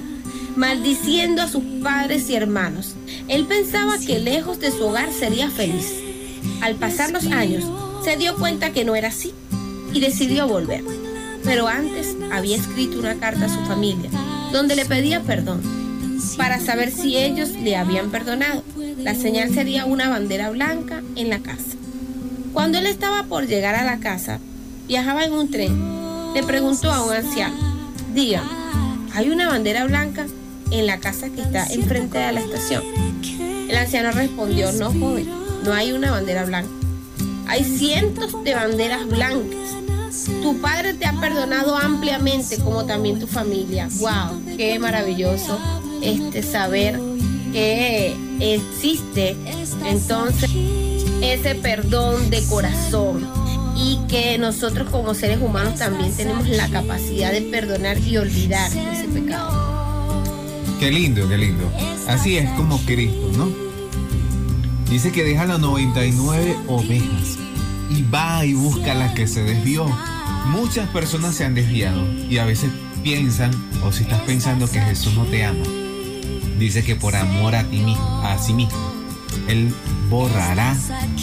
[0.57, 2.95] maldiciendo a sus padres y hermanos.
[3.29, 5.93] Él pensaba que lejos de su hogar sería feliz.
[6.63, 7.65] Al pasar los años,
[8.07, 9.35] se dio cuenta que no era así
[9.93, 10.85] y decidió volver.
[11.43, 14.09] Pero antes había escrito una carta a su familia
[14.53, 15.61] donde le pedía perdón
[16.37, 18.63] para saber si ellos le habían perdonado.
[18.99, 21.75] La señal sería una bandera blanca en la casa.
[22.53, 24.39] Cuando él estaba por llegar a la casa,
[24.87, 27.57] viajaba en un tren, le preguntó a un anciano,
[28.15, 28.49] dígame,
[29.15, 30.29] ¿hay una bandera blanca
[30.71, 32.85] en la casa que está enfrente de la estación?
[33.69, 35.29] El anciano respondió, no joven,
[35.65, 36.86] no hay una bandera blanca.
[37.47, 39.77] Hay cientos de banderas blancas.
[40.43, 43.89] Tu padre te ha perdonado ampliamente como también tu familia.
[43.99, 44.57] ¡Wow!
[44.57, 45.59] ¡Qué maravilloso
[46.03, 47.01] este saber
[47.53, 49.37] que existe
[49.87, 50.51] entonces
[51.23, 53.27] ese perdón de corazón
[53.77, 59.09] y que nosotros como seres humanos también tenemos la capacidad de perdonar y olvidar ese
[59.09, 60.25] pecado.
[60.81, 61.71] Qué lindo, qué lindo.
[62.09, 63.66] Así es como Cristo, ¿no?
[64.89, 67.39] Dice que deja las 99 ovejas
[67.91, 69.87] y va y busca la que se desvió.
[70.47, 72.71] Muchas personas se han desviado y a veces
[73.03, 73.51] piensan,
[73.85, 75.65] o si estás pensando que Jesús no te ama,
[76.59, 78.79] dice que por amor a ti mismo, a sí mismo,
[79.49, 79.75] Él
[80.09, 80.77] borrará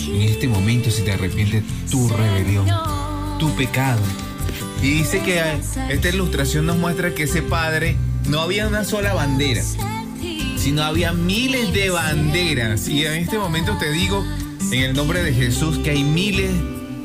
[0.07, 2.67] en este momento si te arrepientes tu rebelión,
[3.39, 4.01] tu pecado.
[4.81, 5.41] Y dice que
[5.89, 7.95] esta ilustración nos muestra que ese padre
[8.27, 9.61] no había una sola bandera,
[10.63, 12.87] sino había miles de banderas.
[12.87, 14.25] Y en este momento te digo,
[14.71, 16.51] en el nombre de Jesús, que hay miles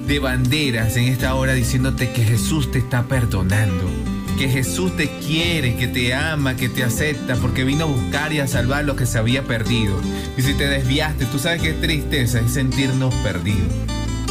[0.06, 3.90] de banderas en esta hora diciéndote que Jesús te está perdonando
[4.38, 8.38] que Jesús te quiere, que te ama, que te acepta, porque vino a buscar y
[8.38, 10.00] a salvar lo que se había perdido.
[10.36, 13.72] Y si te desviaste, tú sabes qué tristeza es sentirnos perdidos,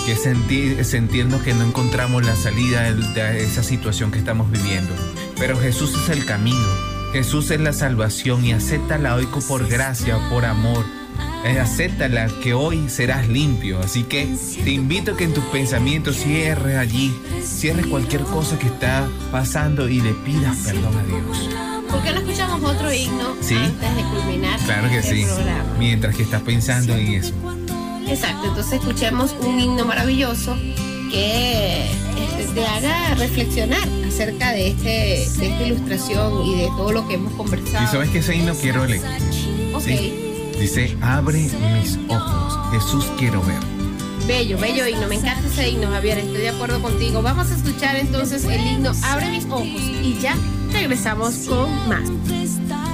[0.05, 4.93] que sentir, sentirnos que no encontramos la salida de esa situación que estamos viviendo.
[5.37, 6.65] Pero Jesús es el camino,
[7.13, 10.85] Jesús es la salvación y acéptala hoy por gracia, por amor.
[11.45, 13.79] Eh, acéptala que hoy serás limpio.
[13.79, 14.27] Así que
[14.63, 19.87] te invito a que en tus pensamientos cierres allí, cierres cualquier cosa que está pasando
[19.87, 21.49] y le pidas perdón a Dios.
[21.89, 23.55] ¿Por qué no escuchamos otro himno ¿Sí?
[23.55, 25.23] antes de culminar Claro que el sí.
[25.23, 25.75] programa?
[25.79, 27.33] Mientras que estás pensando en eso.
[28.07, 30.55] Exacto, entonces escuchemos un himno maravilloso
[31.11, 31.85] que
[32.39, 37.15] este, te haga reflexionar acerca de, este, de esta ilustración y de todo lo que
[37.15, 37.83] hemos conversado.
[37.83, 39.01] ¿Y sabes qué ese himno quiero leer?
[39.73, 39.85] Ok,
[40.59, 41.37] Dice, abre
[41.81, 43.59] mis ojos, Jesús quiero ver.
[44.27, 47.21] bello, bello himno, me encanta ese himno, Javier, estoy de acuerdo contigo.
[47.21, 50.35] Vamos a escuchar entonces el himno Abre mis ojos y ya
[50.73, 52.09] regresamos con más.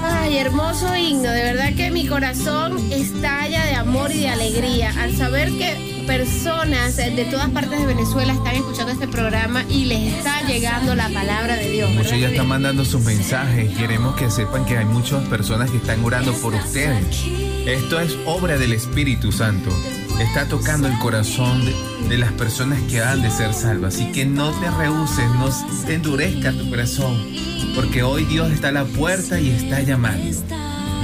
[0.03, 5.15] Ay, hermoso himno, de verdad que mi corazón estalla de amor y de alegría al
[5.15, 10.41] saber que personas de todas partes de Venezuela están escuchando este programa y les está
[10.45, 11.89] llegando la palabra de Dios.
[11.89, 13.75] ¿verdad Muchos ya están mandando sus mensajes.
[13.77, 17.23] Queremos que sepan que hay muchas personas que están orando por ustedes.
[17.65, 19.69] Esto es obra del Espíritu Santo.
[20.19, 21.73] Está tocando el corazón de,
[22.09, 23.95] de las personas que han de ser salvas.
[23.95, 25.49] Así que no te rehuses, no
[25.85, 27.17] te endurezca tu corazón.
[27.75, 30.37] Porque hoy Dios está a la puerta y está llamando.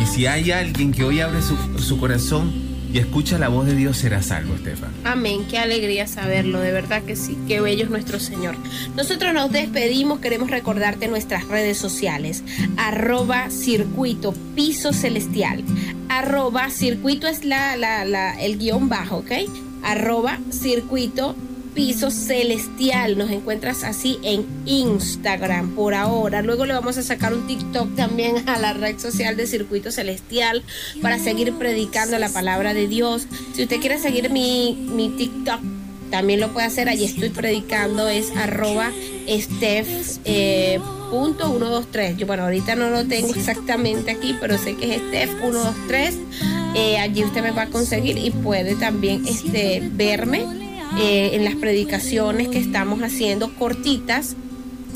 [0.02, 3.76] Y si hay alguien que hoy abre su, su corazón y escucha la voz de
[3.76, 4.92] Dios, será salvo, Estefan.
[5.04, 8.56] Amén, qué alegría saberlo, de verdad que sí, qué bello es nuestro Señor.
[8.96, 12.44] Nosotros nos despedimos, queremos recordarte nuestras redes sociales,
[12.78, 15.64] arroba circuito piso celestial,
[16.10, 19.32] arroba circuito es la, el guion bajo, ¿ok?
[19.84, 21.36] Arroba circuito
[21.80, 27.48] piso celestial, nos encuentras así en Instagram por ahora, luego le vamos a sacar un
[27.48, 30.62] TikTok también a la red social de circuito celestial
[31.02, 33.28] para seguir predicando la palabra de Dios.
[33.54, 35.62] Si usted quiere seguir mi, mi TikTok,
[36.12, 36.90] también lo puede hacer.
[36.90, 38.92] Allí estoy predicando, es arroba
[39.30, 42.18] steph, eh, punto 123.
[42.18, 46.16] Yo, bueno, ahorita no lo tengo exactamente aquí, pero sé que es steph 123.
[46.76, 51.56] Eh, allí usted me va a conseguir y puede también este, verme eh, en las
[51.56, 54.36] predicaciones que estamos haciendo cortitas.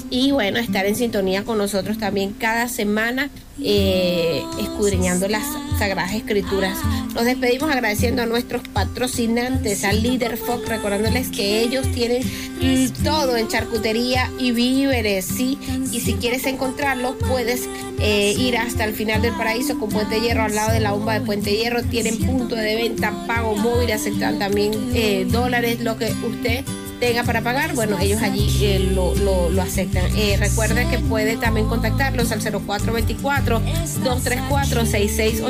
[0.09, 3.29] Y bueno, estar en sintonía con nosotros también cada semana
[3.61, 5.43] eh, escudriñando las
[5.77, 6.77] Sagradas Escrituras.
[7.13, 12.23] Nos despedimos agradeciendo a nuestros patrocinantes, al Líder Fox, recordándoles que ellos tienen
[13.03, 15.57] todo en charcutería y víveres, ¿sí?
[15.91, 17.67] Y si quieres encontrarlos, puedes
[17.99, 21.13] eh, ir hasta el final del paraíso con Puente Hierro, al lado de la bomba
[21.13, 21.83] de Puente Hierro.
[21.83, 26.63] Tienen punto de venta, pago móvil, aceptan también eh, dólares, lo que usted
[27.03, 30.05] tenga para pagar, bueno, ellos allí eh, lo, lo- aceptan.
[30.15, 35.41] Eh, recuerda que puede también contactarlos al 0424-234-6686,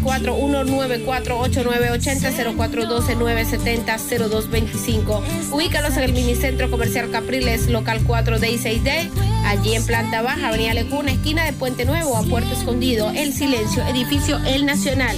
[0.06, 5.24] 0424-194-8980, 0412-970-0225.
[5.52, 9.10] Ubícalos en el Minicentro Comercial Capriles, local 4D y 6D,
[9.48, 13.84] allí en planta baja, Avenida Lecuna, esquina de Puente Nuevo, a Puerto Escondido, El Silencio,
[13.88, 15.18] edificio El Nacional.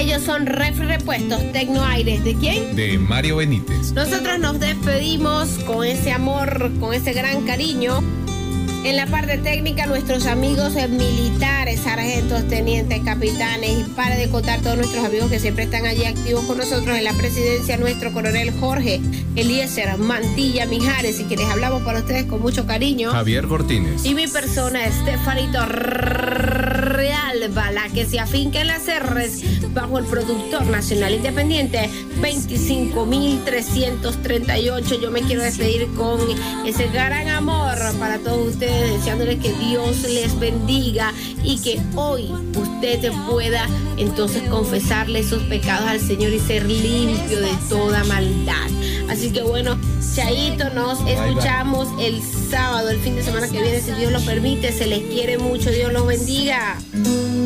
[0.00, 2.24] Ellos son Refri Repuestos Tecnoaires.
[2.24, 2.74] ¿De quién?
[2.74, 3.92] De Mario Benítez.
[3.92, 8.02] Nosotros nos despedimos con ese amor, con ese gran cariño.
[8.82, 14.78] En la parte técnica, nuestros amigos militares, sargentos, tenientes, capitanes, y para de contar todos
[14.78, 19.02] nuestros amigos que siempre están allí activos con nosotros en la presidencia, nuestro coronel Jorge
[19.36, 23.12] Eliezer Mantilla Mijares, y quienes hablamos para ustedes con mucho cariño.
[23.12, 24.06] Javier Cortines.
[24.06, 25.66] Y mi persona, Estefanito
[27.00, 31.88] Realba, la que se afinca en las R's bajo el productor nacional independiente
[32.20, 35.00] 25.338.
[35.00, 36.20] Yo me quiero despedir con
[36.66, 43.10] ese gran amor para todos ustedes, deseándoles que Dios les bendiga y que hoy usted
[43.26, 43.66] pueda
[43.96, 48.68] entonces confesarle sus pecados al Señor y ser limpio de toda maldad.
[49.08, 49.80] Así que bueno,
[50.14, 54.70] Chaito, nos escuchamos el sábado, el fin de semana que viene, si Dios lo permite.
[54.70, 56.76] Se les quiere mucho, Dios los bendiga.
[56.92, 57.39] Vi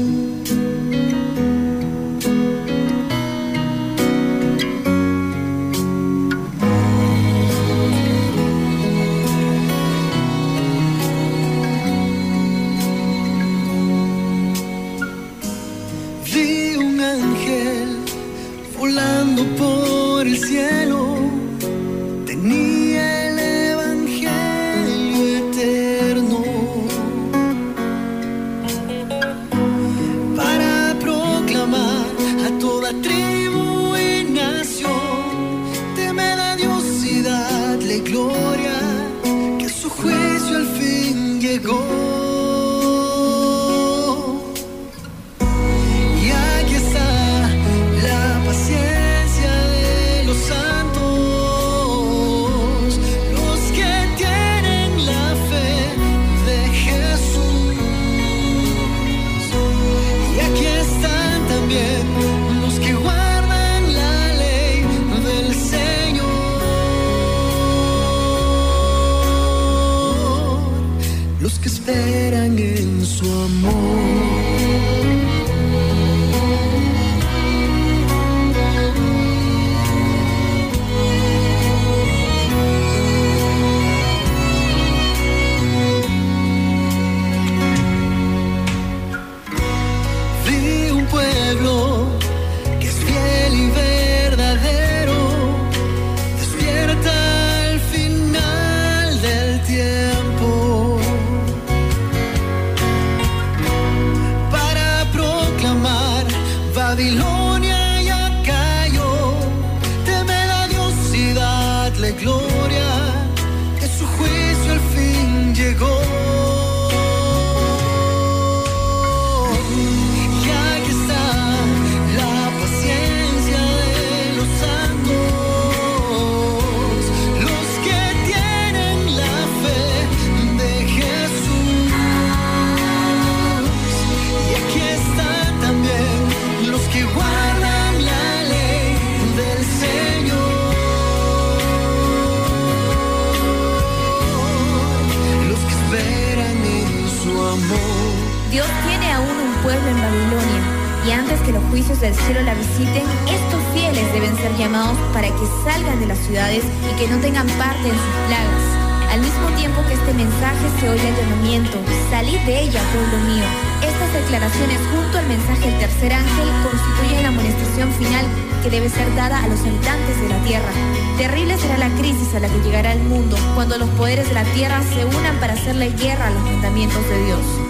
[162.47, 163.45] de ella, pueblo mío.
[163.81, 168.27] Estas declaraciones junto al mensaje del tercer ángel constituyen la amonestación final
[168.62, 170.71] que debe ser dada a los habitantes de la tierra.
[171.16, 174.45] Terrible será la crisis a la que llegará el mundo cuando los poderes de la
[174.45, 177.64] tierra se unan para hacerle guerra a los mandamientos de Dios.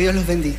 [0.00, 0.49] Dios los bendiga.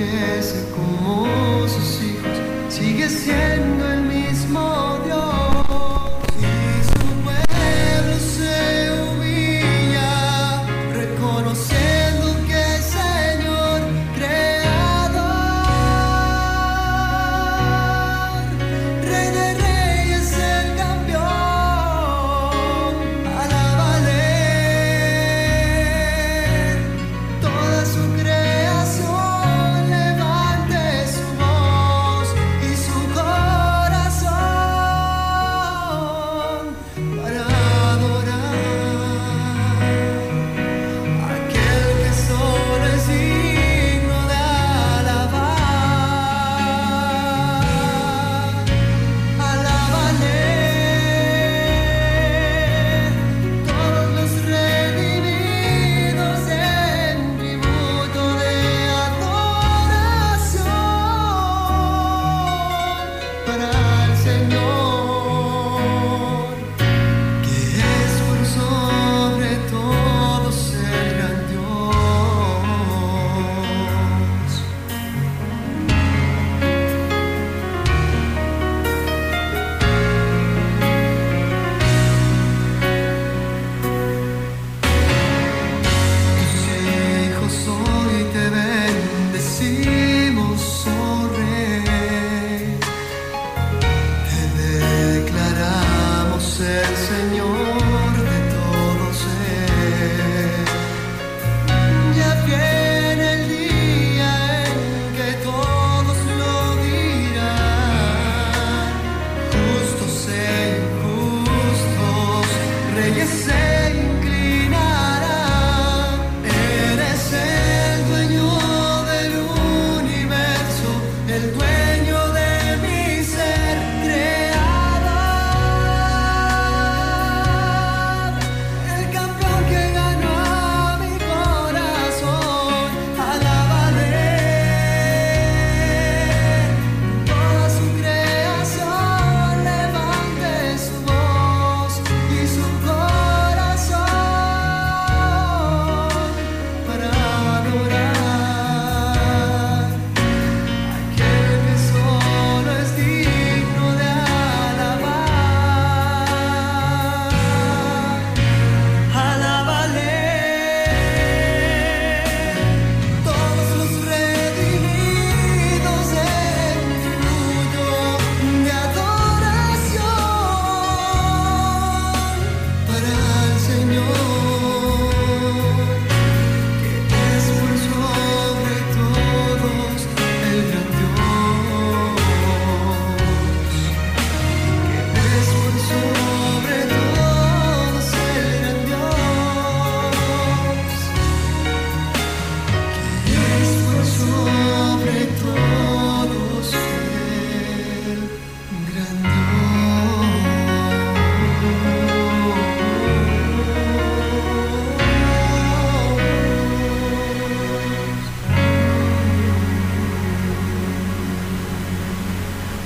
[0.00, 1.29] Envejece como